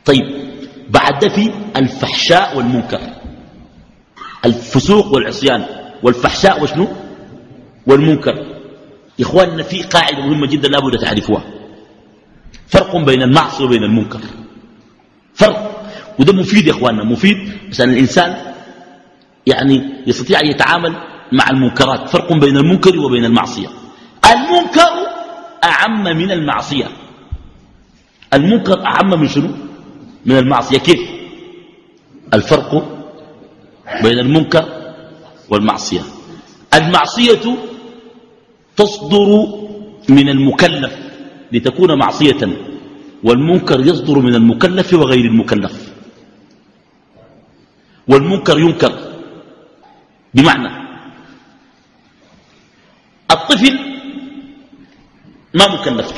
طيب 0.05 0.25
بعد 0.91 1.29
في 1.29 1.53
الفحشاء 1.77 2.57
والمنكر. 2.57 3.01
الفسوق 4.45 5.15
والعصيان. 5.15 5.65
والفحشاء 6.03 6.63
وشنو؟ 6.63 6.89
والمنكر. 7.87 8.35
إخواننا 9.21 9.63
في 9.63 9.83
قاعدة 9.83 10.27
مهمة 10.27 10.47
جدا 10.47 10.69
لابد 10.69 10.99
تعرفوها. 10.99 11.45
فرق 12.69 12.97
بين 12.97 13.23
المعصية 13.23 13.65
وبين 13.65 13.85
المنكر. 13.85 14.21
فرق. 15.35 15.85
وده 16.19 16.33
مفيد 16.33 16.67
يا 16.67 16.73
إخواننا 16.73 17.05
مفيد. 17.05 17.53
عشان 17.71 17.91
الإنسان 17.91 18.37
يعني 19.47 19.91
يستطيع 20.07 20.41
أن 20.41 20.47
يتعامل 20.47 20.93
مع 21.33 21.51
المنكرات. 21.51 22.09
فرق 22.09 22.33
بين 22.33 22.57
المنكر 22.57 22.99
وبين 22.99 23.25
المعصية. 23.25 23.69
المنكر 24.31 24.91
أعم 25.65 26.05
من 26.05 26.31
المعصية. 26.31 26.89
المنكر 28.35 28.85
أعم 28.87 29.21
من 29.21 29.29
شنو؟ 29.29 29.51
من 30.27 30.39
المعصية. 30.39 30.79
كيف؟ 30.79 31.01
الفرق 32.35 32.99
بين 34.03 34.19
المنكر 34.19 34.65
والمعصية. 35.51 36.01
المعصية 36.75 37.57
تصدر 38.77 39.47
من 40.09 40.29
المكلف. 40.29 41.08
لتكون 41.53 41.99
معصية 41.99 42.43
والمنكر 43.25 43.81
يصدر 43.81 44.19
من 44.19 44.35
المكلف 44.35 44.95
وغير 44.95 45.25
المكلف. 45.25 45.93
والمنكر 48.09 48.59
ينكر 48.59 48.93
بمعنى 50.35 50.69
الطفل 53.31 53.79
ما 55.55 55.67
مكلف 55.75 56.09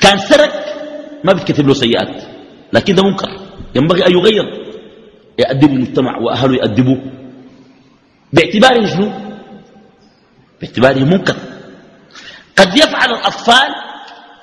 كان 0.00 0.18
سرق 0.18 0.52
ما 1.24 1.32
بتكتب 1.32 1.66
له 1.66 1.74
سيئات 1.74 2.22
لكن 2.72 2.94
ده 2.94 3.02
منكر 3.02 3.30
ينبغي 3.74 4.06
أن 4.06 4.12
يغير 4.12 4.46
يأدب 5.38 5.70
المجتمع 5.70 6.18
وأهله 6.18 6.54
يأدبوه 6.56 7.00
باعتباره 8.32 8.86
شنو؟ 8.86 9.10
باعتباره 10.60 11.04
منكر. 11.04 11.36
قد 12.56 12.76
يفعل 12.76 13.10
الأطفال 13.10 13.70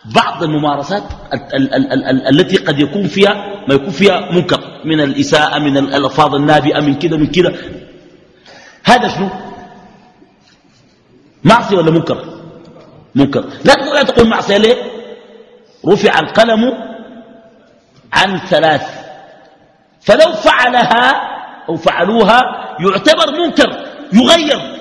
بعض 0.05 0.43
الممارسات 0.43 1.03
ال 1.33 1.73
ال 1.73 1.93
ال 1.93 2.03
ال 2.03 2.39
التي 2.39 2.57
قد 2.57 2.79
يكون 2.79 3.07
فيها 3.07 3.33
ما 3.67 3.73
يكون 3.73 3.89
فيها 3.89 4.31
منكر. 4.31 4.59
من 4.85 5.01
الإساءة 5.01 5.59
من 5.59 5.77
الألفاظ 5.77 6.35
النابئة 6.35 6.79
من 6.79 6.99
كذا 6.99 7.17
من 7.17 7.27
كذا. 7.27 7.55
هذا 8.83 9.07
شنو؟ 9.07 9.29
معصية 11.43 11.77
ولا 11.77 11.91
منكر؟ 11.91 12.19
منكر. 13.15 13.45
لا 13.65 13.73
تقول 13.73 14.05
تقول 14.05 14.29
معصية 14.29 14.57
ليه؟ 14.57 14.75
رفع 15.87 16.19
القلم 16.19 16.73
عن 18.13 18.37
ثلاث. 18.37 18.87
فلو 20.01 20.33
فعلها 20.33 21.11
أو 21.69 21.75
فعلوها 21.75 22.41
يعتبر 22.79 23.31
منكر 23.31 23.85
يغير. 24.13 24.72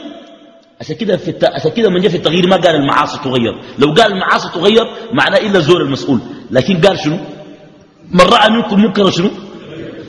عشان 0.82 0.96
كده 0.96 1.16
في 1.16 1.30
الت... 1.30 1.44
عشان 1.44 1.70
كده 1.70 1.88
من 1.90 2.00
جاء 2.00 2.10
في 2.10 2.16
التغيير 2.16 2.46
ما 2.46 2.56
قال 2.56 2.74
المعاصي 2.74 3.18
تغير. 3.18 3.54
لو 3.78 3.94
قال 3.94 4.12
المعاصي 4.12 4.48
تغير 4.48 4.86
معناه 5.14 5.38
إلا 5.38 5.60
زول 5.60 5.82
المسؤول. 5.82 6.20
لكن 6.50 6.80
قال 6.80 6.98
شنو؟ 6.98 7.18
من 8.10 8.20
رأى 8.20 8.50
منكم 8.50 8.80
منكر 8.82 9.10
شنو؟ 9.10 9.30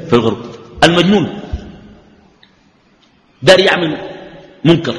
في 0.09 0.13
الغرب. 0.13 0.37
المجنون. 0.83 1.39
دار 3.41 3.59
يعمل 3.59 3.91
منكر. 4.65 4.95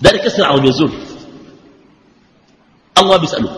دار 0.00 0.14
يكسر 0.14 0.44
عربيه 0.44 0.70
زول 0.70 0.92
الله 2.98 3.16
بيسأله. 3.16 3.52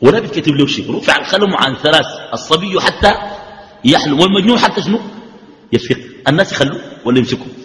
ولا 0.00 0.18
بيتكتب 0.20 0.52
له 0.52 0.66
شيء. 0.66 0.96
رفع 0.96 1.16
القلم 1.16 1.56
عن 1.56 1.76
ثلاث 1.76 2.06
الصبي 2.32 2.80
حتى 2.80 3.12
يحلم 3.84 4.20
والمجنون 4.20 4.58
حتى 4.58 4.82
شنو؟ 4.82 5.00
يفيق. 5.72 5.98
الناس 6.28 6.52
يخلوه 6.52 6.80
ولا 7.04 7.18
يمسكوا 7.18 7.63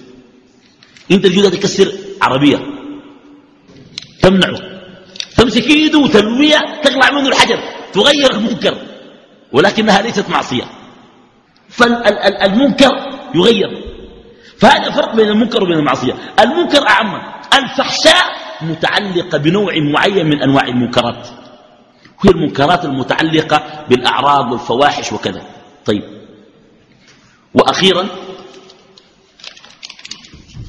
انت 1.12 1.26
الجودة 1.26 1.49
تكسر 1.49 1.91
عربية. 2.22 2.60
تمنعه. 4.22 4.60
تمسك 5.38 5.68
ايده 5.68 5.99
وتلوية 5.99 6.82
تقلع 6.84 7.12
منه 7.12 7.28
الحجر. 7.30 7.60
تغير 7.93 8.32
المنكر. 8.32 8.78
ولكنها 9.51 10.01
ليست 10.01 10.30
معصية. 10.30 10.64
فالمنكر 11.70 12.91
يغير. 13.36 13.84
فهذا 14.57 14.91
فرق 14.91 15.16
بين 15.16 15.30
المنكر 15.30 15.64
وبين 15.64 15.78
المعصية. 15.78 16.14
المنكر 16.39 16.88
أعم. 16.88 17.22
الفحشاء 17.53 18.26
متعلقة 18.62 19.38
بنوع 19.38 19.74
معين 19.80 20.26
من 20.26 20.41
أنواع 20.41 20.68
المنكرات. 20.68 21.28
هي 22.26 22.32
المنكرات 22.32 22.86
المتعلقة 22.86 23.86
بالأعراض 23.89 24.51
والفواحش 24.51 25.14
وكذا. 25.14 25.41
طيب. 25.86 26.03
وأخيرا 27.53 28.07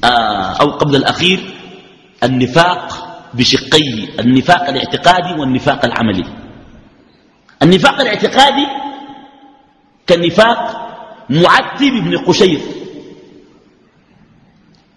أو 0.03 0.69
قبل 0.71 0.95
الأخير 0.95 1.39
النفاق 2.23 3.07
بشقي 3.33 4.19
النفاق 4.19 4.69
الاعتقادي 4.69 5.39
والنفاق 5.39 5.85
العملي. 5.85 6.25
النفاق 7.63 8.01
الاعتقادي 8.01 8.67
كالنفاق 10.07 10.87
معتب 11.29 11.91
بن 11.91 12.17
قشير. 12.17 12.61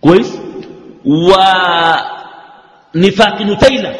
كويس؟ 0.00 0.38
ونفاق 2.94 3.42
نتيلة. 3.42 3.94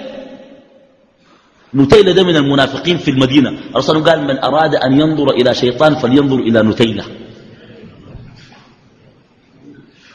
نتيلة 1.75 2.13
ده 2.13 2.23
من 2.25 2.37
المنافقين 2.37 2.99
في 2.99 3.11
المدينة. 3.11 3.51
الرسول 3.71 4.05
قال 4.05 4.25
من 4.25 4.39
أراد 4.39 4.75
أن 4.75 5.01
ينظر 5.01 5.31
إلى 5.31 5.55
شيطان 5.55 5.95
فلينظر 5.95 6.37
إلى 6.37 6.63
نتيلة. 6.63 7.05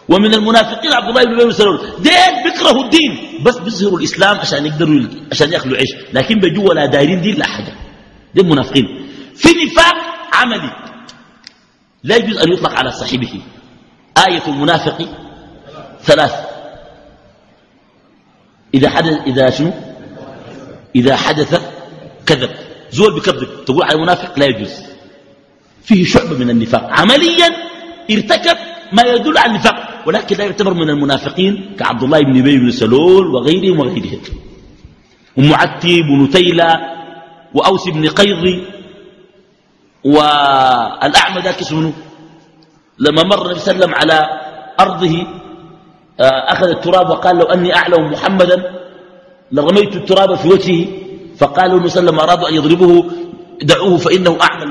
ومن 0.10 0.34
المنافقين 0.34 0.94
عبد 0.94 1.10
الله 1.10 1.24
بن 1.24 1.42
أبي 1.42 1.54
سلول. 1.54 1.80
دين 2.00 2.44
بيكرهوا 2.44 2.84
الدين. 2.84 3.44
بس 3.44 3.58
بيظهروا 3.58 4.00
الإسلام 4.00 4.38
عشان 4.38 4.66
يقدروا 4.66 5.02
عشان 5.32 5.54
ياكلوا 5.54 5.78
عيش. 5.78 5.90
لكن 6.14 6.40
بيجوا 6.40 6.70
ولا 6.70 6.86
دايرين 6.86 7.22
دين 7.22 7.36
لا 7.36 7.46
حاجة. 7.46 7.74
دي 8.36 8.42
المنافقين 8.42 8.86
في 9.36 9.50
نفاق 9.66 9.96
عملي. 10.34 10.72
لا 12.04 12.16
يجوز 12.16 12.38
أن 12.38 12.54
يطلق 12.54 12.74
على 12.74 12.92
صاحبه. 12.92 13.42
آية 14.28 14.48
المنافق 14.48 15.10
ثلاث. 16.04 16.34
إذا 18.74 18.90
حدث 18.90 19.18
إذا 19.28 19.50
شنو؟ 19.50 19.74
إذا 20.96 21.16
حدث 21.16 21.62
كذب. 22.26 22.50
زول 22.92 23.16
بكذب. 23.16 23.66
تقول 23.66 23.84
على 23.84 23.96
المنافق 23.96 24.40
لا 24.40 24.46
يجوز. 24.46 24.74
فيه 25.84 26.06
شعبة 26.06 26.38
من 26.38 26.50
النفاق. 26.50 26.90
عمليا 26.92 27.50
ارتكب 28.12 28.58
ما 28.94 29.04
يدل 29.04 29.38
على 29.38 29.52
النفاق. 29.52 29.89
ولكن 30.08 30.36
لا 30.38 30.44
يعتبر 30.44 30.74
من 30.74 30.90
المنافقين 30.90 31.76
كعبد 31.80 32.04
الله 32.04 32.20
بن 32.22 32.40
أبي 32.40 32.58
بن 32.58 32.72
سلول 32.72 33.26
وغيرهم 33.28 33.80
وغيرهم. 33.80 34.22
ومعتب 35.38 36.06
ونتيلة 36.10 36.70
وأوس 37.54 37.90
بن 37.90 38.08
قيض 38.08 38.44
والأعمى 40.04 41.40
ذاك 41.42 41.60
اسمه. 41.62 41.94
لما 43.00 43.24
مر 43.24 43.46
النبي 43.46 43.60
صلى 43.60 43.72
الله 43.72 43.76
عليه 43.76 43.86
وسلم 43.86 43.94
على 43.96 44.18
أرضه 44.80 45.16
آه، 46.20 46.54
أخذ 46.54 46.68
التراب 46.68 47.10
وقال 47.10 47.38
لو 47.38 47.46
أني 47.46 47.76
أعلم 47.76 48.12
محمدا 48.12 48.58
لرميت 49.52 49.96
التراب 49.96 50.36
في 50.36 50.48
وجهه. 50.48 50.88
فقالوا 51.38 51.76
النبي 51.78 51.90
صلى 51.90 52.00
الله 52.00 52.12
عليه 52.12 52.24
وسلم 52.24 52.30
أرادوا 52.30 52.50
أن 52.50 52.54
يضربوه 52.56 53.12
دعوه 53.62 53.98
فإنه 53.98 54.38
أعمى 54.42 54.66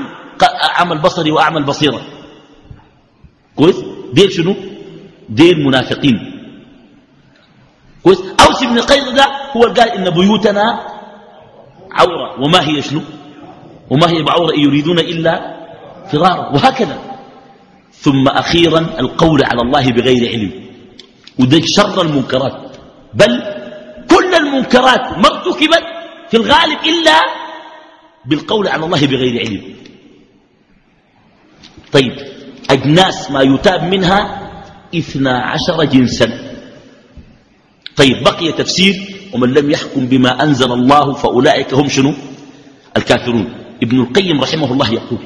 أعمى 0.77 0.93
البصر 0.93 1.31
وأعمى 1.33 1.57
البصيرة. 1.57 2.01
كويس؟ 3.55 3.75
ديل 4.13 4.31
شنو؟ 4.31 4.55
دين 5.29 5.65
منافقين. 5.65 6.17
كويس؟ 8.03 8.19
أوس 8.47 8.63
بن 8.63 8.79
قيض 8.79 9.15
ده 9.15 9.25
هو 9.55 9.61
قال 9.61 9.89
إن 9.89 10.09
بيوتنا 10.09 10.65
عورة. 11.91 12.41
وما 12.41 12.67
هي 12.67 12.81
شنو؟ 12.81 13.01
وما 13.89 14.09
هي 14.09 14.23
بعورة؟ 14.23 14.55
إن 14.55 14.59
يريدون 14.59 14.99
إلا 14.99 15.55
فرارا 16.11 16.49
وهكذا. 16.53 16.97
ثم 17.93 18.27
أخيرا 18.27 18.79
القول 18.99 19.43
على 19.43 19.61
الله 19.61 19.91
بغير 19.91 20.29
علم. 20.29 20.51
وده 21.39 21.61
شر 21.61 22.01
المنكرات. 22.01 22.77
بل 23.13 23.43
كل 24.09 24.35
المنكرات 24.35 25.17
ما 25.17 25.27
ارتكبت 25.27 25.83
في 26.29 26.37
الغالب 26.37 26.79
إلا 26.85 27.19
بالقول 28.25 28.67
على 28.67 28.85
الله 28.85 29.07
بغير 29.07 29.39
علم. 29.39 29.75
طيب 31.91 32.15
أجناس 32.69 33.31
ما 33.31 33.41
يتاب 33.41 33.83
منها 33.83 34.48
اثنا 34.95 35.39
عشر 35.39 35.83
جنسا. 35.83 36.27
طيب 37.95 38.23
بقي 38.23 38.51
تفسير 38.51 38.95
ومن 39.33 39.53
لم 39.53 39.71
يحكم 39.71 40.05
بما 40.05 40.43
أنزل 40.43 40.71
الله 40.71 41.13
فأولئك 41.13 41.73
هم 41.73 41.89
شنو؟ 41.89 42.13
الكافرون. 42.97 43.53
ابن 43.83 43.99
القيم 44.01 44.41
رحمه 44.41 44.73
الله 44.73 44.93
يقول 44.93 45.19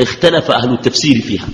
اختلف 0.00 0.50
أهل 0.50 0.72
التفسير 0.72 1.20
فيها. 1.22 1.48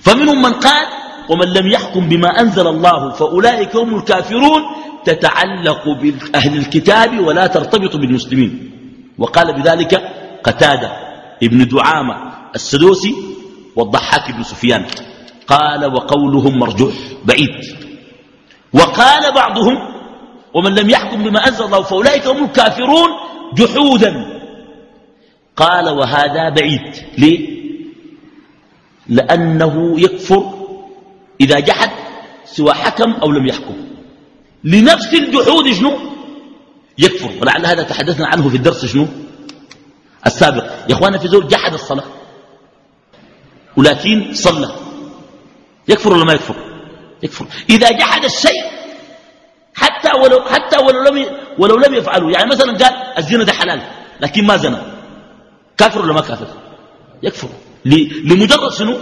فمنهم 0.00 0.42
من 0.42 0.52
قال 0.52 0.86
ومن 1.28 1.46
لم 1.52 1.66
يحكم 1.66 2.08
بما 2.08 2.40
أنزل 2.40 2.66
الله 2.66 3.12
فأولئك 3.12 3.76
هم 3.76 3.96
الكافرون 3.96 4.62
تتعلق 5.04 5.88
بأهل 5.88 6.56
الكتاب 6.58 7.20
ولا 7.20 7.46
ترتبط 7.46 7.96
بالمسلمين. 7.96 8.70
وقال 9.18 9.62
بذلك 9.62 9.94
قتادة 10.44 10.92
ابن 11.42 11.68
دعامة 11.68 12.14
السدوسي 12.54 13.14
والضحاك 13.76 14.36
بن 14.36 14.42
سفيان. 14.42 14.86
قال 15.48 15.84
وقولهم 15.94 16.58
مرجوح 16.58 16.94
بعيد. 17.24 17.76
وقال 18.72 19.32
بعضهم 19.32 19.76
ومن 20.54 20.74
لم 20.74 20.90
يحكم 20.90 21.22
بما 21.22 21.48
أنزل 21.48 21.64
الله 21.64 21.82
فأولئك 21.82 22.26
هم 22.26 22.44
الكافرون 22.44 23.10
جحودا. 23.54 24.40
قال 25.56 25.88
وهذا 25.88 26.50
بعيد. 26.50 26.96
ليه؟ 27.18 27.58
لأنه 29.08 30.00
يكفر 30.00 30.54
إذا 31.40 31.60
جحد 31.60 31.90
سوى 32.44 32.74
حكم 32.74 33.12
أو 33.12 33.32
لم 33.32 33.46
يحكم. 33.46 33.76
لنفس 34.64 35.14
الجحود 35.14 35.72
شنو؟ 35.72 35.98
يكفر. 36.98 37.30
ولعل 37.40 37.66
هذا 37.66 37.82
تحدثنا 37.82 38.26
عنه 38.26 38.48
في 38.48 38.56
الدرس 38.56 38.86
شنو؟ 38.86 39.06
السابق. 40.26 40.64
يا 40.88 40.94
اخوانا 40.94 41.18
في 41.18 41.28
زول 41.28 41.48
جحد 41.48 41.72
الصلاة 41.72 42.04
ولكن 43.76 44.34
صلى. 44.34 44.87
يكفر 45.88 46.12
ولا 46.12 46.24
ما 46.24 46.32
يكفر؟ 46.32 46.54
يكفر. 47.22 47.46
إذا 47.70 47.90
جحد 47.90 48.24
الشيء 48.24 48.62
حتى 49.74 50.10
ولو, 50.20 50.42
حتى 50.42 50.76
ولو 50.78 51.02
لم, 51.02 51.26
ولو 51.58 51.76
لم 51.76 51.94
يفعله 51.94 52.30
يعني 52.30 52.50
مثلا 52.50 52.72
قال 52.72 52.94
الزنا 53.18 53.44
ده 53.44 53.52
حلال 53.52 53.80
لكن 54.20 54.46
ما 54.46 54.56
زنا 54.56 54.82
كافر 55.78 56.02
ولا 56.02 56.12
ما 56.12 56.20
كافر؟ 56.20 56.46
يكفر. 57.22 57.48
لمجرد 58.24 58.72
شنو؟ 58.72 58.98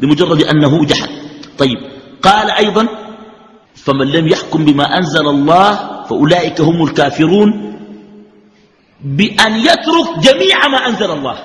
لمجرد 0.00 0.42
أنه 0.42 0.84
جحد. 0.84 1.08
طيب. 1.58 1.78
قال 2.22 2.50
أيضا 2.50 2.88
فمن 3.74 4.06
لم 4.06 4.28
يحكم 4.28 4.64
بما 4.64 4.98
أنزل 4.98 5.26
الله 5.28 6.02
فأولئك 6.04 6.60
هم 6.60 6.84
الكافرون 6.84 7.50
بأن 9.04 9.52
يترك 9.56 10.18
جميع 10.18 10.68
ما 10.68 10.78
أنزل 10.88 11.10
الله. 11.10 11.36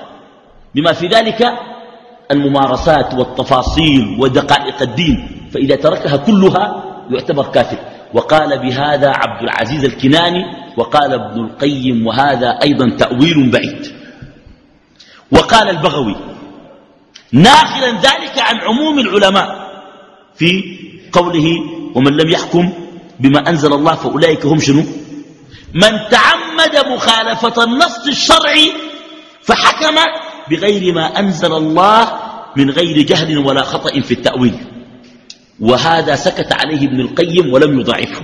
بما 0.74 0.92
في 0.92 1.06
ذلك 1.06 1.69
الممارسات 2.30 3.14
والتفاصيل 3.14 4.16
ودقائق 4.18 4.82
الدين 4.82 5.48
فإذا 5.54 5.76
تركها 5.76 6.16
كلها 6.16 6.84
يعتبر 7.10 7.46
كافر. 7.46 7.78
وقال 8.14 8.58
بهذا 8.58 9.08
عبد 9.08 9.42
العزيز 9.42 9.84
الكناني 9.84 10.44
وقال 10.76 11.12
ابن 11.12 11.40
القيم 11.44 12.06
وهذا 12.06 12.58
أيضا 12.62 12.96
تأويل 12.98 13.50
بعيد. 13.50 13.86
وقال 15.32 15.68
البغوي 15.68 16.16
ناخلا 17.32 17.90
ذلك 17.90 18.38
عن 18.38 18.56
عموم 18.58 18.98
العلماء 18.98 19.70
في 20.34 20.62
قوله 21.12 21.46
ومن 21.94 22.12
لم 22.16 22.28
يحكم 22.30 22.72
بما 23.20 23.48
أنزل 23.48 23.72
الله 23.72 23.94
فأولئك 23.94 24.46
هم 24.46 24.60
شنو؟ 24.60 24.84
من 25.74 25.92
تعمد 26.10 26.86
مخالفة 26.94 27.64
النص 27.64 28.06
الشرعي 28.06 28.72
فحكم 29.42 29.96
بغير 30.50 30.94
ما 30.94 31.18
أنزل 31.18 31.52
الله 31.52 32.19
من 32.56 32.70
غير 32.70 33.02
جهل 33.02 33.38
ولا 33.38 33.62
خطأ 33.62 34.00
في 34.00 34.14
التأويل. 34.14 34.54
وهذا 35.60 36.16
سكت 36.16 36.52
عليه 36.52 36.88
ابن 36.88 37.00
القيم 37.00 37.52
ولم 37.52 37.80
يضعفه. 37.80 38.22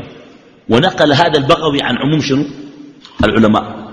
ونقل 0.68 1.12
هذا 1.12 1.38
البغوي 1.38 1.82
عن 1.82 1.96
عموم 1.96 2.20
شنو؟ 2.20 2.44
العلماء. 3.24 3.86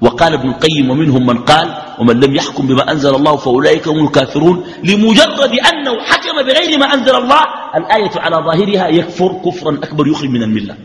وقال 0.00 0.32
ابن 0.34 0.48
القيم 0.48 0.90
ومنهم 0.90 1.26
من 1.26 1.38
قال 1.38 1.74
ومن 1.98 2.20
لم 2.20 2.34
يحكم 2.34 2.66
بما 2.66 2.92
أنزل 2.92 3.14
الله 3.14 3.36
فأولئك 3.36 3.88
هم 3.88 4.06
الكافرون 4.06 4.64
لمجرد 4.84 5.52
أنه 5.58 6.00
حكم 6.04 6.42
بغير 6.46 6.78
ما 6.78 6.94
أنزل 6.94 7.16
الله 7.16 7.42
الآية 7.76 8.10
على 8.20 8.36
ظاهرها 8.36 8.88
يكفر 8.88 9.40
كفرا 9.44 9.74
أكبر 9.74 10.06
يخرج 10.06 10.30
من 10.30 10.42
الملة. 10.42 10.76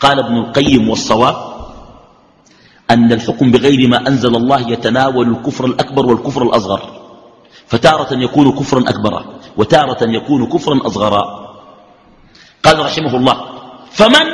قال 0.00 0.18
ابن 0.18 0.36
القيم 0.36 0.88
والصواب 0.88 1.36
أن 2.90 3.12
الحكم 3.12 3.50
بغير 3.50 3.88
ما 3.88 4.08
أنزل 4.08 4.36
الله 4.36 4.70
يتناول 4.70 5.30
الكفر 5.30 5.64
الأكبر 5.64 6.06
والكفر 6.06 6.42
الأصغر. 6.42 7.03
فتارة 7.66 8.14
يكون 8.14 8.52
كفرا 8.52 8.80
أكبر 8.80 9.24
وتارة 9.56 9.98
يكون 10.02 10.46
كفرا 10.46 10.86
أصغرا 10.86 11.22
قال 12.64 12.78
رحمه 12.78 13.16
الله 13.16 13.36
فمن 13.90 14.26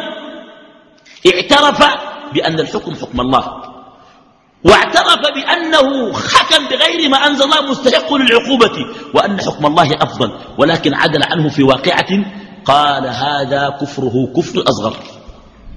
اعترف 1.27 1.85
بأن 2.35 2.61
الحكم 2.61 2.95
حكم 2.95 3.21
الله 3.21 3.63
واعترف 4.65 5.21
بأنه 5.35 6.13
حكم 6.13 6.69
بغير 6.69 7.09
ما 7.09 7.17
أنزل 7.27 7.45
الله 7.45 7.71
مستحق 7.71 8.15
للعقوبة 8.15 8.87
وأن 9.15 9.41
حكم 9.41 9.67
الله 9.67 9.95
أفضل 9.95 10.33
ولكن 10.59 10.95
عدل 10.95 11.23
عنه 11.23 11.49
في 11.49 11.63
واقعة 11.63 12.25
قال 12.65 13.07
هذا 13.07 13.79
كفره 13.81 14.33
كفر 14.37 14.65
أصغر. 14.69 14.97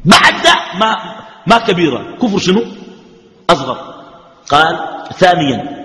بعد 0.06 0.47
ما, 0.80 0.95
ما 1.47 1.58
كبيرة 1.58 2.18
كفر 2.22 2.38
شنو؟ 2.38 2.64
أصغر. 3.49 3.78
قال 4.49 4.80
ثانيا 5.18 5.83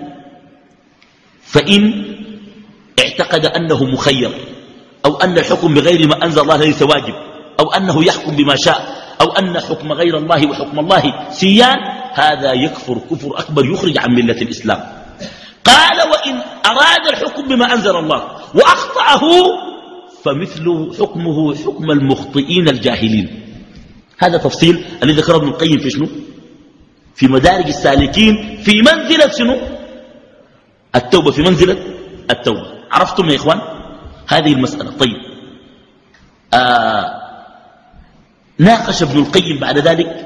فإن 1.51 2.05
اعتقد 2.99 3.45
أنه 3.45 3.83
مخير 3.83 4.31
أو 5.05 5.15
أن 5.15 5.37
الحكم 5.37 5.73
بغير 5.73 6.07
ما 6.07 6.25
أنزل 6.25 6.41
الله 6.41 6.57
ليس 6.57 6.81
واجب 6.81 7.13
أو 7.59 7.71
أنه 7.71 8.05
يحكم 8.05 8.35
بما 8.35 8.55
شاء 8.55 8.99
أو 9.21 9.31
أن 9.31 9.59
حكم 9.59 9.91
غير 9.91 10.17
الله 10.17 10.47
وحكم 10.49 10.79
الله 10.79 11.13
سيان 11.31 11.77
هذا 12.13 12.53
يكفر 12.53 12.97
كفر 13.11 13.39
أكبر 13.39 13.65
يخرج 13.65 13.97
عن 13.97 14.11
ملة 14.11 14.41
الإسلام. 14.41 14.79
قال 15.65 15.97
وإن 15.97 16.41
أراد 16.65 17.07
الحكم 17.09 17.47
بما 17.47 17.73
أنزل 17.73 17.95
الله 17.95 18.23
وأخطأه 18.55 19.21
فمثل 20.23 20.91
حكمه 20.99 21.55
حكم 21.55 21.91
المخطئين 21.91 22.69
الجاهلين. 22.69 23.27
هذا 24.17 24.37
تفصيل 24.37 24.85
الذي 25.03 25.21
ذكره 25.21 25.35
ابن 25.35 25.47
القيم 25.47 25.79
في 25.79 25.89
شنو؟ 25.89 26.07
في 27.15 27.27
مدارج 27.27 27.67
السالكين 27.67 28.57
في 28.63 28.81
منزلة 28.81 29.31
شنو؟ 29.37 29.78
التوبة 30.95 31.31
في 31.31 31.41
منزلة 31.41 31.77
التوبة. 32.31 32.73
عرفتم 32.91 33.29
يا 33.29 33.35
إخوان؟ 33.35 33.61
هذه 34.27 34.53
المسألة. 34.53 34.91
طيب. 34.91 35.17
آه 36.53 37.19
ناقش 38.57 39.03
ابن 39.03 39.19
القيم 39.19 39.59
بعد 39.59 39.77
ذلك 39.77 40.25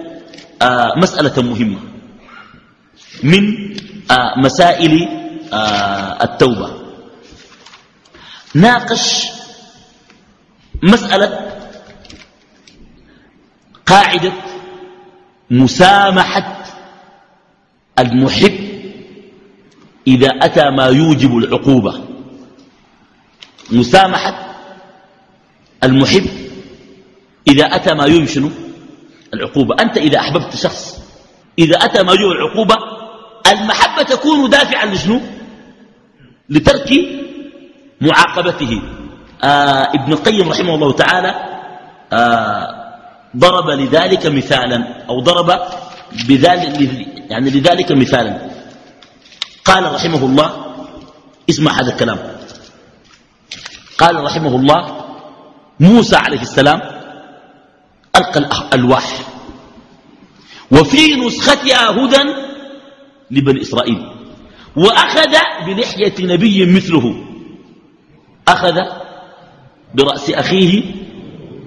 آه 0.61 0.93
مسألة 0.97 1.41
مهمة 1.41 1.79
من 3.23 3.73
آه 4.11 4.33
مسائل 4.39 5.07
آه 5.53 6.23
التوبة. 6.23 6.73
ناقش 8.55 9.25
مسألة 10.83 11.53
قاعدة 13.85 14.33
مسامحة 15.51 16.63
المحب 17.99 18.62
إذا 20.07 20.27
أتى 20.27 20.69
ما 20.69 20.85
يوجب 20.85 21.37
العقوبة. 21.37 21.93
مسامحة 23.71 24.55
المحب 25.83 26.25
إذا 27.47 27.65
أتى 27.65 27.93
ما 27.93 28.05
يوجب 28.05 28.25
شنو؟ 28.25 28.49
العقوبة. 29.33 29.75
أنت 29.79 29.97
إذا 29.97 30.19
أحببت 30.19 30.55
شخص 30.55 30.99
إذا 31.59 31.77
أتى 31.77 32.03
ما 32.03 32.11
يوجب 32.13 32.31
العقوبة 32.31 32.75
المحبة 33.51 34.03
تكون 34.03 34.49
دافعا 34.49 34.85
لشنو؟ 34.85 35.21
لترك 36.49 36.89
معاقبته. 38.01 38.81
آه 39.43 39.91
ابن 39.93 40.13
القيم 40.13 40.49
رحمه 40.49 40.75
الله 40.75 40.91
تعالى 40.91 41.35
آه 42.13 42.83
ضرب 43.37 43.69
لذلك 43.69 44.27
مثالا 44.27 45.05
أو 45.09 45.19
ضرب 45.19 45.59
بذلك 46.27 46.89
يعني 47.29 47.49
لذلك 47.49 47.91
مثالا. 47.91 48.52
قال 49.65 49.93
رحمه 49.93 50.25
الله 50.25 50.49
اسمع 51.49 51.71
هذا 51.71 51.91
الكلام. 51.93 52.19
قال 53.97 54.23
رحمه 54.23 54.55
الله 54.55 55.05
موسى 55.79 56.15
عليه 56.15 56.41
السلام 56.41 56.81
ألقى 58.15 58.39
الألواح 58.39 59.19
وفي 60.71 61.15
نسختها 61.15 61.89
هدى 61.89 62.23
لبني 63.31 63.61
إسرائيل. 63.61 64.09
وأخذ 64.75 65.33
بلحية 65.65 66.13
نبي 66.19 66.65
مثله. 66.65 67.15
أخذ 68.47 68.75
برأس 69.93 70.29
أخيه 70.29 70.83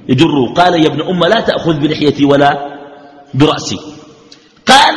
يجره. 0.08 0.52
قال 0.52 0.74
يا 0.84 0.88
ابن 0.88 1.00
أم 1.02 1.24
لا 1.24 1.40
تأخذ 1.40 1.74
بلحيتي 1.74 2.24
ولا 2.24 2.78
برأسي. 3.34 3.78
قال 4.66 4.94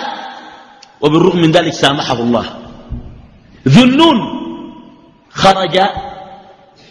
وبالرغم 1.01 1.41
من 1.41 1.51
ذلك 1.51 1.73
سامحه 1.73 2.19
الله. 2.19 2.68
ذنون 3.67 4.17
خرج 5.29 5.79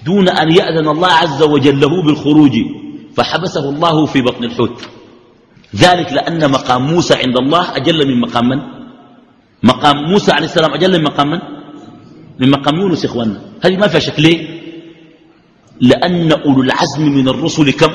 دون 0.05 0.29
أن 0.29 0.53
يأذن 0.53 0.89
الله 0.89 1.09
عز 1.09 1.43
وجل 1.43 1.81
له 1.81 2.03
بالخروج 2.03 2.53
فحبسه 3.16 3.69
الله 3.69 4.07
في 4.07 4.23
بطن 4.23 4.45
الحوت. 4.45 4.89
ذلك 5.77 6.12
لأن 6.12 6.51
مقام 6.51 6.83
موسى 6.83 7.14
عند 7.14 7.37
الله 7.37 7.77
أجل 7.77 8.09
من 8.09 8.21
مقام 8.21 8.49
من؟ 8.49 8.59
مقام 9.62 9.97
موسى 9.97 10.33
عليه 10.33 10.45
السلام 10.47 10.75
أجل 10.75 10.99
من 10.99 11.05
مقام 11.05 11.31
من؟ 11.31 11.41
من 12.41 12.51
مقام 12.51 12.81
يونس 12.81 13.05
إخواننا. 13.05 13.41
هذه 13.64 13.77
ما 13.77 13.89
فيها 13.89 14.01
شك. 14.01 14.21
ليه؟ 14.21 14.59
لأن 15.81 16.33
أولو 16.33 16.62
العزم 16.62 17.03
من 17.03 17.29
الرسل 17.29 17.71
كم؟ 17.73 17.93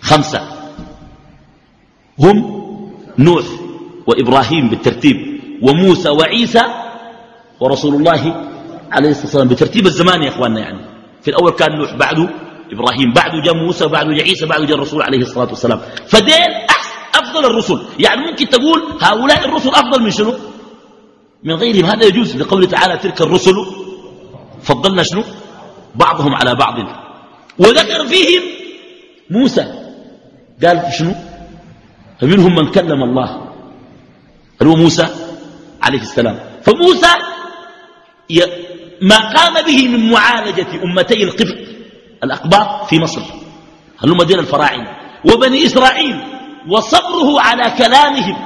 خمسة. 0.00 0.40
هم 2.18 2.36
نوح 3.18 3.44
وإبراهيم 4.06 4.68
بالترتيب 4.68 5.16
وموسى 5.62 6.08
وعيسى 6.08 6.62
ورسول 7.60 7.94
الله 7.94 8.22
عليه 8.92 9.10
الصلاة 9.10 9.24
والسلام 9.24 9.48
بترتيب 9.48 9.86
الزمان 9.86 10.22
يا 10.22 10.28
أخواننا 10.28 10.60
يعني. 10.60 10.80
في 11.22 11.28
الأول 11.28 11.50
كان 11.50 11.78
نوح 11.78 11.94
بعده 11.94 12.28
إبراهيم 12.72 13.12
بعده 13.12 13.42
جاء 13.44 13.54
موسى 13.54 13.86
بعده 13.86 14.10
جاء 14.14 14.24
عيسى 14.24 14.46
بعده 14.46 14.64
جاء 14.64 14.76
الرسول 14.76 15.02
عليه 15.02 15.18
الصلاة 15.18 15.48
والسلام. 15.48 15.80
فدين 16.06 16.50
أفضل 17.14 17.44
الرسل. 17.44 17.78
يعني 17.98 18.20
ممكن 18.30 18.48
تقول 18.48 18.82
هؤلاء 19.00 19.44
الرسل 19.48 19.68
أفضل 19.68 20.02
من 20.02 20.10
شنو؟ 20.10 20.34
من 21.44 21.54
غيرهم. 21.54 21.84
هذا 21.84 22.04
يجوز 22.06 22.36
لقول 22.36 22.66
تعالى 22.66 22.96
تلك 22.98 23.20
الرسل 23.20 23.54
فضلنا 24.62 25.02
شنو؟ 25.02 25.22
بعضهم 25.94 26.34
على 26.34 26.54
بعض. 26.54 26.74
وذكر 27.58 28.06
فيهم 28.06 28.42
موسى. 29.30 29.64
قال 30.64 30.82
شنو؟ 30.98 31.14
فمنهم 32.20 32.54
من 32.54 32.70
كلم 32.70 33.02
الله. 33.02 33.28
هو 34.62 34.76
موسى 34.76 35.06
عليه 35.82 36.00
السلام. 36.00 36.38
فموسى 36.62 37.12
ما 39.00 39.16
قام 39.16 39.54
به 39.66 39.88
من 39.88 40.10
معالجة 40.10 40.66
أمتي 40.84 41.22
القبط 41.22 41.58
الأقباط 42.24 42.88
في 42.88 42.98
مصر. 42.98 43.20
هل 43.98 44.10
هم 44.10 44.22
دين 44.22 44.38
الفراعنة. 44.38 44.88
وبني 45.24 45.66
إسرائيل 45.66 46.16
وصبره 46.68 47.40
على 47.40 47.70
كلامهم 47.78 48.36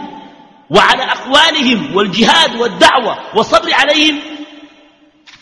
وعلى 0.70 1.03
أقوالهم 1.03 1.97
والجهاد 1.97 2.57
والدعوة 2.57 3.37
والصبر 3.37 3.72
عليهم. 3.72 4.18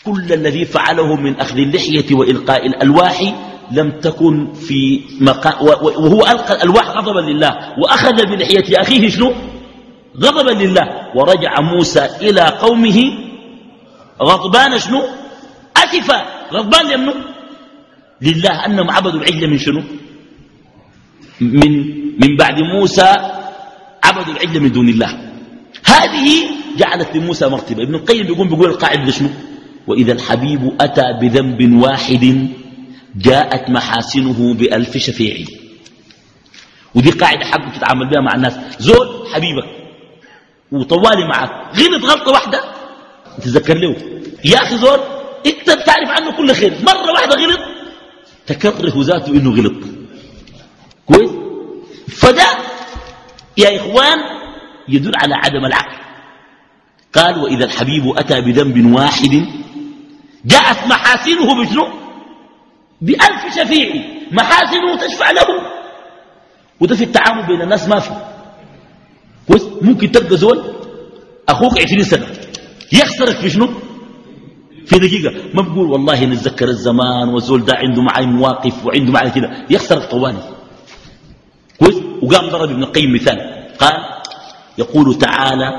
كل 0.05 0.33
الذي 0.33 0.65
فعله 0.65 1.15
من 1.15 1.39
أخذ 1.39 1.57
اللحية 1.57 2.15
وإلقاء 2.15 2.67
الألواح 2.67 3.33
لم 3.71 3.91
تكن 3.91 4.53
في 4.53 5.01
مقا 5.21 5.61
وهو 5.97 6.21
ألقى 6.21 6.53
الألواح 6.55 6.87
غضبا 6.89 7.19
لله. 7.19 7.51
وأخذ 7.79 8.25
بلحية 8.25 8.81
أخيه 8.81 9.09
شنو؟ 9.09 9.33
غضبا 10.17 10.51
لله. 10.51 11.11
ورجع 11.15 11.61
موسى 11.61 12.09
إلى 12.21 12.41
قومه 12.41 13.30
غضبان 14.21 14.79
شنو؟ 14.79 15.01
أسفا 15.77 16.47
غضبان 16.53 16.87
لمنه 16.87 17.13
لله 18.21 18.65
أنهم 18.65 18.91
عبدوا 18.91 19.19
العجل 19.19 19.49
من 19.49 19.57
شنو؟ 19.57 19.83
من, 21.41 21.71
من 22.21 22.37
بعد 22.37 22.59
موسى 22.59 23.09
عبدوا 24.03 24.33
العجل 24.33 24.59
من 24.59 24.71
دون 24.71 24.89
الله. 24.89 25.31
هذه 25.85 26.27
جعلت 26.77 27.15
لموسى 27.15 27.47
مرتبة. 27.47 27.83
ابن 27.83 27.95
القيم 27.95 28.27
بيقول 28.27 28.47
بيقول 28.47 28.69
القاعدة 28.69 29.11
شنو؟ 29.11 29.29
وإذا 29.87 30.11
الحبيب 30.11 30.75
أتى 30.81 31.05
بذنب 31.21 31.73
واحد 31.83 32.47
جاءت 33.15 33.69
محاسنه 33.69 34.53
بألف 34.53 34.97
شفيع. 34.97 35.45
ودي 36.95 37.11
قاعدة 37.11 37.45
حق 37.45 37.77
تتعامل 37.77 38.09
بها 38.09 38.21
مع 38.21 38.35
الناس. 38.35 38.53
زول 38.79 39.27
حبيبك 39.33 39.69
وطوالي 40.71 41.27
معك 41.27 41.49
غلط 41.75 42.03
غلطة 42.05 42.31
واحدة 42.31 42.70
تذكر 43.43 43.77
له 43.77 43.95
يا 44.45 44.57
أخي 44.57 44.77
زول 44.77 44.99
أنت 45.45 45.69
بتعرف 45.69 46.09
عنه 46.09 46.37
كل 46.37 46.53
خير. 46.53 46.73
مرة 46.83 47.11
واحدة 47.11 47.35
غلط 47.35 47.59
تكره 48.47 48.93
ذاته 48.97 49.31
إنه 49.31 49.55
غلط. 49.55 49.83
كويس؟ 51.05 51.31
فده 52.07 52.47
يا 53.57 53.75
إخوان 53.77 54.19
يدل 54.89 55.11
على 55.15 55.35
عدم 55.35 55.65
العقل. 55.65 55.97
قال 57.13 57.37
وإذا 57.37 57.65
الحبيب 57.65 58.03
أتى 58.17 58.41
بذنب 58.41 58.93
واحد 58.93 59.45
جاءت 60.45 60.87
محاسنه 60.87 61.61
بشنو 61.61 61.87
بألف 63.01 63.55
شفيع. 63.55 63.89
محاسنه 64.31 65.07
تشفع 65.07 65.31
له. 65.31 65.47
وده 66.79 66.95
في 66.95 67.03
التعامل 67.03 67.47
بين 67.47 67.61
الناس 67.61 67.87
ما 67.87 67.99
في. 67.99 68.11
كويس؟ 69.47 69.63
ممكن 69.81 70.11
تبقى 70.11 70.37
زول 70.37 70.75
أخوك 71.49 71.79
عشرين 71.79 72.03
سنة. 72.03 72.27
يخسرك 72.93 73.35
في 73.35 73.49
شنو؟ 73.49 73.69
في 74.85 74.99
دقيقة. 74.99 75.33
ما 75.53 75.61
بقول 75.61 75.91
والله 75.91 76.25
نتذكر 76.25 76.67
الزمان 76.69 77.29
والزول 77.29 77.65
ده 77.65 77.73
عنده 77.77 78.01
معي 78.01 78.25
مواقف 78.25 78.85
وعنده 78.85 79.11
معي 79.11 79.29
كده. 79.31 79.65
يخسرك 79.69 80.11
طوالي. 80.11 80.43
كويس؟ 81.79 81.95
وقام 82.21 82.49
ضرب 82.49 82.69
ابن 82.69 82.83
القيم 82.83 83.13
مثال. 83.13 83.39
قال 83.79 83.93
يقول 84.77 85.17
تعالى 85.17 85.69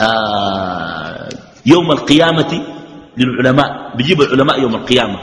آه 0.00 1.28
يوم 1.66 1.90
القيامة 1.90 2.62
للعلماء. 3.16 3.96
بيجيب 3.96 4.20
العلماء 4.22 4.60
يوم 4.60 4.74
القيامة. 4.74 5.18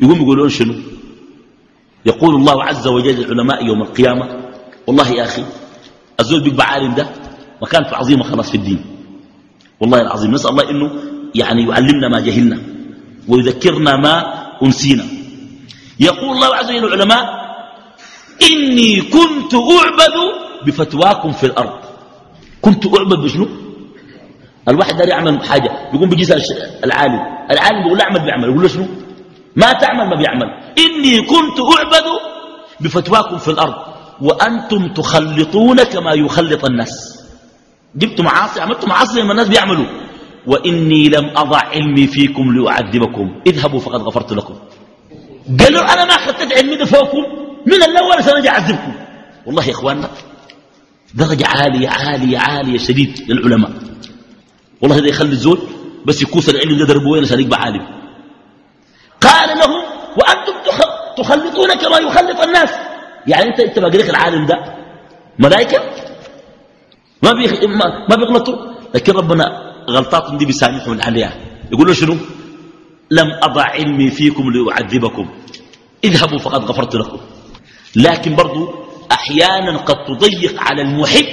يقوم 0.00 0.22
يقولون 0.22 0.48
شنو؟ 0.48 0.74
يقول 2.06 2.34
الله 2.34 2.64
عز 2.64 2.86
وجل 2.86 3.14
للعلماء 3.14 3.66
يوم 3.66 3.82
القيامة 3.82 4.40
والله 4.86 5.08
يا 5.10 5.22
أخي 5.24 5.44
الزول 6.20 6.40
بيبقى 6.40 6.66
عالم 6.66 6.94
ده 6.94 7.08
مكانته 7.62 7.96
عظيمة 7.96 8.22
خلاص 8.24 8.50
في 8.50 8.56
الدين. 8.56 8.84
والله 9.80 10.00
العظيم 10.00 10.30
نسأل 10.30 10.50
الله 10.50 10.70
إنه 10.70 10.90
يعني 11.34 11.62
يعلمنا 11.68 12.08
ما 12.08 12.20
جهلنا 12.20 12.58
ويذكرنا 13.28 13.96
ما 13.96 14.14
أنسينا. 14.62 15.04
يقول 16.00 16.30
الله 16.36 16.56
عز 16.56 16.70
وجل 16.70 16.86
للعلماء 16.86 17.40
إني 18.50 19.00
كنت 19.00 19.54
أعبد 19.54 20.16
بفتواكم 20.66 21.32
في 21.32 21.46
الأرض. 21.46 21.72
كنت 22.60 22.86
أعبد 22.86 23.18
بشنو؟ 23.18 23.48
الواحد 24.68 24.96
داري 24.96 25.10
يعمل 25.10 25.44
حاجة 25.44 25.70
يقوم 25.94 26.08
بيجيس 26.08 26.30
العالم 26.84 27.20
العالم 27.50 27.82
بيقول 27.84 28.00
أعمل 28.00 28.20
بيعمل 28.20 28.44
يقول 28.44 28.62
له 28.62 28.68
شنو؟ 28.68 28.86
ما 29.56 29.72
تعمل 29.72 30.08
ما 30.08 30.16
بيعمل. 30.16 30.48
إني 30.78 31.22
كنت 31.22 31.58
أعبد 31.60 32.06
بفتواكم 32.80 33.38
في 33.38 33.48
الأرض 33.48 33.74
وأنتم 34.20 34.88
تخلطون 34.88 35.82
كما 35.82 36.12
يخلط 36.12 36.64
الناس. 36.64 37.19
جبتوا 37.94 38.24
معاصي 38.24 38.60
عملتوا 38.60 38.88
معاصي 38.88 39.14
زي 39.14 39.22
ما 39.22 39.32
الناس 39.32 39.48
بيعملوا. 39.48 39.86
وإني 40.46 41.08
لم 41.08 41.30
أضع 41.36 41.58
علمي 41.58 42.06
فيكم 42.06 42.52
لأعذبكم. 42.52 43.40
اذهبوا 43.46 43.80
فقد 43.80 44.00
غفرت 44.00 44.32
لكم. 44.32 44.54
قالوا 45.60 45.92
أنا 45.92 46.04
ما 46.04 46.14
أخذت 46.14 46.52
علمي 46.52 46.76
ده 46.76 46.84
فوقكم. 46.84 47.24
من 47.66 47.82
الأول 47.82 48.24
سنجي 48.24 48.48
أعذبكم. 48.48 48.92
والله 49.46 49.64
يا 49.64 49.70
إخواننا 49.70 50.10
درجة 51.14 51.46
عالية 51.46 51.88
عالية 51.88 52.38
عالية 52.38 52.78
شديد 52.78 53.24
للعلماء. 53.28 53.70
والله 54.80 54.98
هذا 54.98 55.08
يخلي 55.08 55.32
الزول 55.32 55.60
بس 56.04 56.22
يكوس 56.22 56.48
العلم 56.48 56.78
ده 56.78 56.84
دربه 56.84 57.08
وين؟ 57.08 57.24
عشان 57.24 57.40
يقبع 57.40 57.56
عالم. 57.56 57.86
قال 59.20 59.58
لهم 59.58 59.82
وأنتم 60.16 60.52
تخلطون 61.18 61.74
كما 61.74 61.98
يخلط 61.98 62.40
الناس. 62.40 62.70
يعني 63.26 63.64
أنت 63.64 63.78
باقي 63.78 63.98
لك 63.98 64.10
العالم 64.10 64.46
ده؟ 64.46 64.74
ملائكة؟ 65.38 65.78
ما 67.22 67.32
بي 67.32 67.66
ما, 67.66 67.86
ما 68.10 68.16
بيغلطوا. 68.16 68.56
لكن 68.94 69.12
ربنا 69.12 69.44
غلطاتهم 69.90 70.38
دي 70.38 70.46
بيسامحهم 70.46 71.00
عليها. 71.02 71.32
يقول 71.72 71.86
له 71.86 71.92
شنو؟ 71.92 72.16
لم 73.10 73.28
أضع 73.42 73.62
علمي 73.62 74.10
فيكم 74.10 74.50
لأعذبكم. 74.50 75.28
اذهبوا 76.04 76.38
فقد 76.38 76.64
غفرت 76.64 76.94
لكم. 76.94 77.20
لكن 77.96 78.34
برضو 78.34 78.74
أحيانا 79.12 79.76
قد 79.76 79.96
تضيق 80.08 80.54
على 80.60 80.82
المحب 80.82 81.26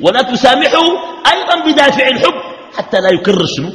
ولا 0.00 0.22
تسامحه 0.22 0.84
أيضا 1.32 1.72
بدافع 1.72 2.08
الحب. 2.08 2.38
حتى 2.76 3.00
لا 3.00 3.10
يكرر 3.10 3.46
شنو؟ 3.46 3.70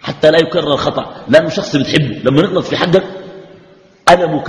حتى 0.00 0.30
لا 0.30 0.38
يكرر 0.38 0.72
الخطأ. 0.72 1.24
لأنه 1.28 1.48
شخص 1.48 1.76
بتحبه. 1.76 2.20
لما 2.24 2.42
نغلط 2.42 2.64
في 2.64 2.76
حقك 2.76 3.04
ألمك 4.08 4.48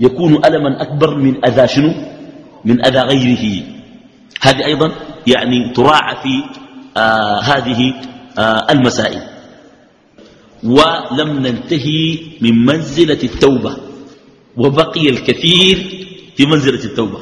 يكون 0.00 0.44
ألما 0.44 0.82
أكبر 0.82 1.14
من 1.14 1.44
أذى 1.44 1.68
شنو؟ 1.68 1.92
من 2.64 2.86
أذى 2.86 3.00
غيره. 3.00 3.64
هذه 4.42 4.64
أيضا 4.64 4.92
يعني 5.26 5.72
تراعى 5.72 6.16
في 6.22 6.34
آه 6.96 7.40
هذه 7.40 7.94
آه 8.38 8.66
المسائل. 8.70 9.22
ولم 10.64 11.30
ننتهي 11.46 12.18
من 12.40 12.66
منزلة 12.66 13.22
التوبة 13.22 13.76
وبقي 14.56 15.08
الكثير 15.08 15.76
في 16.36 16.46
منزلة 16.46 16.84
التوبة. 16.84 17.18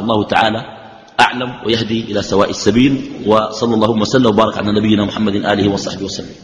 الله 0.00 0.24
تعالى 0.24 0.60
أعلم 1.20 1.50
ويهدي 1.66 2.00
إلى 2.10 2.22
سواء 2.22 2.50
السبيل 2.50 3.22
وصلى 3.26 3.74
الله 3.74 3.90
وسلم 3.90 4.26
وبارك 4.26 4.58
على 4.58 4.72
نبينا 4.72 5.04
محمد 5.04 5.34
آله 5.34 5.68
وصحبه 5.68 6.04
وسلم. 6.04 6.34